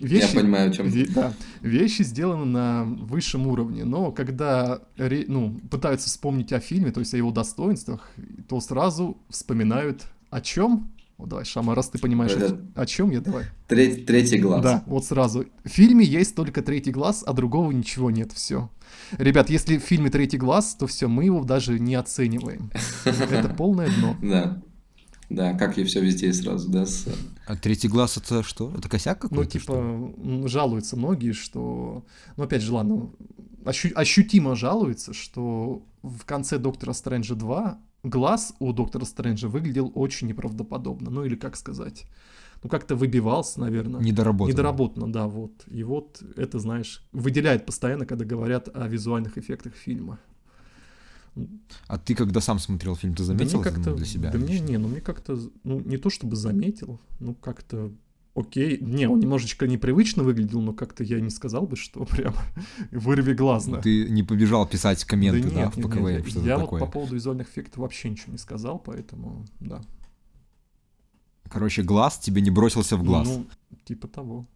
вещи, 0.00 0.34
Я 0.34 0.40
понимаю, 0.40 0.70
о 0.70 0.72
чем 0.72 0.90
да, 1.14 1.32
вещи 1.62 2.02
сделаны 2.02 2.44
на 2.44 2.84
высшем 2.84 3.46
уровне, 3.46 3.84
но 3.84 4.12
когда 4.12 4.80
ну, 4.96 5.60
пытаются 5.70 6.08
вспомнить 6.08 6.52
о 6.52 6.60
фильме, 6.60 6.90
то 6.90 7.00
есть 7.00 7.14
о 7.14 7.16
его 7.16 7.30
достоинствах, 7.30 8.10
то 8.48 8.60
сразу 8.60 9.16
вспоминают 9.30 10.04
о 10.30 10.40
чем? 10.40 10.90
Вот 11.16 11.30
давай, 11.30 11.46
Шама, 11.46 11.74
раз 11.74 11.88
ты 11.88 11.98
понимаешь, 11.98 12.32
Это... 12.32 12.60
о, 12.74 12.82
о 12.82 12.86
чем 12.86 13.10
я, 13.10 13.20
давай. 13.20 13.44
Треть, 13.68 14.04
третий 14.04 14.38
глаз. 14.38 14.62
Да, 14.62 14.84
вот 14.86 15.04
сразу. 15.06 15.46
В 15.64 15.68
фильме 15.68 16.04
есть 16.04 16.34
только 16.34 16.60
третий 16.60 16.92
глаз, 16.92 17.24
а 17.26 17.32
другого 17.32 17.72
ничего 17.72 18.10
нет, 18.10 18.32
все. 18.32 18.68
Ребят, 19.18 19.50
если 19.50 19.78
в 19.78 19.82
фильме 19.82 20.10
третий 20.10 20.38
глаз, 20.38 20.74
то 20.74 20.86
все, 20.86 21.08
мы 21.08 21.24
его 21.24 21.44
даже 21.44 21.78
не 21.78 21.94
оцениваем. 21.94 22.70
Это 23.04 23.48
полное 23.48 23.88
дно. 23.88 24.16
Да. 24.22 24.62
Да, 25.28 25.54
как 25.54 25.76
и 25.76 25.84
все 25.84 26.00
везде 26.00 26.28
и 26.28 26.32
сразу, 26.32 26.70
да. 26.70 26.86
С... 26.86 27.08
А 27.46 27.56
третий 27.56 27.88
глаз 27.88 28.16
это 28.16 28.44
что? 28.44 28.72
Это 28.76 28.88
косяк 28.88 29.18
какой-то? 29.18 29.42
Ну, 29.42 29.50
типа, 29.50 29.64
что? 29.64 30.48
жалуются 30.48 30.96
многие, 30.96 31.32
что... 31.32 32.04
Ну, 32.36 32.44
опять 32.44 32.62
же, 32.62 32.72
ладно, 32.72 33.10
ощу... 33.64 33.88
ощутимо 33.94 34.54
жалуются, 34.54 35.12
что 35.12 35.82
в 36.02 36.24
конце 36.24 36.58
Доктора 36.58 36.92
Стрэнджа 36.92 37.34
2 37.34 37.78
глаз 38.04 38.54
у 38.60 38.72
Доктора 38.72 39.04
Стрэнджа 39.04 39.48
выглядел 39.48 39.90
очень 39.96 40.28
неправдоподобно. 40.28 41.10
Ну, 41.10 41.24
или 41.24 41.34
как 41.34 41.56
сказать... 41.56 42.06
Ну, 42.62 42.70
как-то 42.70 42.96
выбивался, 42.96 43.60
наверное. 43.60 44.00
Недоработано. 44.00 44.52
Недоработано, 44.52 45.12
да, 45.12 45.26
вот. 45.26 45.52
И 45.68 45.82
вот 45.84 46.22
это, 46.36 46.58
знаешь, 46.58 47.06
выделяет 47.12 47.66
постоянно, 47.66 48.06
когда 48.06 48.24
говорят 48.24 48.68
о 48.74 48.88
визуальных 48.88 49.38
эффектах 49.38 49.74
фильма. 49.74 50.18
А 51.86 51.98
ты, 51.98 52.14
когда 52.14 52.40
сам 52.40 52.58
смотрел 52.58 52.96
фильм, 52.96 53.14
ты 53.14 53.22
заметил 53.22 53.62
да 53.62 53.70
это 53.70 53.94
для 53.94 54.06
себя? 54.06 54.30
Да 54.30 54.38
мне 54.38 54.58
не, 54.58 54.78
ну 54.78 54.88
мне 54.88 55.00
как-то, 55.00 55.38
ну 55.64 55.80
не 55.80 55.98
то 55.98 56.08
чтобы 56.08 56.34
заметил, 56.34 56.98
ну 57.20 57.34
как-то 57.34 57.92
окей. 58.36 58.78
Не, 58.80 59.08
он 59.08 59.20
немножечко 59.20 59.66
непривычно 59.66 60.22
выглядел, 60.22 60.60
но 60.60 60.72
как-то 60.72 61.04
я 61.04 61.20
не 61.20 61.30
сказал 61.30 61.66
бы, 61.66 61.76
что 61.76 62.04
прям 62.06 62.34
вырви 62.90 63.34
глазно. 63.34 63.80
Ты 63.82 64.08
не 64.08 64.22
побежал 64.22 64.66
писать 64.66 65.04
комменты, 65.04 65.42
да, 65.42 65.48
нет, 65.48 65.72
да 65.76 65.82
в 65.82 65.90
ПКВ, 65.90 66.00
нет, 66.00 66.18
нет, 66.18 66.28
что-то 66.28 66.46
Я 66.46 66.58
такое. 66.58 66.80
вот 66.80 66.86
по 66.86 66.92
поводу 66.92 67.14
визуальных 67.14 67.48
эффектов 67.50 67.78
вообще 67.78 68.10
ничего 68.10 68.32
не 68.32 68.38
сказал, 68.38 68.78
поэтому 68.78 69.44
да. 69.60 69.82
Короче, 71.50 71.82
глаз 71.82 72.18
тебе 72.18 72.42
не 72.42 72.50
бросился 72.50 72.96
в 72.96 73.02
глаз. 73.02 73.28
Ну, 73.28 73.46
типа 73.84 74.08
того. 74.08 74.46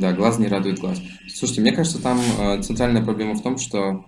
Да, 0.00 0.12
глаз 0.12 0.38
не 0.38 0.48
радует 0.48 0.80
глаз. 0.80 1.00
Слушайте, 1.28 1.60
мне 1.60 1.72
кажется, 1.72 2.02
там 2.02 2.18
э, 2.18 2.62
центральная 2.62 3.04
проблема 3.04 3.34
в 3.34 3.42
том, 3.42 3.58
что 3.58 4.04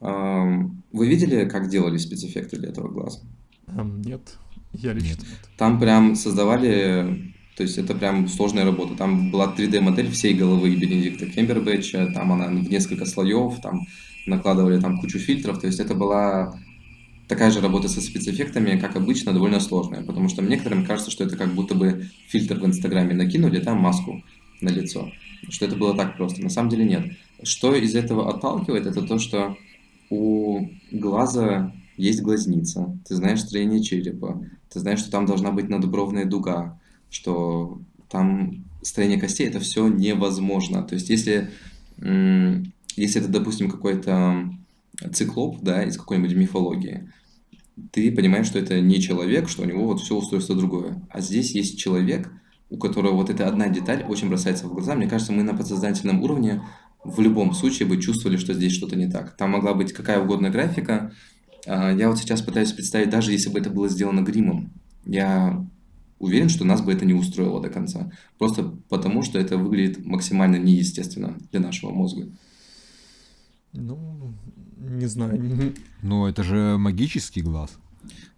вы 0.00 1.06
видели, 1.06 1.48
как 1.48 1.68
делали 1.68 1.98
спецэффекты 1.98 2.56
для 2.56 2.70
этого 2.70 2.88
глаза? 2.88 3.20
Um, 3.66 4.02
нет, 4.04 4.38
я 4.72 4.92
лично 4.92 5.08
нет. 5.08 5.18
Там 5.56 5.78
прям 5.78 6.16
создавали, 6.16 7.34
то 7.56 7.62
есть 7.62 7.78
это 7.78 7.94
прям 7.94 8.26
сложная 8.28 8.64
работа. 8.64 8.94
Там 8.94 9.30
была 9.30 9.54
3D-модель 9.54 10.10
всей 10.10 10.34
головы 10.34 10.74
Бенедикта 10.74 11.26
Кембербэтча, 11.26 12.10
там 12.14 12.32
она 12.32 12.46
в 12.46 12.68
несколько 12.68 13.04
слоев, 13.04 13.60
там 13.60 13.86
накладывали 14.26 14.80
там 14.80 14.98
кучу 15.00 15.18
фильтров, 15.18 15.60
то 15.60 15.66
есть 15.66 15.80
это 15.80 15.94
была 15.94 16.58
такая 17.30 17.52
же 17.52 17.60
работа 17.60 17.88
со 17.88 18.00
спецэффектами, 18.00 18.78
как 18.78 18.96
обычно, 18.96 19.32
довольно 19.32 19.60
сложная, 19.60 20.02
потому 20.02 20.28
что 20.28 20.42
некоторым 20.42 20.84
кажется, 20.84 21.12
что 21.12 21.24
это 21.24 21.36
как 21.36 21.54
будто 21.54 21.76
бы 21.76 22.06
фильтр 22.26 22.58
в 22.58 22.66
Инстаграме 22.66 23.14
накинули, 23.14 23.60
там 23.60 23.78
маску 23.78 24.22
на 24.60 24.68
лицо, 24.68 25.10
что 25.48 25.64
это 25.64 25.76
было 25.76 25.96
так 25.96 26.16
просто. 26.16 26.42
На 26.42 26.50
самом 26.50 26.70
деле 26.70 26.84
нет. 26.84 27.04
Что 27.44 27.74
из 27.76 27.94
этого 27.94 28.28
отталкивает, 28.28 28.86
это 28.86 29.02
то, 29.02 29.18
что 29.20 29.56
у 30.10 30.66
глаза 30.90 31.72
есть 31.96 32.20
глазница, 32.20 32.98
ты 33.06 33.14
знаешь 33.14 33.40
строение 33.40 33.80
черепа, 33.80 34.44
ты 34.68 34.80
знаешь, 34.80 34.98
что 34.98 35.12
там 35.12 35.24
должна 35.24 35.52
быть 35.52 35.68
надбровная 35.68 36.24
дуга, 36.24 36.80
что 37.10 37.80
там 38.08 38.64
строение 38.82 39.20
костей, 39.20 39.46
это 39.46 39.60
все 39.60 39.86
невозможно. 39.86 40.82
То 40.82 40.96
есть 40.96 41.08
если, 41.10 41.50
если 42.96 43.20
это, 43.20 43.28
допустим, 43.28 43.70
какой-то 43.70 44.50
циклоп, 45.12 45.62
да, 45.62 45.84
из 45.84 45.96
какой-нибудь 45.96 46.34
мифологии, 46.34 47.08
ты 47.92 48.12
понимаешь, 48.12 48.46
что 48.46 48.58
это 48.58 48.80
не 48.80 49.00
человек, 49.00 49.48
что 49.48 49.62
у 49.62 49.66
него 49.66 49.86
вот 49.86 50.00
все 50.00 50.16
устройство 50.16 50.56
другое. 50.56 51.02
А 51.10 51.20
здесь 51.20 51.54
есть 51.54 51.78
человек, 51.78 52.30
у 52.70 52.76
которого 52.76 53.14
вот 53.14 53.30
эта 53.30 53.48
одна 53.48 53.68
деталь 53.68 54.04
очень 54.08 54.28
бросается 54.28 54.66
в 54.66 54.72
глаза. 54.72 54.94
Мне 54.94 55.08
кажется, 55.08 55.32
мы 55.32 55.42
на 55.42 55.54
подсознательном 55.54 56.22
уровне 56.22 56.62
в 57.04 57.20
любом 57.20 57.52
случае 57.52 57.88
бы 57.88 58.00
чувствовали, 58.00 58.36
что 58.36 58.54
здесь 58.54 58.72
что-то 58.72 58.96
не 58.96 59.10
так. 59.10 59.36
Там 59.36 59.50
могла 59.50 59.74
быть 59.74 59.92
какая 59.92 60.22
угодно 60.22 60.50
графика. 60.50 61.12
А, 61.66 61.92
я 61.92 62.08
вот 62.08 62.18
сейчас 62.18 62.42
пытаюсь 62.42 62.72
представить, 62.72 63.10
даже 63.10 63.32
если 63.32 63.50
бы 63.50 63.58
это 63.58 63.70
было 63.70 63.88
сделано 63.88 64.20
гримом, 64.20 64.72
я 65.04 65.66
уверен, 66.18 66.48
что 66.48 66.64
нас 66.64 66.82
бы 66.82 66.92
это 66.92 67.04
не 67.04 67.14
устроило 67.14 67.60
до 67.60 67.70
конца. 67.70 68.12
Просто 68.38 68.64
потому, 68.88 69.22
что 69.22 69.38
это 69.38 69.56
выглядит 69.56 70.04
максимально 70.04 70.56
неестественно 70.56 71.36
для 71.50 71.60
нашего 71.60 71.90
мозга. 71.90 72.28
Ну, 73.72 74.34
не 74.80 75.06
знаю. 75.06 75.74
Ну, 76.02 76.26
это 76.26 76.42
же 76.42 76.76
магический 76.78 77.42
глаз. 77.42 77.70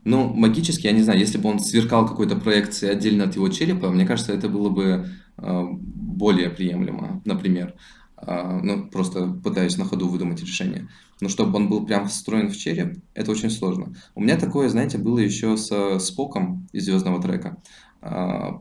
Ну, 0.05 0.33
магически, 0.35 0.87
я 0.87 0.93
не 0.93 1.03
знаю, 1.03 1.21
если 1.21 1.39
бы 1.39 1.49
он 1.49 1.61
сверкал 1.61 2.07
какой-то 2.09 2.37
проекцией 2.37 2.93
отдельно 2.93 3.25
от 3.25 3.37
его 3.37 3.49
черепа, 3.49 3.91
мне 3.91 4.05
кажется, 4.05 4.33
это 4.33 4.49
было 4.49 4.69
бы 4.69 5.07
э, 5.39 5.65
более 5.73 6.51
приемлемо, 6.51 7.23
например. 7.25 7.75
Э, 8.17 8.59
ну, 8.61 8.89
просто 8.89 9.29
пытаюсь 9.29 9.79
на 9.79 9.85
ходу 9.85 10.09
выдумать 10.09 10.41
решение. 10.41 10.89
Но 11.21 11.29
чтобы 11.29 11.57
он 11.57 11.69
был 11.69 11.87
прям 11.87 12.09
встроен 12.09 12.51
в 12.51 12.57
череп, 12.57 12.99
это 13.15 13.31
очень 13.31 13.51
сложно. 13.51 13.95
У 14.17 14.21
меня 14.21 14.37
такое, 14.37 14.69
знаете, 14.69 14.99
было 14.99 15.21
еще 15.21 15.57
с 15.57 15.99
Споком 16.01 16.69
из 16.73 16.85
Звездного 16.85 17.23
трека. 17.23 17.59
Э, 18.01 18.55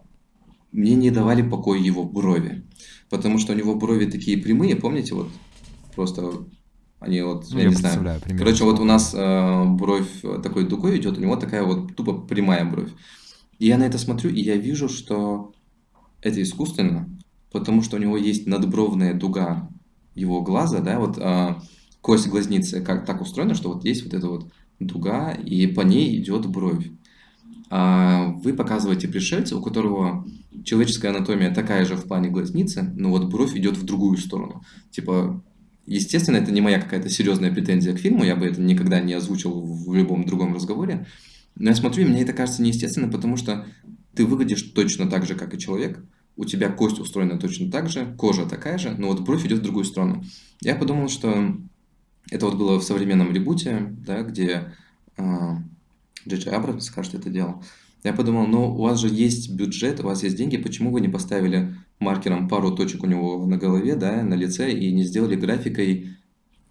мне 0.72 0.94
не 0.94 1.10
давали 1.10 1.42
покоя 1.42 1.80
его 1.80 2.04
брови, 2.04 2.64
потому 3.10 3.40
что 3.40 3.54
у 3.54 3.56
него 3.56 3.74
брови 3.74 4.06
такие 4.06 4.38
прямые, 4.38 4.76
помните, 4.76 5.16
вот 5.16 5.30
просто 5.96 6.46
они 7.02 7.20
вот, 7.24 7.48
ну, 7.50 7.58
я, 7.58 7.64
я 7.64 7.70
не 7.70 7.76
знаю. 7.76 7.98
Примерно. 8.22 8.38
Короче, 8.38 8.64
вот 8.64 8.80
у 8.80 8.84
нас 8.84 9.14
э, 9.16 9.64
бровь 9.66 10.22
такой 10.44 10.68
дугой 10.68 11.00
идет, 11.00 11.18
у 11.18 11.22
него 11.22 11.36
такая 11.36 11.64
вот 11.64 11.96
тупо 11.96 12.14
прямая 12.14 12.64
бровь. 12.64 12.92
И 13.58 13.66
я 13.66 13.80
на 13.80 13.84
это 13.84 13.98
смотрю, 13.98 14.30
и 14.30 14.40
я 14.40 14.56
вижу, 14.56 14.88
что 14.88 15.52
это 16.22 16.40
искусственно, 16.42 17.10
потому 17.52 17.82
что 17.82 17.98
у 17.98 18.00
него 18.00 18.18
есть 18.18 18.46
надбровная 18.46 19.16
дуга 19.16 19.68
его 20.14 20.44
глаза, 20.44 20.80
да, 20.80 21.00
вот 21.00 21.18
э, 21.18 21.56
кость 22.02 22.28
глазницы 22.28 22.82
как 22.82 23.06
так 23.08 23.20
устроена, 23.20 23.56
что 23.56 23.74
вот 23.74 23.84
есть 23.84 24.04
вот 24.04 24.14
эта 24.14 24.28
вот 24.28 24.52
дуга, 24.80 25.32
и 25.32 25.66
по 25.66 25.82
ней 25.82 26.22
идет 26.22 26.46
бровь. 26.46 26.88
А 27.72 28.28
вы 28.44 28.54
показываете 28.54 29.08
пришельца, 29.08 29.58
у 29.58 29.62
которого 29.64 30.28
человеческая 30.64 31.10
анатомия 31.10 31.52
такая 31.52 31.84
же 31.86 31.96
в 31.96 32.06
плане 32.06 32.30
глазницы, 32.30 32.94
но 32.96 33.10
вот 33.10 33.26
бровь 33.32 33.56
идет 33.56 33.78
в 33.78 33.86
другую 33.86 34.18
сторону. 34.18 34.64
Типа 34.92 35.42
Естественно, 35.92 36.38
это 36.38 36.54
не 36.54 36.62
моя 36.62 36.80
какая-то 36.80 37.10
серьезная 37.10 37.52
претензия 37.52 37.94
к 37.94 38.00
фильму, 38.00 38.24
я 38.24 38.38
бы 38.38 38.46
это 38.46 38.62
никогда 38.62 39.02
не 39.02 39.12
озвучил 39.12 39.60
в 39.60 39.94
любом 39.94 40.24
другом 40.26 40.54
разговоре. 40.54 41.06
Но 41.56 41.70
я 41.70 41.76
смотрю, 41.76 42.06
и 42.06 42.08
мне 42.08 42.22
это 42.22 42.32
кажется 42.32 42.62
неестественно, 42.62 43.10
потому 43.10 43.36
что 43.36 43.66
ты 44.16 44.26
выглядишь 44.26 44.62
точно 44.62 45.10
так 45.10 45.26
же, 45.26 45.36
как 45.36 45.54
и 45.54 45.60
человек, 45.60 46.02
у 46.38 46.46
тебя 46.46 46.70
кость 46.70 47.00
устроена 47.00 47.38
точно 47.38 47.70
так 47.70 47.90
же, 47.90 48.16
кожа 48.18 48.46
такая 48.46 48.78
же, 48.78 48.96
но 48.98 49.10
вот 49.10 49.20
бровь 49.20 49.46
идет 49.46 49.60
в 49.60 49.64
другую 49.64 49.84
сторону. 49.84 50.24
Я 50.62 50.76
подумал, 50.76 51.10
что 51.10 51.58
это 52.30 52.46
вот 52.46 52.56
было 52.56 52.80
в 52.80 52.84
современном 52.86 53.34
ребуте, 53.34 53.94
да, 54.06 54.22
где 54.22 54.74
э, 55.18 55.24
Джей 56.26 56.54
Абрамс, 56.54 56.90
кажется, 56.90 57.18
это 57.18 57.30
делал. 57.30 57.66
Я 58.06 58.14
подумал, 58.14 58.48
ну, 58.48 58.74
у 58.76 58.84
вас 58.84 58.98
же 59.02 59.10
есть 59.10 59.52
бюджет, 59.54 60.00
у 60.00 60.04
вас 60.04 60.24
есть 60.24 60.38
деньги, 60.38 60.56
почему 60.56 60.90
вы 60.92 61.02
не 61.02 61.10
поставили 61.10 61.76
маркером 62.02 62.50
пару 62.50 62.76
точек 62.76 63.04
у 63.04 63.08
него 63.08 63.46
на 63.46 63.58
голове, 63.58 63.96
да, 63.96 64.24
на 64.24 64.34
лице, 64.34 64.72
и 64.72 64.92
не 64.92 65.04
сделали 65.04 65.36
графикой, 65.36 66.18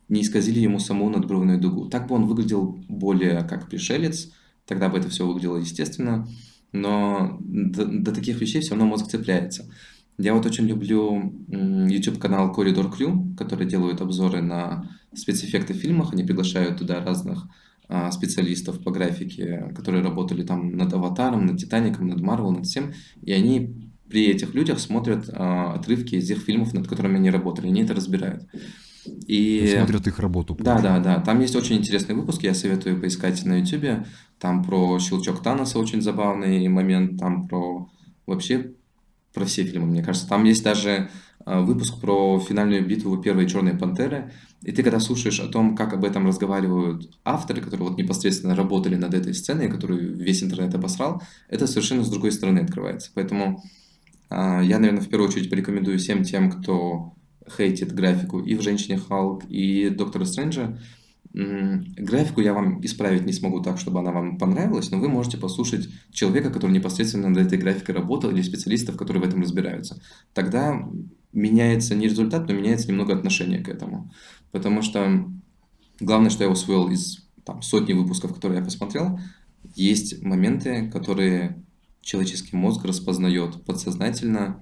не 0.08 0.22
исказили 0.22 0.58
ему 0.58 0.78
саму 0.78 1.08
надбровную 1.08 1.60
дугу. 1.60 1.86
Так 1.86 2.08
бы 2.08 2.16
он 2.16 2.26
выглядел 2.26 2.78
более 2.88 3.44
как 3.44 3.68
пришелец, 3.68 4.32
тогда 4.66 4.88
бы 4.88 4.98
это 4.98 5.08
все 5.08 5.26
выглядело 5.26 5.56
естественно, 5.56 6.28
но 6.72 7.38
до, 7.40 7.86
до 7.86 8.12
таких 8.12 8.40
вещей 8.40 8.60
все 8.60 8.70
равно 8.70 8.86
мозг 8.86 9.06
цепляется. 9.06 9.70
Я 10.18 10.34
вот 10.34 10.44
очень 10.44 10.66
люблю 10.66 11.32
YouTube-канал 11.48 12.54
Corridor 12.54 12.92
Crew, 12.92 13.34
который 13.36 13.66
делают 13.66 14.02
обзоры 14.02 14.42
на 14.42 14.90
спецэффекты 15.14 15.72
в 15.72 15.78
фильмах, 15.78 16.12
они 16.12 16.24
приглашают 16.24 16.78
туда 16.78 17.02
разных 17.02 17.46
а, 17.88 18.10
специалистов 18.10 18.82
по 18.82 18.90
графике, 18.90 19.72
которые 19.74 20.02
работали 20.04 20.42
там 20.42 20.76
над 20.76 20.92
«Аватаром», 20.92 21.46
над 21.46 21.58
«Титаником», 21.58 22.08
над 22.08 22.20
«Марвел», 22.20 22.50
над 22.50 22.66
всем, 22.66 22.92
и 23.22 23.32
они 23.32 23.89
при 24.10 24.26
этих 24.26 24.54
людях 24.54 24.80
смотрят 24.80 25.30
а, 25.32 25.74
отрывки 25.74 26.16
из 26.16 26.30
их 26.30 26.38
фильмов, 26.38 26.74
над 26.74 26.88
которыми 26.88 27.16
они 27.16 27.30
работали, 27.30 27.68
они 27.68 27.82
это 27.82 27.94
разбирают. 27.94 28.44
И... 29.26 29.74
Смотрят 29.76 30.06
их 30.06 30.18
работу. 30.18 30.56
Да, 30.58 30.80
да, 30.80 30.98
да. 30.98 31.20
Там 31.20 31.40
есть 31.40 31.56
очень 31.56 31.76
интересный 31.76 32.14
выпуск, 32.14 32.42
я 32.42 32.54
советую 32.54 33.00
поискать 33.00 33.44
на 33.44 33.60
YouTube. 33.60 34.06
Там 34.38 34.64
про 34.64 34.98
щелчок 34.98 35.42
Таноса 35.42 35.78
очень 35.78 36.02
забавный 36.02 36.68
момент, 36.68 37.18
там 37.18 37.48
про 37.48 37.88
вообще 38.26 38.72
про 39.32 39.44
все 39.44 39.64
фильмы, 39.64 39.86
мне 39.86 40.02
кажется. 40.02 40.28
Там 40.28 40.44
есть 40.44 40.64
даже 40.64 41.08
а, 41.44 41.60
выпуск 41.60 42.00
про 42.00 42.38
финальную 42.40 42.86
битву 42.86 43.16
первой 43.18 43.48
Черной 43.48 43.76
Пантеры. 43.76 44.32
И 44.62 44.72
ты 44.72 44.82
когда 44.82 45.00
слушаешь 45.00 45.40
о 45.40 45.48
том, 45.48 45.74
как 45.74 45.94
об 45.94 46.04
этом 46.04 46.26
разговаривают 46.26 47.10
авторы, 47.24 47.62
которые 47.62 47.88
вот 47.88 47.98
непосредственно 47.98 48.54
работали 48.54 48.96
над 48.96 49.14
этой 49.14 49.32
сценой, 49.34 49.70
которую 49.70 50.16
весь 50.16 50.42
интернет 50.42 50.74
обосрал, 50.74 51.22
это 51.48 51.66
совершенно 51.66 52.04
с 52.04 52.10
другой 52.10 52.32
стороны 52.32 52.58
открывается. 52.58 53.10
Поэтому 53.14 53.62
я, 54.30 54.78
наверное, 54.78 55.02
в 55.02 55.08
первую 55.08 55.28
очередь 55.28 55.50
порекомендую 55.50 55.98
всем 55.98 56.22
тем, 56.22 56.50
кто 56.50 57.14
хейтит 57.56 57.92
графику 57.92 58.40
и 58.40 58.54
в 58.54 58.62
«Женщине 58.62 58.98
Халк», 58.98 59.44
и 59.48 59.90
«Доктора 59.90 60.24
Стрэнджа». 60.24 60.78
Графику 61.32 62.40
я 62.40 62.54
вам 62.54 62.84
исправить 62.84 63.24
не 63.24 63.32
смогу 63.32 63.60
так, 63.60 63.78
чтобы 63.78 64.00
она 64.00 64.10
вам 64.10 64.36
понравилась, 64.36 64.90
но 64.90 64.98
вы 64.98 65.08
можете 65.08 65.36
послушать 65.36 65.88
человека, 66.12 66.50
который 66.50 66.72
непосредственно 66.72 67.28
над 67.28 67.46
этой 67.46 67.58
графикой 67.58 67.94
работал, 67.94 68.30
или 68.30 68.42
специалистов, 68.42 68.96
которые 68.96 69.22
в 69.22 69.26
этом 69.26 69.40
разбираются. 69.40 70.00
Тогда 70.32 70.88
меняется 71.32 71.94
не 71.94 72.08
результат, 72.08 72.48
но 72.48 72.54
меняется 72.54 72.88
немного 72.88 73.14
отношение 73.14 73.60
к 73.60 73.68
этому. 73.68 74.12
Потому 74.50 74.82
что 74.82 75.30
главное, 76.00 76.30
что 76.30 76.44
я 76.44 76.50
усвоил 76.50 76.88
из 76.88 77.28
там, 77.44 77.62
сотни 77.62 77.92
выпусков, 77.92 78.34
которые 78.34 78.58
я 78.58 78.64
посмотрел, 78.64 79.20
есть 79.76 80.22
моменты, 80.22 80.90
которые 80.90 81.62
человеческий 82.10 82.56
мозг 82.56 82.84
распознает 82.84 83.64
подсознательно, 83.64 84.60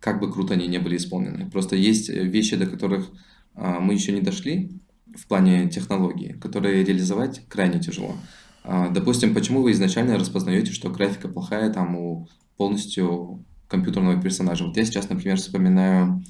как 0.00 0.18
бы 0.18 0.32
круто 0.32 0.54
они 0.54 0.66
не 0.66 0.78
были 0.78 0.96
исполнены. 0.96 1.48
Просто 1.48 1.76
есть 1.76 2.08
вещи, 2.08 2.56
до 2.56 2.66
которых 2.66 3.08
а, 3.54 3.78
мы 3.78 3.94
еще 3.94 4.10
не 4.10 4.20
дошли 4.20 4.72
в 5.14 5.28
плане 5.28 5.68
технологии, 5.68 6.32
которые 6.32 6.84
реализовать 6.84 7.46
крайне 7.48 7.78
тяжело. 7.78 8.16
А, 8.64 8.88
допустим, 8.88 9.32
почему 9.32 9.62
вы 9.62 9.70
изначально 9.70 10.18
распознаете, 10.18 10.72
что 10.72 10.90
графика 10.90 11.28
плохая 11.28 11.72
там 11.72 11.94
у 11.94 12.28
полностью 12.56 13.44
компьютерного 13.68 14.20
персонажа? 14.20 14.64
Вот 14.64 14.76
я 14.76 14.84
сейчас, 14.84 15.08
например, 15.08 15.36
вспоминаю 15.36 16.24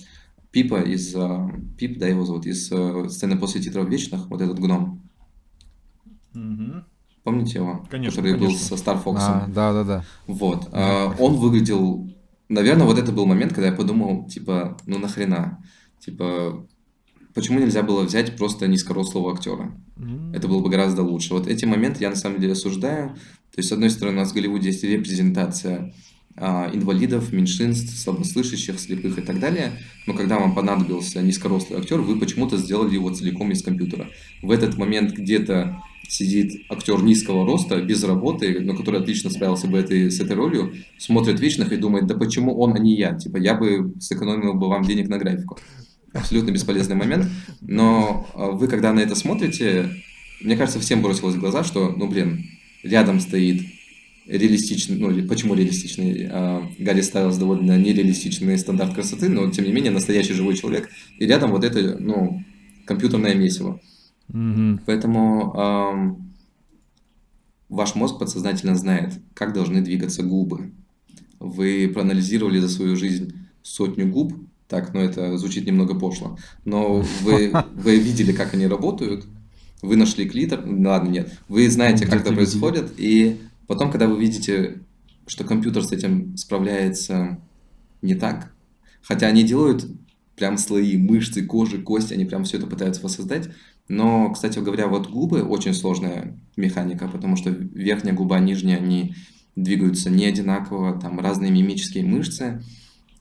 Пипа 0.50 0.82
из... 0.82 1.14
А, 1.16 1.50
Пип, 1.78 1.98
да, 1.98 2.08
его 2.08 2.26
зовут, 2.26 2.44
из 2.44 2.70
а, 2.70 3.08
сцены 3.08 3.38
после 3.38 3.62
титров 3.62 3.88
Вечных, 3.88 4.28
вот 4.28 4.42
этот 4.42 4.58
гном. 4.58 5.02
Угу. 6.34 6.84
Помните 7.26 7.58
его? 7.58 7.84
Конечно, 7.90 8.22
Который 8.22 8.38
конечно. 8.38 8.56
был 8.56 8.56
со 8.56 8.74
Star 8.76 9.02
Fox. 9.02 9.16
А, 9.18 9.48
да, 9.48 9.72
да, 9.72 9.82
да. 9.82 10.04
Вот. 10.28 10.68
А, 10.70 11.12
он 11.18 11.34
выглядел... 11.38 12.08
Наверное, 12.48 12.86
вот 12.86 13.00
это 13.00 13.10
был 13.10 13.26
момент, 13.26 13.52
когда 13.52 13.66
я 13.66 13.72
подумал, 13.72 14.28
типа, 14.28 14.76
ну 14.86 15.00
нахрена? 15.00 15.58
Типа, 15.98 16.64
почему 17.34 17.58
нельзя 17.58 17.82
было 17.82 18.04
взять 18.04 18.36
просто 18.36 18.68
низкорослого 18.68 19.32
актера? 19.32 19.74
М. 19.96 20.32
Это 20.32 20.46
было 20.46 20.62
бы 20.62 20.70
гораздо 20.70 21.02
лучше. 21.02 21.34
Вот 21.34 21.48
эти 21.48 21.64
моменты 21.64 22.04
я 22.04 22.10
на 22.10 22.14
самом 22.14 22.38
деле 22.38 22.52
осуждаю. 22.52 23.08
То 23.08 23.56
есть, 23.56 23.70
с 23.70 23.72
одной 23.72 23.90
стороны, 23.90 24.18
у 24.18 24.20
нас 24.20 24.30
в 24.30 24.34
Голливуде 24.34 24.68
есть 24.68 24.84
репрезентация 24.84 25.92
инвалидов, 26.38 27.32
меньшинств, 27.32 27.96
слабослышащих, 27.98 28.78
слепых 28.78 29.18
и 29.18 29.22
так 29.22 29.40
далее. 29.40 29.72
Но 30.06 30.14
когда 30.14 30.38
вам 30.38 30.54
понадобился 30.54 31.22
низкорослый 31.22 31.80
актер, 31.80 32.00
вы 32.00 32.18
почему-то 32.18 32.58
сделали 32.58 32.94
его 32.94 33.10
целиком 33.10 33.52
из 33.52 33.62
компьютера. 33.62 34.08
В 34.42 34.50
этот 34.50 34.76
момент 34.76 35.12
где-то 35.12 35.80
сидит 36.08 36.62
актер 36.70 37.02
низкого 37.02 37.46
роста, 37.46 37.80
без 37.80 38.04
работы, 38.04 38.60
но 38.60 38.76
который 38.76 39.00
отлично 39.00 39.30
справился 39.30 39.66
бы 39.66 39.78
этой, 39.78 40.10
с 40.10 40.20
этой 40.20 40.36
ролью, 40.36 40.74
смотрит 40.98 41.40
вечных 41.40 41.72
и 41.72 41.76
думает, 41.76 42.06
да 42.06 42.14
почему 42.14 42.58
он, 42.58 42.74
а 42.74 42.78
не 42.78 42.94
я? 42.94 43.14
Типа, 43.14 43.36
я 43.38 43.54
бы 43.54 43.94
сэкономил 44.00 44.54
бы 44.54 44.68
вам 44.68 44.84
денег 44.84 45.08
на 45.08 45.18
графику. 45.18 45.58
Абсолютно 46.12 46.50
бесполезный 46.50 46.96
момент. 46.96 47.26
Но 47.60 48.26
а, 48.34 48.50
вы, 48.52 48.68
когда 48.68 48.92
на 48.92 49.00
это 49.00 49.14
смотрите, 49.14 49.90
мне 50.40 50.56
кажется, 50.56 50.80
всем 50.80 51.02
бросилось 51.02 51.34
в 51.34 51.40
глаза, 51.40 51.64
что, 51.64 51.90
ну, 51.90 52.08
блин, 52.08 52.44
рядом 52.82 53.20
стоит 53.20 53.62
реалистичный, 54.26 54.98
ну, 54.98 55.28
почему 55.28 55.54
реалистичный? 55.54 56.28
А, 56.30 56.68
Гарри 56.78 57.00
Стайлз 57.00 57.36
довольно 57.36 57.78
нереалистичный 57.78 58.58
стандарт 58.58 58.94
красоты, 58.94 59.28
но, 59.28 59.50
тем 59.50 59.64
не 59.64 59.72
менее, 59.72 59.90
настоящий 59.90 60.34
живой 60.34 60.56
человек, 60.56 60.88
и 61.18 61.26
рядом 61.26 61.50
вот 61.52 61.64
это, 61.64 61.96
ну, 61.98 62.42
компьютерное 62.84 63.34
месиво. 63.34 63.80
Мгм. 64.28 64.80
Поэтому 64.86 65.52
ам, 65.56 66.32
ваш 67.68 67.94
мозг 67.94 68.18
подсознательно 68.18 68.74
знает, 68.74 69.14
как 69.34 69.52
должны 69.52 69.80
двигаться 69.80 70.22
губы. 70.22 70.72
Вы 71.38 71.90
проанализировали 71.92 72.58
за 72.58 72.68
свою 72.68 72.96
жизнь 72.96 73.34
сотню 73.62 74.08
губ, 74.08 74.34
так, 74.68 74.94
ну 74.94 75.00
это 75.00 75.36
звучит 75.38 75.66
немного 75.66 75.98
пошло, 75.98 76.38
но 76.64 77.04
вы, 77.22 77.52
вы 77.74 77.98
видели, 77.98 78.32
как 78.32 78.54
они 78.54 78.66
работают, 78.66 79.26
вы 79.82 79.96
нашли 79.96 80.28
клитор, 80.28 80.64
ну, 80.64 80.88
ладно, 80.88 81.08
нет, 81.08 81.38
вы 81.48 81.68
знаете, 81.70 82.06
как 82.06 82.20
Где-то 82.20 82.28
это 82.28 82.34
происходит, 82.34 82.92
и 82.96 83.38
потом, 83.66 83.90
когда 83.90 84.08
вы 84.08 84.18
видите, 84.20 84.82
что 85.26 85.44
компьютер 85.44 85.84
с 85.84 85.92
этим 85.92 86.36
справляется 86.36 87.40
не 88.02 88.14
так, 88.14 88.52
хотя 89.02 89.26
они 89.26 89.42
делают 89.42 89.86
прям 90.36 90.58
слои 90.58 90.96
мышцы, 90.96 91.44
кожи, 91.44 91.80
кости, 91.82 92.14
они 92.14 92.24
прям 92.24 92.44
все 92.44 92.58
это 92.58 92.66
пытаются 92.66 93.02
воссоздать, 93.02 93.48
но, 93.88 94.30
кстати 94.30 94.58
говоря, 94.58 94.88
вот 94.88 95.08
губы 95.08 95.42
очень 95.42 95.72
сложная 95.72 96.38
механика, 96.56 97.08
потому 97.08 97.36
что 97.36 97.50
верхняя 97.50 98.14
губа, 98.14 98.38
нижняя, 98.38 98.78
они 98.78 99.14
двигаются 99.54 100.10
не 100.10 100.26
одинаково, 100.26 101.00
там 101.00 101.20
разные 101.20 101.50
мимические 101.50 102.04
мышцы, 102.04 102.62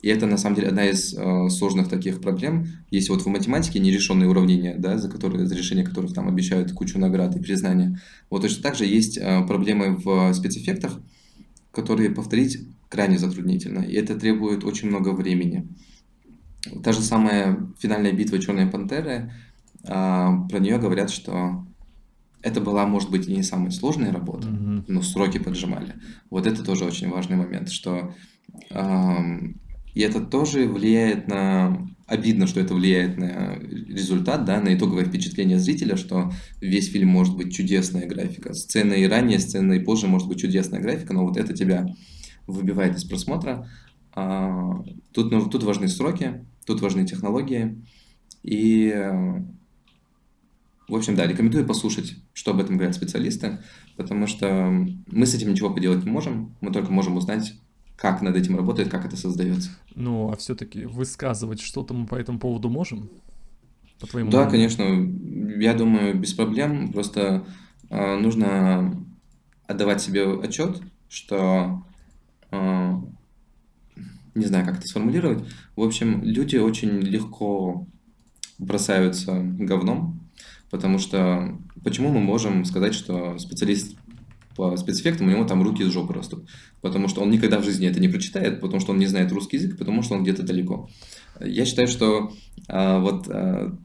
и 0.06 0.10
это, 0.10 0.28
на 0.28 0.38
самом 0.38 0.56
деле, 0.56 0.68
одна 0.68 0.86
из 0.86 1.16
э, 1.16 1.50
сложных 1.50 1.90
таких 1.90 2.22
проблем. 2.22 2.68
Есть 2.92 3.10
вот 3.10 3.24
в 3.24 3.26
математике 3.28 3.80
нерешенные 3.80 4.30
уравнения, 4.30 4.76
да, 4.78 5.00
за, 5.00 5.10
которые, 5.10 5.48
за 5.48 5.56
решение 5.56 5.84
которых 5.84 6.14
там 6.14 6.28
обещают 6.28 6.72
кучу 6.74 7.00
наград 7.00 7.36
и 7.36 7.40
признания. 7.40 8.00
Вот 8.30 8.44
точно 8.44 8.62
так 8.62 8.76
же 8.76 8.86
есть 8.86 9.18
э, 9.18 9.44
проблемы 9.48 9.96
в 9.96 10.32
спецэффектах, 10.36 11.02
которые 11.72 12.12
повторить 12.12 12.60
крайне 12.88 13.18
затруднительно, 13.18 13.80
и 13.80 13.96
это 13.96 14.14
требует 14.14 14.64
очень 14.64 14.90
много 14.90 15.10
времени. 15.10 15.68
Та 16.84 16.92
же 16.92 17.02
самая 17.02 17.68
финальная 17.80 18.12
битва 18.12 18.38
Черной 18.38 18.68
Пантеры, 18.68 19.34
а, 19.88 20.48
про 20.50 20.60
нее 20.60 20.78
говорят, 20.78 21.10
что 21.10 21.66
это 22.44 22.62
была, 22.62 22.86
может 22.86 23.10
быть, 23.10 23.28
и 23.28 23.36
не 23.36 23.42
самая 23.42 23.72
сложная 23.72 24.12
работа, 24.12 24.50
Мгм. 24.50 24.86
но 24.88 25.02
сроки 25.02 25.40
поджимали. 25.40 25.96
Вот 26.30 26.46
это 26.46 26.64
тоже 26.64 26.86
очень 26.86 27.10
важный 27.10 27.38
момент, 27.38 27.70
что 27.72 28.14
ам, 28.70 29.56
и 29.96 30.02
это 30.02 30.20
тоже 30.22 30.68
влияет 30.68 31.28
на... 31.28 31.90
Обидно, 32.06 32.46
что 32.46 32.60
это 32.60 32.76
влияет 32.76 33.18
на 33.18 33.56
результат, 33.56 34.46
да, 34.46 34.62
на 34.62 34.76
итоговое 34.76 35.06
впечатление 35.06 35.58
зрителя, 35.58 35.96
что 35.96 36.32
весь 36.62 36.92
фильм 36.92 37.08
может 37.08 37.36
быть 37.36 37.56
чудесная 37.56 38.06
графика. 38.06 38.54
Сцена 38.54 38.94
и 38.94 39.08
ранее, 39.08 39.40
сцена 39.40 39.74
и 39.74 39.80
позже 39.80 40.08
может 40.08 40.28
быть 40.28 40.40
чудесная 40.40 40.80
графика, 40.80 41.14
но 41.14 41.26
вот 41.26 41.36
это 41.38 41.54
тебя 41.54 41.88
выбивает 42.46 42.96
из 42.96 43.06
просмотра. 43.06 43.68
А, 44.14 44.84
Тут, 45.14 45.32
ну, 45.32 45.50
тут 45.50 45.64
важны 45.64 45.88
сроки, 45.88 46.46
тут 46.66 46.82
важны 46.82 47.08
технологии. 47.08 47.82
И, 48.44 48.94
в 50.88 50.96
общем, 50.96 51.16
да, 51.16 51.26
рекомендую 51.26 51.66
послушать, 51.66 52.18
что 52.34 52.52
об 52.52 52.60
этом 52.60 52.76
говорят 52.76 52.96
специалисты, 52.96 53.60
потому 53.96 54.28
что 54.28 54.70
мы 55.08 55.26
с 55.26 55.34
этим 55.34 55.52
ничего 55.52 55.74
поделать 55.74 56.04
не 56.04 56.12
можем, 56.12 56.56
мы 56.62 56.72
только 56.72 56.92
можем 56.92 57.16
узнать, 57.16 57.54
как 57.96 58.22
над 58.22 58.36
этим 58.36 58.56
работает, 58.58 58.90
как 58.90 59.06
это 59.06 59.16
создается. 59.18 59.70
Ну, 59.96 60.32
а 60.32 60.36
все-таки 60.36 60.86
высказывать 60.86 61.62
что-то 61.62 61.94
мы 61.94 62.06
по 62.08 62.16
этому 62.16 62.40
поводу 62.40 62.70
можем? 62.70 63.10
По 64.00 64.08
твоему 64.08 64.30
Да, 64.30 64.46
мнению? 64.50 64.52
конечно, 64.52 65.60
я 65.62 65.74
думаю, 65.74 66.16
без 66.20 66.34
проблем, 66.34 66.92
просто 66.92 67.46
э, 67.90 68.16
нужно 68.18 69.06
отдавать 69.68 70.02
себе 70.02 70.26
отчет, 70.42 70.82
что 71.08 71.84
э, 72.52 72.92
не 74.36 74.46
знаю, 74.46 74.66
как 74.66 74.78
это 74.78 74.88
сформулировать. 74.88 75.46
В 75.76 75.82
общем, 75.82 76.22
люди 76.24 76.58
очень 76.58 77.00
легко 77.00 77.88
бросаются 78.58 79.40
говном, 79.42 80.20
потому 80.70 80.98
что 81.00 81.58
почему 81.84 82.10
мы 82.12 82.20
можем 82.20 82.66
сказать, 82.66 82.94
что 82.94 83.38
специалист 83.38 83.96
по 84.56 84.76
спецэффектам, 84.78 85.28
у 85.28 85.32
него 85.32 85.46
там 85.46 85.64
руки 85.64 85.84
из 85.84 85.92
жопы 85.92 86.14
растут? 86.14 86.48
Потому 86.82 87.08
что 87.08 87.22
он 87.22 87.30
никогда 87.30 87.60
в 87.60 87.66
жизни 87.66 87.88
это 87.88 88.00
не 88.00 88.08
прочитает, 88.08 88.62
потому 88.62 88.80
что 88.80 88.92
он 88.92 89.00
не 89.00 89.08
знает 89.08 89.32
русский 89.32 89.58
язык, 89.58 89.78
потому 89.78 90.02
что 90.02 90.16
он 90.16 90.24
где-то 90.24 90.44
далеко. 90.44 90.90
Я 91.40 91.66
считаю, 91.66 91.88
что 91.88 92.32
а, 92.68 93.00
вот 93.00 93.28
а, 93.28 93.76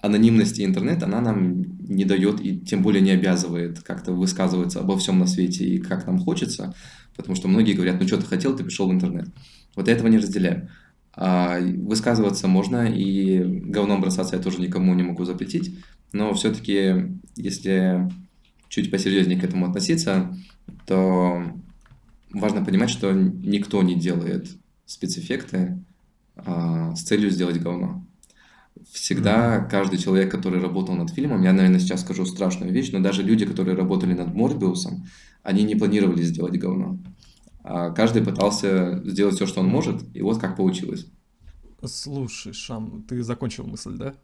анонимность 0.00 0.58
и 0.58 0.64
интернет, 0.64 1.02
она 1.02 1.20
нам 1.20 1.62
не 1.80 2.04
дает 2.04 2.40
и 2.40 2.58
тем 2.58 2.82
более 2.82 3.00
не 3.00 3.12
обязывает 3.12 3.80
как-то 3.80 4.12
высказываться 4.12 4.80
обо 4.80 4.98
всем 4.98 5.18
на 5.18 5.26
свете 5.26 5.64
и 5.64 5.78
как 5.78 6.06
нам 6.06 6.18
хочется, 6.18 6.74
потому 7.16 7.36
что 7.36 7.48
многие 7.48 7.74
говорят, 7.74 8.00
ну 8.00 8.06
что 8.06 8.18
ты 8.18 8.26
хотел, 8.26 8.56
ты 8.56 8.64
пришел 8.64 8.88
в 8.88 8.92
интернет. 8.92 9.28
Вот 9.76 9.88
я 9.88 9.94
этого 9.94 10.08
не 10.08 10.18
разделяю. 10.18 10.68
А, 11.14 11.58
высказываться 11.60 12.48
можно, 12.48 12.90
и 12.90 13.42
говном 13.44 14.00
бросаться 14.00 14.36
я 14.36 14.42
тоже 14.42 14.60
никому 14.60 14.94
не 14.94 15.02
могу 15.02 15.24
запретить, 15.24 15.78
но 16.12 16.34
все-таки, 16.34 17.18
если 17.36 18.10
чуть 18.72 18.90
посерьезнее 18.90 19.38
к 19.38 19.44
этому 19.44 19.66
относиться, 19.66 20.34
то 20.86 21.42
важно 22.32 22.64
понимать, 22.64 22.88
что 22.88 23.12
никто 23.12 23.82
не 23.82 23.94
делает 23.94 24.48
спецэффекты 24.86 25.78
а, 26.36 26.94
с 26.96 27.02
целью 27.02 27.30
сделать 27.30 27.60
говно. 27.60 28.02
Всегда 28.90 29.58
каждый 29.58 29.98
человек, 29.98 30.30
который 30.30 30.58
работал 30.58 30.94
над 30.94 31.10
фильмом, 31.10 31.42
я, 31.42 31.52
наверное, 31.52 31.80
сейчас 31.80 32.00
скажу 32.00 32.24
страшную 32.24 32.72
вещь, 32.72 32.92
но 32.92 33.00
даже 33.00 33.22
люди, 33.22 33.44
которые 33.44 33.76
работали 33.76 34.14
над 34.14 34.34
Морбиусом, 34.34 35.04
они 35.42 35.64
не 35.64 35.74
планировали 35.74 36.22
сделать 36.22 36.58
говно. 36.58 36.98
А 37.62 37.90
каждый 37.90 38.24
пытался 38.24 39.02
сделать 39.04 39.34
все, 39.34 39.44
что 39.44 39.60
он 39.60 39.66
может, 39.66 40.02
и 40.16 40.22
вот 40.22 40.38
как 40.38 40.56
получилось. 40.56 41.08
Слушай, 41.84 42.54
Шам, 42.54 43.04
ты 43.06 43.22
закончил 43.22 43.66
мысль, 43.66 43.98
да? 43.98 44.14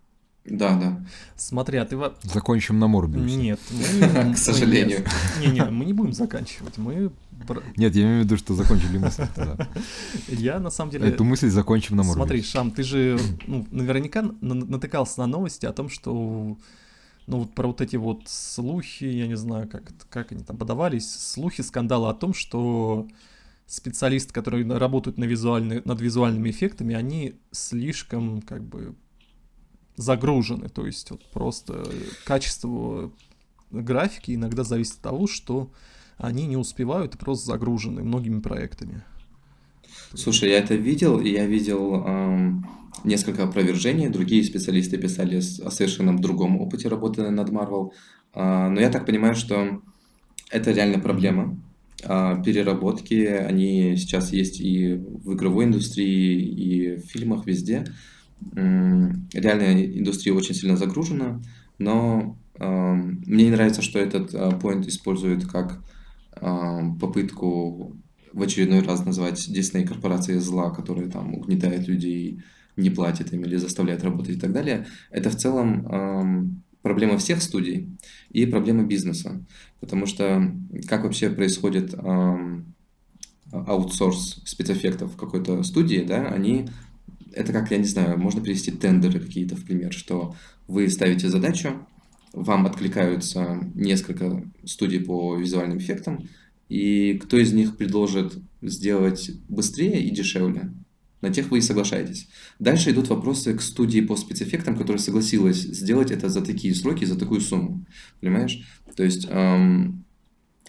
Да, 0.51 0.77
да. 0.77 1.05
Смотри, 1.37 1.79
а 1.79 1.85
ты... 1.85 1.97
во- 1.97 2.15
Закончим 2.23 2.79
на 2.79 2.89
Морбиусе. 2.89 3.37
Нет, 3.37 3.61
мы... 3.71 4.35
К 4.35 4.39
сожалению. 4.39 5.05
Не-не, 5.41 5.65
мы 5.65 5.85
не 5.85 5.93
будем 5.93 6.13
заканчивать. 6.13 6.79
Мы... 6.79 7.11
Нет, 7.77 7.95
я 7.95 8.03
имею 8.03 8.21
в 8.23 8.25
виду, 8.25 8.37
что 8.37 8.55
закончили 8.55 8.99
мысль. 8.99 9.27
да. 9.37 9.69
Я, 10.29 10.59
на 10.59 10.71
самом 10.71 10.91
деле... 10.91 11.09
Эту 11.09 11.25
мысль 11.25 11.49
закончим 11.49 11.97
на 11.97 12.03
Морбиусе. 12.03 12.19
Смотри, 12.19 12.43
Шам, 12.43 12.71
ты 12.71 12.83
же 12.83 13.19
ну, 13.47 13.67
наверняка 13.71 14.23
на- 14.23 14.55
натыкался 14.55 15.21
на 15.21 15.27
новости 15.27 15.67
о 15.67 15.73
том, 15.73 15.89
что 15.89 16.57
ну 17.27 17.39
вот 17.41 17.55
про 17.55 17.67
вот 17.67 17.81
эти 17.81 17.97
вот 17.97 18.23
слухи, 18.27 19.05
я 19.05 19.27
не 19.27 19.37
знаю, 19.37 19.69
как, 19.69 19.83
как 20.09 20.33
они 20.33 20.43
там 20.43 20.57
подавались, 20.57 21.09
слухи, 21.15 21.61
скандалы 21.61 22.09
о 22.09 22.15
том, 22.15 22.33
что 22.35 23.07
специалисты, 23.67 24.33
которые 24.33 24.67
работают 24.79 25.19
на 25.19 25.25
визуальны- 25.25 25.83
над 25.85 26.01
визуальными 26.01 26.51
эффектами, 26.51 26.95
они 26.95 27.35
слишком 27.53 28.41
как 28.41 28.65
бы 28.65 28.95
загружены, 29.99 30.69
то 30.69 30.87
есть 30.87 31.11
вот 31.11 31.25
просто 31.33 31.85
качество 32.25 33.13
графики 33.71 34.35
иногда 34.35 34.65
зависит 34.65 34.95
от 34.95 35.03
того, 35.03 35.27
что 35.27 35.71
они 36.17 36.47
не 36.47 36.57
успевают 36.57 37.15
и 37.15 37.19
просто 37.19 37.47
загружены 37.47 38.03
многими 38.03 38.41
проектами. 38.41 39.03
Слушай, 40.15 40.51
я 40.51 40.59
это 40.59 40.75
видел, 40.75 41.21
и 41.21 41.31
я 41.31 41.47
видел 41.47 42.03
эм, 42.05 42.67
несколько 43.05 43.45
опровержений. 43.45 44.09
Другие 44.09 44.43
специалисты 44.43 44.97
писали 44.97 45.37
о 45.37 45.71
совершенно 45.71 46.17
другом 46.17 46.61
опыте 46.61 46.89
работы 46.89 47.29
над 47.31 47.51
Marvel. 47.51 47.91
А, 48.33 48.69
но 48.69 48.81
я 48.81 48.91
так 48.91 49.05
понимаю, 49.07 49.35
что 49.35 49.83
это 50.51 50.71
реально 50.71 50.99
проблема. 50.99 51.61
А, 52.05 52.41
переработки, 52.43 53.25
они 53.25 53.97
сейчас 53.97 54.33
есть 54.33 54.61
и 54.61 54.95
в 54.95 55.35
игровой 55.35 55.67
индустрии, 55.67 56.41
и 56.41 56.97
в 56.97 57.01
фильмах, 57.01 57.47
везде. 57.47 57.77
М, 57.77 57.95
Реально 58.55 59.85
индустрия 59.85 60.35
очень 60.35 60.55
сильно 60.55 60.77
загружена, 60.77 61.41
но 61.79 62.39
эм, 62.59 63.23
мне 63.27 63.45
не 63.45 63.51
нравится, 63.51 63.83
что 63.83 63.99
этот 63.99 64.61
поинт 64.61 64.87
используют 64.87 65.47
как 65.47 65.83
эм, 66.41 66.99
попытку 66.99 67.97
в 68.33 68.43
очередной 68.43 68.83
раз 68.83 69.05
назвать 69.05 69.53
Дисней 69.53 69.85
корпорацией 69.85 70.39
зла, 70.39 70.71
которая 70.71 71.09
там 71.09 71.35
угнетает 71.35 71.89
людей, 71.89 72.43
не 72.77 72.91
платит 72.91 73.33
им 73.33 73.45
или 73.45 73.57
заставляет 73.57 74.05
работать 74.05 74.37
и 74.37 74.41
так 74.41 74.53
далее. 74.53 74.87
Это 75.11 75.31
в 75.31 75.37
целом 75.37 75.87
эм, 75.87 76.63
проблема 76.83 77.19
всех 77.19 77.43
студий 77.43 77.97
и 78.31 78.47
проблема 78.47 78.85
бизнеса. 78.85 79.45
Потому 79.81 80.07
что 80.07 80.53
как 80.87 81.05
вообще 81.05 81.31
происходит 81.31 81.95
аутсорс 83.53 84.43
спецэффектов 84.45 85.13
в 85.13 85.17
какой-то 85.17 85.63
студии, 85.63 86.05
да, 86.07 86.29
они 86.29 86.69
это 87.33 87.53
как, 87.53 87.71
я 87.71 87.79
не 87.79 87.85
знаю, 87.85 88.19
можно 88.19 88.41
привести 88.41 88.71
тендеры 88.71 89.21
какие-то 89.21 89.57
в 89.57 89.65
пример, 89.65 89.93
что 89.93 90.35
вы 90.67 90.89
ставите 90.89 91.29
задачу, 91.29 91.87
вам 92.33 92.67
откликаются 92.67 93.61
несколько 93.75 94.45
студий 94.65 95.01
по 95.01 95.37
визуальным 95.37 95.79
эффектам, 95.79 96.29
и 96.69 97.15
кто 97.15 97.39
из 97.39 97.53
них 97.53 97.77
предложит 97.77 98.39
сделать 98.61 99.31
быстрее 99.49 100.03
и 100.03 100.11
дешевле, 100.11 100.73
На 101.21 101.31
тех 101.31 101.51
вы 101.51 101.59
и 101.59 101.63
соглашаетесь. 101.63 102.29
Дальше 102.61 102.91
идут 102.91 103.09
вопросы 103.09 103.55
к 103.55 103.61
студии 103.61 104.01
по 104.01 104.17
спецэффектам, 104.17 104.77
которая 104.77 105.03
согласилась 105.03 105.57
сделать 105.57 106.13
это 106.13 106.29
за 106.29 106.43
такие 106.43 106.75
сроки, 106.75 107.05
за 107.07 107.19
такую 107.19 107.41
сумму. 107.41 107.85
Понимаешь? 108.21 108.63
То 108.95 109.03
есть 109.03 109.27
эм, 109.29 110.05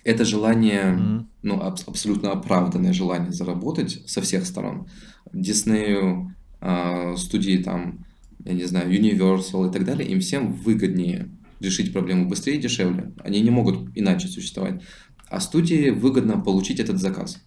это 0.03 0.25
желание, 0.25 0.97
mm-hmm. 0.97 1.25
ну, 1.43 1.61
аб- 1.61 1.87
абсолютно 1.87 2.31
оправданное 2.31 2.93
желание 2.93 3.31
заработать 3.31 4.01
со 4.07 4.21
всех 4.21 4.45
сторон. 4.45 4.87
Диснею, 5.33 6.33
студии 7.17 7.57
там, 7.57 8.05
я 8.43 8.53
не 8.53 8.65
знаю, 8.65 8.91
Universal 8.91 9.69
и 9.69 9.73
так 9.73 9.85
далее, 9.85 10.09
им 10.09 10.19
всем 10.19 10.53
выгоднее 10.53 11.29
решить 11.59 11.93
проблему 11.93 12.27
быстрее 12.27 12.57
и 12.57 12.61
дешевле. 12.61 13.13
Они 13.19 13.41
не 13.41 13.49
могут 13.49 13.89
иначе 13.95 14.27
существовать. 14.27 14.81
А 15.29 15.39
студии 15.39 15.89
выгодно 15.89 16.39
получить 16.39 16.79
этот 16.79 16.99
заказ. 16.99 17.43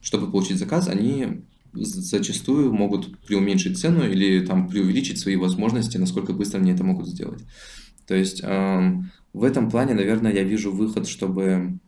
Чтобы 0.00 0.30
получить 0.30 0.58
заказ, 0.58 0.88
они 0.88 1.42
зачастую 1.72 2.72
могут 2.72 3.18
преуменьшить 3.20 3.78
цену 3.78 4.08
или 4.08 4.44
там 4.44 4.68
преувеличить 4.68 5.18
свои 5.18 5.36
возможности, 5.36 5.98
насколько 5.98 6.32
быстро 6.32 6.58
они 6.58 6.72
это 6.72 6.82
могут 6.84 7.06
сделать. 7.06 7.42
То 8.06 8.14
есть 8.14 8.40
э, 8.42 8.92
в 9.32 9.44
этом 9.44 9.70
плане, 9.70 9.94
наверное, 9.94 10.32
я 10.32 10.42
вижу 10.42 10.72
выход, 10.72 11.06
чтобы, 11.06 11.78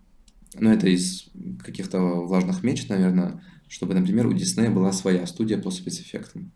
ну 0.58 0.70
это 0.70 0.88
из 0.88 1.26
каких-то 1.64 1.98
влажных 1.98 2.62
меч, 2.62 2.86
наверное, 2.88 3.42
чтобы, 3.66 3.94
например, 3.94 4.26
у 4.26 4.32
Диснея 4.32 4.70
была 4.70 4.92
своя 4.92 5.26
студия 5.26 5.58
по 5.58 5.70
спецэффектам, 5.70 6.52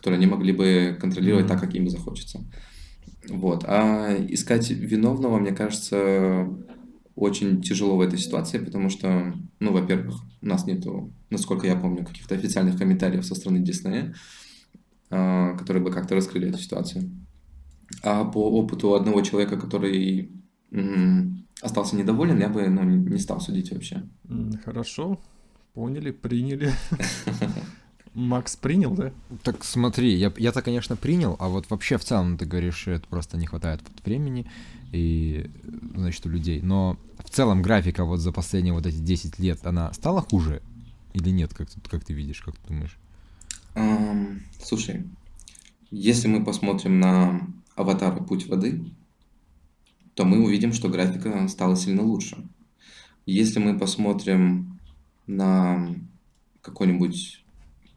которую 0.00 0.16
они 0.16 0.26
могли 0.26 0.52
бы 0.54 0.96
контролировать 0.98 1.44
mm-hmm. 1.44 1.48
так, 1.48 1.60
как 1.60 1.74
им 1.74 1.90
захочется. 1.90 2.40
Вот. 3.28 3.64
А 3.66 4.16
искать 4.30 4.70
виновного, 4.70 5.38
мне 5.38 5.52
кажется, 5.52 6.48
очень 7.14 7.60
тяжело 7.60 7.98
в 7.98 8.00
этой 8.00 8.18
ситуации, 8.18 8.58
потому 8.58 8.88
что, 8.88 9.34
ну, 9.58 9.72
во-первых, 9.72 10.16
у 10.40 10.46
нас 10.46 10.66
нету, 10.66 11.12
насколько 11.28 11.66
я 11.66 11.76
помню, 11.76 12.06
каких-то 12.06 12.34
официальных 12.34 12.78
комментариев 12.78 13.26
со 13.26 13.34
стороны 13.34 13.58
Диснея, 13.58 14.14
а, 15.10 15.54
которые 15.58 15.84
бы 15.84 15.90
как-то 15.90 16.14
раскрыли 16.14 16.48
эту 16.48 16.58
ситуацию. 16.58 17.10
А 18.02 18.24
по 18.24 18.50
опыту 18.50 18.94
одного 18.94 19.20
человека, 19.20 19.58
который 19.58 20.32
остался 21.60 21.94
недоволен, 21.94 22.38
я 22.38 22.48
бы 22.48 22.66
ну, 22.68 22.84
не 22.84 23.18
стал 23.18 23.38
судить 23.42 23.70
вообще. 23.70 24.02
Хорошо, 24.64 25.20
поняли, 25.74 26.10
приняли. 26.10 26.72
Макс 28.14 28.56
принял, 28.56 28.90
да? 28.92 29.12
Так 29.42 29.64
смотри, 29.64 30.14
я, 30.14 30.32
я-то, 30.36 30.62
конечно, 30.62 30.96
принял, 30.96 31.36
а 31.38 31.48
вот 31.48 31.70
вообще 31.70 31.96
в 31.96 32.04
целом 32.04 32.36
ты 32.36 32.44
говоришь, 32.44 32.88
это 32.88 33.06
просто 33.06 33.36
не 33.36 33.46
хватает 33.46 33.80
времени 34.04 34.50
и, 34.92 35.48
значит, 35.94 36.26
у 36.26 36.28
людей. 36.28 36.60
Но 36.60 36.98
в 37.24 37.30
целом 37.30 37.62
графика 37.62 38.04
вот 38.04 38.18
за 38.18 38.32
последние 38.32 38.74
вот 38.74 38.86
эти 38.86 38.96
10 38.96 39.38
лет, 39.38 39.64
она 39.64 39.92
стала 39.92 40.22
хуже 40.22 40.60
или 41.12 41.30
нет, 41.30 41.54
как, 41.54 41.68
как 41.88 42.04
ты 42.04 42.12
видишь, 42.12 42.40
как 42.40 42.56
ты 42.56 42.68
думаешь? 42.68 42.98
Um, 43.74 44.40
слушай, 44.62 45.04
если 45.90 46.28
мы 46.28 46.44
посмотрим 46.44 46.98
на 46.98 47.46
аватар 47.76 48.22
«Путь 48.24 48.46
воды», 48.48 48.92
то 50.14 50.24
мы 50.24 50.44
увидим, 50.44 50.72
что 50.72 50.88
графика 50.88 51.46
стала 51.48 51.76
сильно 51.76 52.02
лучше. 52.02 52.46
Если 53.26 53.60
мы 53.60 53.78
посмотрим 53.78 54.78
на 55.26 55.94
какой-нибудь 56.62 57.44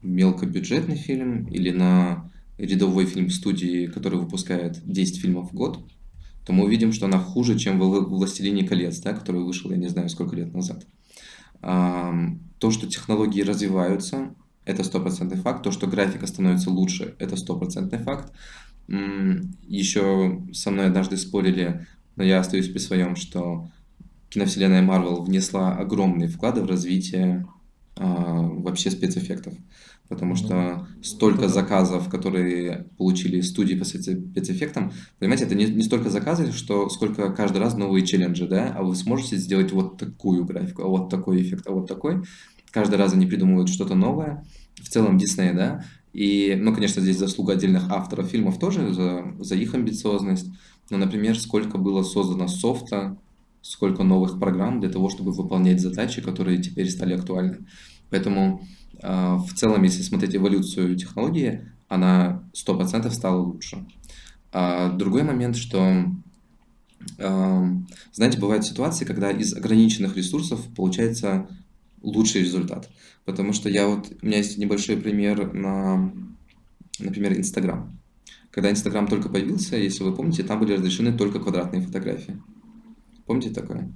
мелкобюджетный 0.04 0.96
фильм 0.96 1.48
или 1.48 1.72
на 1.72 2.32
рядовой 2.58 3.06
фильм 3.06 3.30
студии, 3.30 3.88
который 3.88 4.20
выпускает 4.20 4.80
10 4.86 5.22
фильмов 5.22 5.52
в 5.52 5.56
год, 5.56 5.80
то 6.46 6.54
мы 6.54 6.66
увидим, 6.66 6.92
что 6.92 7.06
она 7.06 7.20
хуже, 7.20 7.58
чем 7.58 7.80
в 7.80 8.10
«Властелине 8.10 8.68
колец», 8.68 9.00
да, 9.00 9.14
который 9.14 9.42
вышел, 9.44 9.72
я 9.72 9.78
не 9.78 9.88
знаю, 9.88 10.10
сколько 10.10 10.36
лет 10.36 10.54
назад. 10.54 10.86
То, 11.62 12.72
что 12.72 12.88
технологии 12.88 13.42
развиваются, 13.42 14.36
это 14.66 14.84
стопроцентный 14.84 15.38
факт. 15.38 15.64
То, 15.64 15.72
что 15.72 15.88
графика 15.88 16.28
становится 16.28 16.70
лучше, 16.70 17.16
это 17.20 17.38
стопроцентный 17.38 18.00
факт. 18.00 18.32
Еще 18.88 20.42
со 20.54 20.72
мной 20.72 20.88
однажды 20.88 21.18
спорили, 21.18 21.88
но 22.16 22.24
я 22.24 22.40
остаюсь 22.40 22.70
при 22.70 22.80
своем, 22.80 23.16
что 23.16 23.70
киновселенная 24.30 24.82
Марвел 24.82 25.24
внесла 25.24 25.76
огромные 25.78 26.28
вклады 26.28 26.62
в 26.62 26.66
развитие 26.66 27.46
вообще 27.96 28.90
спецэффектов 28.92 29.54
потому 30.10 30.36
что 30.36 30.88
столько 31.02 31.48
заказов, 31.48 32.10
которые 32.10 32.88
получили 32.98 33.42
студии 33.42 33.76
по 33.76 33.86
спецэффектам, 33.86 34.92
понимаете, 35.20 35.46
это 35.46 35.56
не, 35.56 35.66
не 35.66 35.84
столько 35.84 36.10
заказы, 36.10 36.52
что 36.52 36.90
сколько 36.90 37.32
каждый 37.32 37.58
раз 37.58 37.76
новые 37.76 38.06
челленджи, 38.06 38.48
да, 38.48 38.74
а 38.78 38.84
вы 38.84 38.96
сможете 38.96 39.38
сделать 39.38 39.72
вот 39.72 39.98
такую 39.98 40.46
графику, 40.46 40.84
а 40.84 40.88
вот 40.88 41.10
такой 41.10 41.42
эффект, 41.42 41.66
а 41.68 41.72
вот 41.72 41.88
такой. 41.88 42.24
Каждый 42.72 42.96
раз 42.96 43.14
они 43.14 43.26
придумывают 43.26 43.70
что-то 43.70 43.96
новое. 43.96 44.46
В 44.82 44.90
целом 44.90 45.18
Дисней, 45.18 45.54
да, 45.54 45.84
и, 46.12 46.56
ну, 46.60 46.74
конечно, 46.74 47.02
здесь 47.02 47.18
заслуга 47.18 47.54
отдельных 47.54 47.90
авторов 47.90 48.28
фильмов 48.28 48.60
тоже 48.60 48.94
за, 48.94 49.24
за 49.40 49.56
их 49.56 49.74
амбициозность. 49.74 50.48
Но, 50.90 50.98
например, 50.98 51.40
сколько 51.40 51.78
было 51.78 52.04
создано 52.04 52.48
софта, 52.48 53.18
сколько 53.64 54.04
новых 54.04 54.40
программ 54.40 54.82
для 54.82 54.90
того, 54.90 55.10
чтобы 55.10 55.32
выполнять 55.32 55.82
задачи, 55.82 56.22
которые 56.22 56.62
теперь 56.62 56.90
стали 56.90 57.14
актуальны. 57.14 57.66
Поэтому 58.10 58.62
а, 59.02 59.38
в 59.38 59.54
целом, 59.54 59.84
если 59.84 60.04
смотреть 60.04 60.36
эволюцию 60.36 60.96
технологии, 60.98 61.72
она 61.88 62.44
100% 62.54 63.10
стала 63.10 63.42
лучше. 63.42 63.86
А 64.52 64.92
другой 64.92 65.24
момент, 65.24 65.56
что, 65.56 66.06
а, 67.20 67.68
знаете, 68.12 68.38
бывают 68.38 68.66
ситуации, 68.66 69.06
когда 69.06 69.32
из 69.32 69.56
ограниченных 69.56 70.18
ресурсов 70.18 70.62
получается 70.76 71.48
лучший 72.02 72.42
результат. 72.42 72.90
Потому 73.24 73.54
что 73.54 73.70
я 73.70 73.88
вот, 73.88 74.12
у 74.22 74.26
меня 74.26 74.38
есть 74.38 74.58
небольшой 74.58 74.98
пример 74.98 75.54
на, 75.54 76.14
например, 77.00 77.38
Инстаграм. 77.38 77.98
Когда 78.52 78.70
Инстаграм 78.70 79.08
только 79.08 79.30
появился, 79.30 79.78
если 79.78 80.04
вы 80.04 80.14
помните, 80.14 80.44
там 80.44 80.60
были 80.60 80.74
разрешены 80.74 81.18
только 81.18 81.40
квадратные 81.40 81.82
фотографии. 81.82 82.42
Помните 83.26 83.52
такое? 83.52 83.92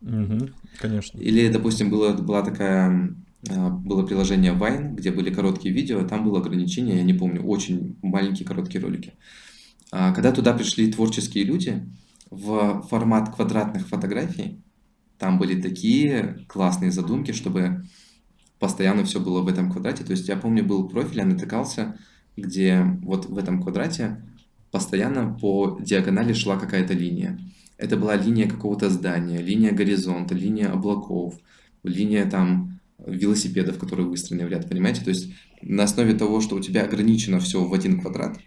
Угу, 0.00 0.48
конечно. 0.78 1.18
Или, 1.18 1.48
допустим, 1.48 1.90
была, 1.90 2.12
была 2.12 2.42
такая 2.42 3.14
а, 3.50 3.70
было 3.70 4.04
приложение 4.04 4.52
Vine, 4.52 4.94
где 4.94 5.10
были 5.10 5.32
короткие 5.32 5.74
видео, 5.74 6.06
там 6.06 6.24
было 6.24 6.40
ограничение, 6.40 6.96
я 6.96 7.02
не 7.02 7.14
помню, 7.14 7.42
очень 7.42 7.96
маленькие 8.02 8.46
короткие 8.46 8.82
ролики. 8.82 9.14
А, 9.90 10.12
когда 10.12 10.32
туда 10.32 10.52
пришли 10.54 10.90
творческие 10.90 11.44
люди, 11.44 11.82
в 12.32 12.82
формат 12.88 13.34
квадратных 13.34 13.86
фотографий, 13.86 14.62
там 15.18 15.38
были 15.38 15.60
такие 15.60 16.44
классные 16.48 16.90
задумки, 16.90 17.32
чтобы 17.32 17.84
постоянно 18.58 19.04
все 19.04 19.20
было 19.20 19.42
в 19.42 19.48
этом 19.48 19.70
квадрате. 19.70 20.02
То 20.02 20.12
есть 20.12 20.28
я 20.28 20.36
помню, 20.36 20.64
был 20.64 20.88
профиль, 20.88 21.18
я 21.18 21.26
натыкался, 21.26 21.98
где 22.36 22.82
вот 23.02 23.26
в 23.26 23.36
этом 23.36 23.62
квадрате 23.62 24.24
постоянно 24.70 25.34
по 25.34 25.78
диагонали 25.80 26.32
шла 26.32 26.56
какая-то 26.56 26.94
линия. 26.94 27.38
Это 27.82 27.96
была 27.96 28.14
линия 28.14 28.48
какого-то 28.48 28.90
здания, 28.90 29.42
линия 29.42 29.72
горизонта, 29.72 30.36
линия 30.36 30.70
облаков, 30.70 31.34
линия 31.82 32.30
там 32.30 32.78
велосипедов, 33.04 33.76
которые 33.76 34.06
выстроены 34.06 34.46
в 34.46 34.50
ряд, 34.50 34.68
понимаете? 34.68 35.02
То 35.02 35.10
есть 35.10 35.32
на 35.62 35.82
основе 35.82 36.14
того, 36.14 36.40
что 36.40 36.54
у 36.54 36.60
тебя 36.60 36.84
ограничено 36.84 37.40
все 37.40 37.64
в 37.64 37.74
один 37.74 38.00
квадрат, 38.00 38.38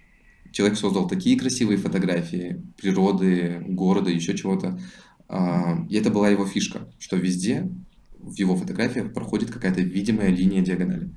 человек 0.53 0.77
создал 0.77 1.09
такие 1.09 1.37
красивые 1.37 1.77
фотографии 1.77 2.63
природы, 2.77 3.61
города, 3.67 4.09
еще 4.09 4.37
чего-то. 4.37 4.79
А, 5.27 5.85
и 5.89 5.97
это 5.97 6.11
была 6.11 6.29
его 6.29 6.45
фишка, 6.45 6.87
что 6.97 7.17
везде 7.17 7.69
в 8.17 8.35
его 8.35 8.55
фотографиях 8.55 9.13
проходит 9.13 9.51
какая-то 9.51 9.81
видимая 9.81 10.29
линия 10.29 10.61
диагонали. 10.61 11.09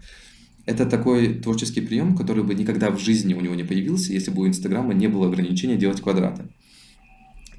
Это 0.66 0.86
такой 0.86 1.34
творческий 1.34 1.82
прием, 1.82 2.16
который 2.16 2.42
бы 2.42 2.56
никогда 2.56 2.90
в 2.90 2.98
жизни 2.98 3.34
у 3.34 3.40
него 3.40 3.54
не 3.54 3.62
появился, 3.62 4.12
если 4.12 4.32
бы 4.32 4.42
у 4.42 4.48
Инстаграма 4.48 4.92
не 4.92 5.06
было 5.06 5.28
ограничения 5.28 5.76
делать 5.76 6.00
квадраты. 6.00 6.48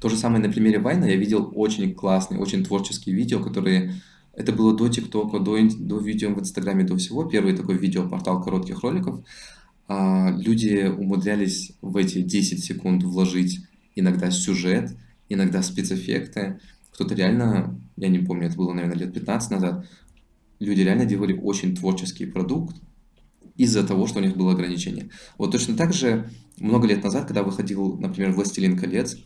То 0.00 0.08
же 0.08 0.16
самое 0.16 0.42
на 0.42 0.50
примере 0.50 0.78
Вайна 0.78 1.04
я 1.04 1.16
видел 1.16 1.52
очень 1.54 1.94
классные, 1.94 2.40
очень 2.40 2.64
творческие 2.64 3.14
видео, 3.14 3.40
которые 3.42 3.94
это 4.32 4.52
было 4.52 4.74
до 4.74 4.88
ТикТока, 4.88 5.38
до, 5.38 5.58
до 5.78 5.98
видео 5.98 6.32
в 6.32 6.40
Инстаграме, 6.40 6.84
до 6.84 6.96
всего. 6.96 7.24
Первый 7.24 7.54
такой 7.54 7.76
видеопортал 7.76 8.42
коротких 8.42 8.80
роликов. 8.80 9.22
А, 9.88 10.34
люди 10.38 10.86
умудрялись 10.86 11.72
в 11.82 11.96
эти 11.96 12.22
10 12.22 12.64
секунд 12.64 13.02
вложить 13.02 13.60
иногда 13.94 14.30
сюжет, 14.30 14.96
иногда 15.28 15.62
спецэффекты. 15.62 16.60
Кто-то 16.92 17.14
реально, 17.14 17.78
я 17.96 18.08
не 18.08 18.20
помню, 18.20 18.46
это 18.46 18.56
было, 18.56 18.72
наверное, 18.72 18.96
лет 18.96 19.12
15 19.12 19.50
назад, 19.50 19.86
люди 20.60 20.80
реально 20.80 21.04
делали 21.04 21.34
очень 21.34 21.76
творческий 21.76 22.24
продукт 22.24 22.76
из-за 23.56 23.86
того, 23.86 24.06
что 24.06 24.20
у 24.20 24.22
них 24.22 24.36
было 24.36 24.52
ограничение. 24.52 25.10
Вот 25.36 25.52
точно 25.52 25.76
так 25.76 25.92
же 25.92 26.30
много 26.58 26.86
лет 26.86 27.02
назад, 27.02 27.26
когда 27.26 27.42
выходил, 27.42 27.98
например, 27.98 28.32
«Властелин 28.32 28.78
колец», 28.78 29.18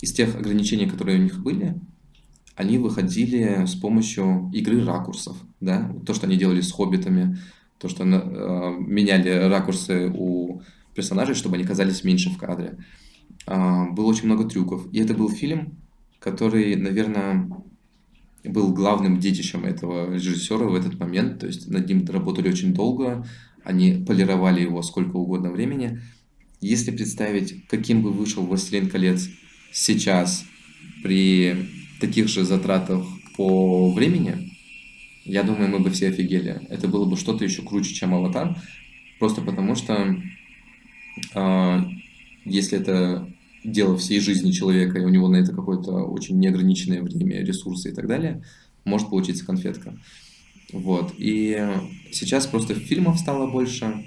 из 0.00 0.12
тех 0.12 0.34
ограничений, 0.36 0.86
которые 0.86 1.18
у 1.18 1.22
них 1.22 1.42
были, 1.42 1.78
они 2.58 2.78
выходили 2.78 3.66
с 3.66 3.74
помощью 3.74 4.50
игры 4.52 4.84
ракурсов, 4.84 5.36
да, 5.60 5.94
то, 6.04 6.14
что 6.14 6.26
они 6.26 6.36
делали 6.36 6.60
с 6.60 6.72
хоббитами, 6.72 7.38
то, 7.78 7.88
что 7.88 8.02
э, 8.02 8.76
меняли 8.80 9.48
ракурсы 9.48 10.10
у 10.12 10.60
персонажей, 10.94 11.36
чтобы 11.36 11.54
они 11.54 11.64
казались 11.64 12.02
меньше 12.02 12.30
в 12.30 12.38
кадре. 12.38 12.78
Э, 13.46 13.84
было 13.92 14.06
очень 14.06 14.26
много 14.26 14.48
трюков. 14.48 14.92
И 14.92 14.98
это 14.98 15.14
был 15.14 15.30
фильм, 15.30 15.78
который, 16.18 16.74
наверное, 16.74 17.48
был 18.42 18.72
главным 18.72 19.20
детищем 19.20 19.64
этого 19.64 20.12
режиссера 20.12 20.66
в 20.66 20.74
этот 20.74 20.98
момент, 20.98 21.40
то 21.40 21.46
есть 21.46 21.68
над 21.68 21.88
ним 21.88 22.04
работали 22.06 22.48
очень 22.48 22.74
долго, 22.74 23.24
они 23.62 24.04
полировали 24.04 24.62
его 24.62 24.82
сколько 24.82 25.16
угодно 25.16 25.50
времени. 25.50 26.00
Если 26.60 26.90
представить, 26.90 27.66
каким 27.68 28.02
бы 28.02 28.10
вышел 28.10 28.44
«Властелин 28.44 28.88
колец» 28.88 29.28
сейчас 29.72 30.44
при 31.02 31.68
таких 32.00 32.28
же 32.28 32.44
затратах 32.44 33.06
по 33.36 33.92
времени, 33.92 34.50
я 35.24 35.42
думаю, 35.42 35.68
мы 35.68 35.78
бы 35.78 35.90
все 35.90 36.08
офигели. 36.08 36.66
Это 36.68 36.88
было 36.88 37.04
бы 37.04 37.16
что-то 37.16 37.44
еще 37.44 37.62
круче, 37.62 37.94
чем 37.94 38.14
«Аватар», 38.14 38.56
просто 39.18 39.40
потому 39.40 39.76
что 39.76 40.16
э, 41.34 41.80
если 42.44 42.78
это 42.78 43.30
дело 43.64 43.96
всей 43.96 44.20
жизни 44.20 44.50
человека, 44.50 44.98
и 44.98 45.04
у 45.04 45.08
него 45.08 45.28
на 45.28 45.36
это 45.36 45.52
какое-то 45.52 45.92
очень 46.04 46.38
неограниченное 46.38 47.02
время, 47.02 47.44
ресурсы 47.44 47.90
и 47.90 47.94
так 47.94 48.06
далее, 48.06 48.42
может 48.84 49.10
получиться 49.10 49.44
конфетка. 49.44 49.96
Вот. 50.72 51.14
И 51.18 51.66
сейчас 52.12 52.46
просто 52.46 52.74
фильмов 52.74 53.18
стало 53.18 53.50
больше, 53.50 54.04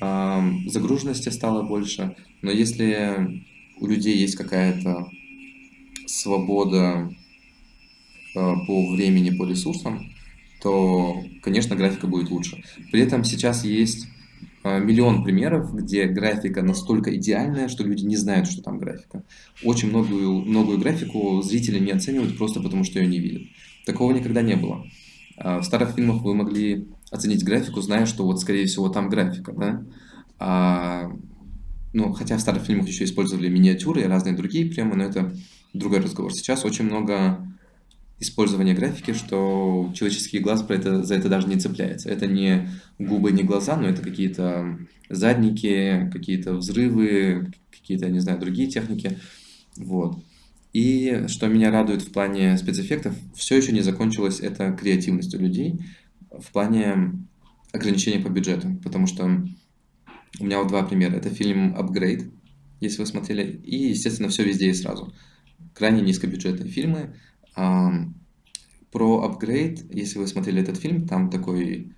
загруженности 0.00 1.28
стало 1.28 1.62
больше, 1.62 2.16
но 2.42 2.50
если 2.50 3.42
у 3.78 3.86
людей 3.86 4.16
есть 4.16 4.36
какая-то 4.36 5.10
свобода 6.06 7.10
а, 8.36 8.54
по 8.66 8.90
времени, 8.92 9.30
по 9.30 9.46
ресурсам, 9.48 10.12
то, 10.62 11.22
конечно, 11.42 11.76
графика 11.76 12.06
будет 12.06 12.30
лучше. 12.30 12.62
При 12.92 13.00
этом 13.00 13.24
сейчас 13.24 13.64
есть 13.64 14.06
а, 14.62 14.78
миллион 14.78 15.24
примеров, 15.24 15.74
где 15.74 16.06
графика 16.06 16.62
настолько 16.62 17.16
идеальная, 17.16 17.68
что 17.68 17.84
люди 17.84 18.04
не 18.04 18.16
знают, 18.16 18.48
что 18.48 18.62
там 18.62 18.78
графика. 18.78 19.24
Очень 19.64 19.88
многую, 19.88 20.42
многую 20.42 20.78
графику 20.78 21.40
зрители 21.42 21.78
не 21.78 21.92
оценивают 21.92 22.36
просто 22.36 22.60
потому, 22.60 22.84
что 22.84 22.98
ее 22.98 23.06
не 23.06 23.18
видят. 23.18 23.42
Такого 23.86 24.12
никогда 24.12 24.42
не 24.42 24.56
было. 24.56 24.84
А, 25.40 25.58
в 25.60 25.64
старых 25.64 25.90
фильмах 25.90 26.22
вы 26.22 26.34
могли 26.34 26.88
оценить 27.10 27.44
графику, 27.44 27.80
зная, 27.80 28.06
что 28.06 28.24
вот, 28.24 28.40
скорее 28.40 28.66
всего, 28.66 28.88
там 28.88 29.08
графика, 29.08 29.52
да? 29.52 29.84
А, 30.38 31.10
ну, 31.92 32.12
хотя 32.12 32.36
в 32.36 32.40
старых 32.40 32.62
фильмах 32.62 32.86
еще 32.86 33.04
использовали 33.04 33.48
миниатюры 33.48 34.02
и 34.02 34.06
разные 34.06 34.36
другие 34.36 34.70
приемы, 34.70 34.96
но 34.96 35.04
это 35.04 35.34
другой 35.72 36.00
разговор. 36.00 36.32
Сейчас 36.32 36.64
очень 36.64 36.84
много 36.84 37.46
использования 38.20 38.74
графики, 38.74 39.14
что 39.14 39.90
человеческий 39.94 40.40
глаз 40.40 40.62
про 40.62 40.76
это, 40.76 41.02
за 41.02 41.14
это 41.14 41.30
даже 41.30 41.48
не 41.48 41.58
цепляется. 41.58 42.10
Это 42.10 42.26
не 42.26 42.68
губы, 42.98 43.32
не 43.32 43.42
глаза, 43.42 43.76
но 43.76 43.88
это 43.88 44.02
какие-то 44.02 44.78
задники, 45.08 46.10
какие-то 46.12 46.52
взрывы, 46.52 47.50
какие-то, 47.70 48.10
не 48.10 48.20
знаю, 48.20 48.38
другие 48.38 48.68
техники. 48.68 49.18
Вот. 49.76 50.18
И 50.72 51.24
что 51.26 51.48
меня 51.48 51.70
радует 51.70 52.02
в 52.02 52.12
плане 52.12 52.56
спецэффектов, 52.56 53.14
все 53.34 53.56
еще 53.56 53.72
не 53.72 53.80
закончилось 53.80 54.40
это 54.40 54.72
креативностью 54.72 55.40
людей 55.40 55.80
в 56.30 56.52
плане 56.52 57.26
ограничения 57.72 58.20
по 58.20 58.28
бюджету, 58.28 58.78
потому 58.82 59.06
что 59.06 59.24
у 60.38 60.44
меня 60.44 60.58
вот 60.58 60.68
два 60.68 60.84
примера. 60.84 61.16
Это 61.16 61.28
фильм 61.30 61.74
«Апгрейд», 61.76 62.30
если 62.80 63.00
вы 63.00 63.06
смотрели, 63.06 63.60
и, 63.64 63.88
естественно, 63.88 64.28
все 64.28 64.44
везде 64.44 64.70
и 64.70 64.74
сразу. 64.74 65.12
Крайне 65.74 66.02
низкобюджетные 66.02 66.70
фильмы, 66.70 67.16
про 67.54 69.22
апгрейд, 69.22 69.92
если 69.94 70.18
вы 70.18 70.26
смотрели 70.26 70.62
этот 70.62 70.76
фильм, 70.76 71.06
там 71.06 71.30
такой 71.30 71.94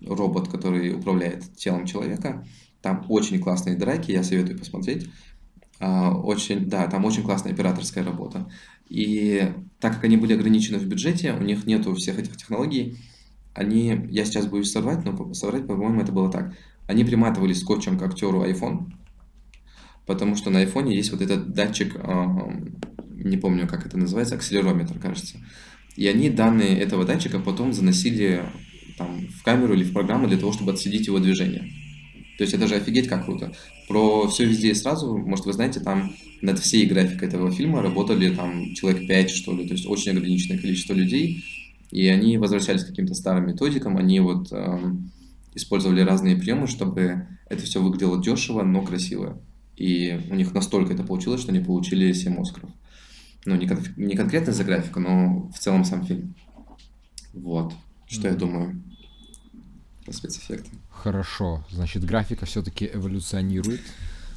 робот, 0.00 0.48
который 0.48 0.94
управляет 0.94 1.54
телом 1.56 1.86
человека. 1.86 2.46
Там 2.82 3.04
очень 3.08 3.40
классные 3.40 3.76
драки, 3.76 4.12
я 4.12 4.22
советую 4.22 4.58
посмотреть. 4.58 5.08
А, 5.78 6.12
очень, 6.12 6.66
да, 6.66 6.86
там 6.86 7.04
очень 7.04 7.22
классная 7.22 7.52
операторская 7.52 8.04
работа. 8.04 8.50
И 8.88 9.52
так 9.80 9.94
как 9.94 10.04
они 10.04 10.16
были 10.16 10.34
ограничены 10.34 10.78
в 10.78 10.86
бюджете, 10.86 11.32
у 11.32 11.42
них 11.42 11.66
нету 11.66 11.94
всех 11.94 12.18
этих 12.18 12.36
технологий, 12.36 12.98
они, 13.54 14.06
я 14.10 14.24
сейчас 14.24 14.46
боюсь 14.46 14.70
соврать, 14.70 15.04
но 15.04 15.34
соврать, 15.34 15.66
по-моему, 15.66 16.00
это 16.00 16.12
было 16.12 16.30
так. 16.30 16.54
Они 16.86 17.04
приматывали 17.04 17.52
скотчем 17.52 17.98
к 17.98 18.02
актеру 18.02 18.44
iPhone, 18.44 18.92
потому 20.06 20.36
что 20.36 20.50
на 20.50 20.62
iPhone 20.62 20.92
есть 20.92 21.10
вот 21.10 21.20
этот 21.20 21.52
датчик 21.52 21.96
не 23.26 23.36
помню, 23.36 23.66
как 23.66 23.86
это 23.86 23.98
называется, 23.98 24.36
акселерометр, 24.36 24.98
кажется. 24.98 25.38
И 25.96 26.06
они 26.06 26.30
данные 26.30 26.78
этого 26.78 27.04
датчика 27.04 27.40
потом 27.40 27.72
заносили 27.72 28.44
там, 28.98 29.28
в 29.28 29.42
камеру 29.42 29.74
или 29.74 29.84
в 29.84 29.92
программу 29.92 30.28
для 30.28 30.38
того, 30.38 30.52
чтобы 30.52 30.72
отследить 30.72 31.06
его 31.06 31.18
движение. 31.18 31.70
То 32.38 32.44
есть 32.44 32.54
это 32.54 32.66
же 32.66 32.74
офигеть 32.74 33.08
как 33.08 33.24
круто. 33.24 33.52
Про 33.88 34.28
все 34.28 34.44
везде 34.44 34.70
и 34.70 34.74
сразу, 34.74 35.16
может, 35.16 35.46
вы 35.46 35.52
знаете, 35.52 35.80
там 35.80 36.14
над 36.42 36.58
всей 36.58 36.86
графикой 36.86 37.28
этого 37.28 37.50
фильма 37.50 37.82
работали 37.82 38.34
там 38.34 38.74
человек 38.74 39.06
5, 39.06 39.30
что 39.30 39.56
ли, 39.56 39.66
то 39.66 39.74
есть 39.74 39.86
очень 39.86 40.12
ограниченное 40.12 40.58
количество 40.58 40.92
людей, 40.92 41.44
и 41.90 42.06
они 42.08 42.36
возвращались 42.36 42.84
к 42.84 42.88
каким-то 42.88 43.14
старым 43.14 43.46
методикам, 43.46 43.96
они 43.96 44.20
вот 44.20 44.48
э, 44.50 44.78
использовали 45.54 46.00
разные 46.02 46.36
приемы, 46.36 46.66
чтобы 46.66 47.26
это 47.48 47.62
все 47.64 47.80
выглядело 47.80 48.22
дешево, 48.22 48.62
но 48.62 48.82
красиво. 48.82 49.40
И 49.76 50.20
у 50.30 50.34
них 50.34 50.52
настолько 50.52 50.92
это 50.92 51.04
получилось, 51.04 51.40
что 51.40 51.52
они 51.52 51.60
получили 51.60 52.12
7 52.12 52.38
Оскаров. 52.40 52.70
Ну, 53.44 53.54
не, 53.56 53.68
кон- 53.68 53.78
не 53.96 54.16
конкретно 54.16 54.52
за 54.52 54.64
графику, 54.64 55.00
но 55.00 55.50
в 55.54 55.58
целом 55.58 55.84
сам 55.84 56.04
фильм. 56.04 56.34
Вот. 57.32 57.72
Что 58.08 58.28
mm-hmm. 58.28 58.32
я 58.32 58.36
думаю 58.36 58.82
про 60.04 60.12
спецэффекты. 60.12 60.70
Хорошо. 61.02 61.64
Значит, 61.70 62.04
графика 62.04 62.46
все-таки 62.46 62.90
эволюционирует 62.92 63.80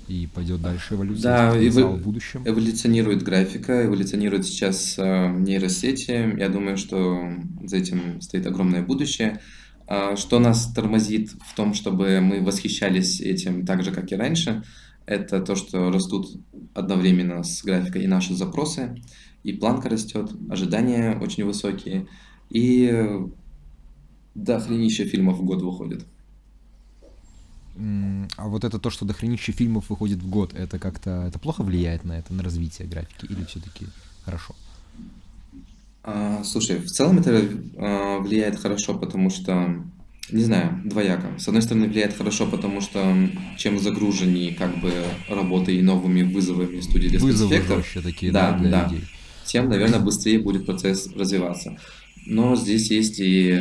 и 0.08 0.28
пойдет 0.34 0.62
дальше 0.62 0.96
эволюция 0.96 1.24
да, 1.24 1.58
эво- 1.58 1.96
в 1.96 2.04
будущем. 2.04 2.44
Эволюционирует 2.46 3.24
графика, 3.24 3.86
эволюционирует 3.86 4.46
сейчас 4.46 4.96
э, 4.98 5.30
нейросети. 5.30 6.38
Я 6.38 6.50
думаю, 6.50 6.78
что 6.78 7.22
за 7.64 7.78
этим 7.78 8.22
стоит 8.22 8.48
огромное 8.48 8.82
будущее. 8.82 9.40
Э, 9.88 10.16
что 10.16 10.40
нас 10.40 10.72
тормозит 10.74 11.32
в 11.46 11.56
том, 11.56 11.74
чтобы 11.74 12.22
мы 12.22 12.42
восхищались 12.42 13.22
этим 13.22 13.66
так 13.66 13.84
же, 13.84 13.92
как 13.92 14.12
и 14.12 14.16
раньше– 14.16 14.64
это 15.10 15.42
то, 15.42 15.56
что 15.56 15.92
растут 15.92 16.28
одновременно 16.76 17.44
с 17.44 17.64
графикой 17.64 18.04
и 18.04 18.08
наши 18.08 18.36
запросы, 18.36 19.02
и 19.42 19.54
планка 19.54 19.90
растет, 19.90 20.30
ожидания 20.50 21.18
очень 21.20 21.46
высокие, 21.46 22.08
и 22.52 23.10
дохренище 24.36 25.06
фильмов 25.06 25.40
в 25.40 25.44
год 25.44 25.64
выходит. 25.64 26.06
А 28.38 28.48
вот 28.48 28.64
это 28.64 28.80
то, 28.80 28.90
что 28.90 29.06
дохренище 29.06 29.52
фильмов 29.52 29.90
выходит 29.90 30.20
в 30.20 30.30
год, 30.30 30.54
это 30.54 30.80
как-то 30.80 31.26
это 31.28 31.40
плохо 31.40 31.64
влияет 31.64 32.04
на 32.04 32.20
это, 32.20 32.34
на 32.34 32.44
развитие 32.44 32.88
графики, 32.88 33.26
или 33.26 33.44
все-таки 33.46 33.86
хорошо? 34.26 34.56
А, 36.04 36.44
слушай, 36.44 36.78
в 36.78 36.88
целом 36.88 37.20
это 37.20 37.42
а, 37.78 38.20
влияет 38.20 38.60
хорошо, 38.60 38.98
потому 38.98 39.30
что 39.30 39.84
не 40.32 40.44
знаю, 40.44 40.82
двояко. 40.86 41.28
С 41.40 41.48
одной 41.48 41.64
стороны, 41.64 41.88
влияет 41.88 42.16
хорошо, 42.16 42.46
потому 42.46 42.82
что 42.82 43.16
чем 43.58 43.80
загруженнее 43.80 44.54
как 44.54 44.80
бы 44.80 44.94
работой 45.28 45.78
и 45.78 45.82
новыми 45.82 46.22
вызовами 46.22 46.82
студии 46.82 47.08
для 47.08 47.20
Вызовы 47.20 47.56
спецэффектов, 47.56 48.04
такие, 48.04 48.32
да, 48.32 48.52
да, 48.52 48.58
для 48.60 48.70
да, 48.70 48.84
людей. 48.84 49.08
тем, 49.46 49.70
наверное, 49.70 50.00
быстрее 50.00 50.38
будет 50.40 50.66
процесс 50.68 51.10
развиваться. 51.16 51.78
Но 52.26 52.56
здесь 52.56 52.92
есть 52.92 53.20
и 53.20 53.60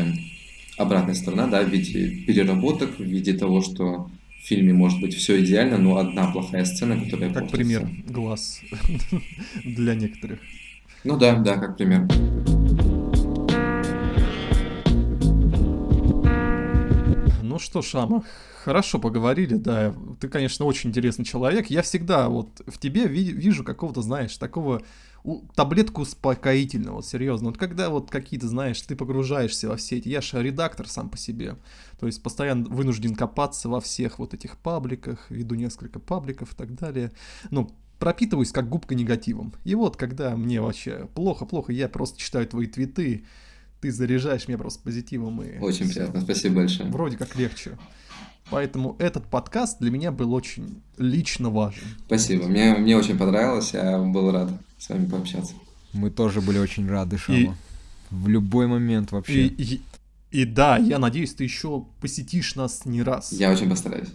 обратная 0.78 1.14
сторона, 1.14 1.46
да, 1.46 1.62
в 1.62 1.68
виде 1.68 2.24
переработок, 2.24 2.98
в 2.98 3.02
виде 3.02 3.34
того, 3.34 3.60
что 3.60 4.10
в 4.40 4.46
фильме 4.46 4.72
может 4.72 5.00
быть 5.00 5.14
все 5.14 5.42
идеально, 5.44 5.76
но 5.76 5.96
одна 5.98 6.30
плохая 6.30 6.64
сцена, 6.64 6.98
которая 6.98 7.32
Как 7.34 7.50
пример 7.50 7.86
глаз 8.06 8.62
для 9.64 9.94
некоторых. 9.94 10.38
Ну 11.04 11.16
да, 11.16 11.36
да, 11.36 11.56
как 11.56 11.76
пример. 11.76 12.06
Ну 17.42 17.58
что, 17.58 17.82
Шама, 17.82 18.24
хорошо 18.68 18.98
поговорили, 18.98 19.54
да. 19.54 19.94
Ты, 20.20 20.28
конечно, 20.28 20.66
очень 20.66 20.90
интересный 20.90 21.24
человек. 21.24 21.68
Я 21.68 21.80
всегда 21.80 22.28
вот 22.28 22.60
в 22.66 22.78
тебе 22.78 23.06
ви- 23.06 23.32
вижу 23.32 23.64
какого-то, 23.64 24.02
знаешь, 24.02 24.36
такого 24.36 24.82
у, 25.24 25.40
таблетку 25.54 26.02
успокоительного, 26.02 26.96
вот, 26.96 27.06
серьезно. 27.06 27.48
Вот 27.48 27.56
когда 27.56 27.88
вот 27.88 28.10
какие-то, 28.10 28.46
знаешь, 28.46 28.78
ты 28.82 28.94
погружаешься 28.94 29.70
во 29.70 29.76
все 29.76 29.96
эти... 29.96 30.10
Я 30.10 30.20
же 30.20 30.42
редактор 30.42 30.86
сам 30.86 31.08
по 31.08 31.16
себе. 31.16 31.56
То 31.98 32.04
есть 32.04 32.22
постоянно 32.22 32.68
вынужден 32.68 33.14
копаться 33.14 33.70
во 33.70 33.80
всех 33.80 34.18
вот 34.18 34.34
этих 34.34 34.58
пабликах, 34.58 35.30
веду 35.30 35.54
несколько 35.54 35.98
пабликов 35.98 36.52
и 36.52 36.56
так 36.56 36.74
далее. 36.74 37.10
Ну, 37.50 37.70
пропитываюсь 37.98 38.52
как 38.52 38.68
губка 38.68 38.94
негативом. 38.94 39.54
И 39.64 39.74
вот, 39.76 39.96
когда 39.96 40.36
мне 40.36 40.60
вообще 40.60 41.08
плохо-плохо, 41.14 41.72
я 41.72 41.88
просто 41.88 42.20
читаю 42.20 42.46
твои 42.46 42.66
твиты, 42.66 43.24
ты 43.80 43.90
заряжаешь 43.90 44.46
меня 44.46 44.58
просто 44.58 44.82
позитивом. 44.82 45.40
И 45.40 45.58
очень 45.58 45.86
все. 45.86 46.00
приятно, 46.00 46.20
спасибо 46.20 46.56
большое. 46.56 46.90
Вроде 46.90 47.16
как 47.16 47.34
легче. 47.34 47.78
Поэтому 48.50 48.96
этот 48.98 49.26
подкаст 49.26 49.78
для 49.78 49.90
меня 49.90 50.10
был 50.10 50.32
очень 50.32 50.82
лично 50.96 51.50
важен. 51.50 51.82
Спасибо, 52.06 52.46
мне, 52.46 52.74
мне 52.74 52.96
очень 52.96 53.18
понравилось, 53.18 53.74
я 53.74 53.98
был 53.98 54.30
рад 54.30 54.50
с 54.78 54.88
вами 54.88 55.08
пообщаться. 55.08 55.54
Мы 55.92 56.10
тоже 56.10 56.40
были 56.40 56.58
очень 56.58 56.88
рады, 56.88 57.18
Шама. 57.18 57.38
И... 57.38 57.50
В 58.10 58.28
любой 58.28 58.66
момент 58.66 59.12
вообще. 59.12 59.46
И, 59.46 59.74
и, 59.74 59.82
и 60.30 60.44
да, 60.46 60.78
я 60.78 60.98
надеюсь, 60.98 61.34
ты 61.34 61.44
еще 61.44 61.84
посетишь 62.00 62.54
нас 62.54 62.86
не 62.86 63.02
раз. 63.02 63.32
Я 63.32 63.50
очень 63.50 63.68
постараюсь. 63.68 64.08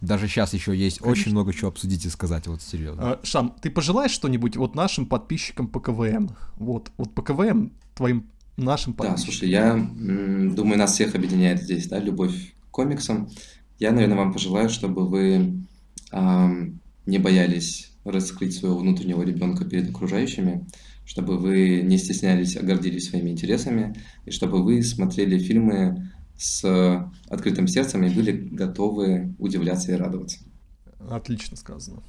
Даже 0.00 0.28
сейчас 0.28 0.54
еще 0.54 0.76
есть 0.76 0.98
Конечно. 0.98 1.20
очень 1.20 1.32
много 1.32 1.52
чего 1.52 1.68
обсудить 1.68 2.06
и 2.06 2.08
сказать, 2.08 2.46
вот 2.46 2.62
серьезно. 2.62 3.12
А, 3.12 3.20
Шам, 3.24 3.54
ты 3.60 3.70
пожелаешь 3.70 4.12
что-нибудь 4.12 4.56
вот 4.56 4.74
нашим 4.74 5.06
подписчикам 5.06 5.66
по 5.66 5.80
КВМ? 5.80 6.30
Вот, 6.56 6.92
вот 6.96 7.12
по 7.14 7.22
КВМ 7.22 7.72
твоим 7.94 8.26
нашим 8.56 8.94
Да, 8.94 9.16
слушай, 9.16 9.48
я 9.48 9.74
думаю, 9.74 10.78
нас 10.78 10.94
всех 10.94 11.14
объединяет 11.14 11.62
здесь, 11.62 11.88
да, 11.88 11.98
любовь 11.98 12.54
комиксам. 12.78 13.28
Я, 13.80 13.90
наверное, 13.90 14.18
вам 14.18 14.32
пожелаю, 14.32 14.68
чтобы 14.70 15.08
вы 15.08 15.64
эм, 16.12 16.80
не 17.06 17.18
боялись 17.18 17.90
раскрыть 18.04 18.54
своего 18.54 18.78
внутреннего 18.78 19.22
ребенка 19.22 19.64
перед 19.64 19.90
окружающими, 19.90 20.64
чтобы 21.04 21.38
вы 21.38 21.82
не 21.82 21.98
стеснялись, 21.98 22.56
а 22.56 22.62
гордились 22.62 23.08
своими 23.08 23.30
интересами, 23.30 23.96
и 24.26 24.30
чтобы 24.30 24.62
вы 24.62 24.80
смотрели 24.84 25.40
фильмы 25.40 26.12
с 26.36 26.62
открытым 27.28 27.66
сердцем 27.66 28.04
и 28.04 28.14
были 28.14 28.30
готовы 28.30 29.34
удивляться 29.40 29.90
и 29.90 29.96
радоваться. 29.96 30.38
Отлично 31.10 31.56
сказано. 31.56 32.04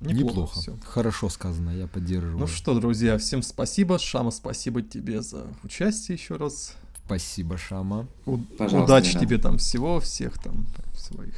Неплохо. 0.00 0.24
Неплохо. 0.24 0.60
Все. 0.60 0.76
Хорошо 0.84 1.30
сказано, 1.30 1.70
я 1.70 1.86
поддерживаю. 1.86 2.38
Ну 2.38 2.46
что, 2.46 2.78
друзья, 2.78 3.16
всем 3.16 3.40
спасибо. 3.40 3.98
Шама, 3.98 4.32
спасибо 4.32 4.82
тебе 4.82 5.22
за 5.22 5.46
участие 5.64 6.16
еще 6.16 6.36
раз. 6.36 6.76
Спасибо, 7.10 7.58
Шама. 7.58 8.06
У- 8.24 8.38
удачи 8.60 9.18
тебе 9.18 9.38
там 9.38 9.58
всего, 9.58 9.98
всех 9.98 10.38
там 10.38 10.64
своих. 10.96 11.34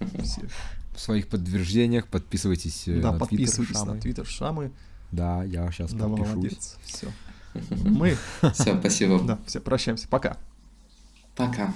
Всех. 0.22 0.50
В 0.96 1.00
своих 1.00 1.28
подтверждениях 1.28 2.08
подписывайтесь 2.08 2.88
э, 2.88 3.00
да, 3.00 3.12
на 3.12 3.18
подписывайтесь 3.20 3.76
Твиттер 3.76 3.94
на 3.94 4.00
Твиттер 4.00 4.26
Шамы. 4.26 4.72
Да, 5.12 5.44
я 5.44 5.70
сейчас 5.70 5.92
да, 5.92 6.08
подпишусь. 6.08 6.34
молодец. 6.34 6.76
Все. 6.84 7.06
Мы... 7.84 8.16
Все, 8.52 8.78
спасибо. 8.78 9.20
Да, 9.20 9.38
все, 9.46 9.60
прощаемся. 9.60 10.08
Пока. 10.08 10.36
Пока. 11.36 11.72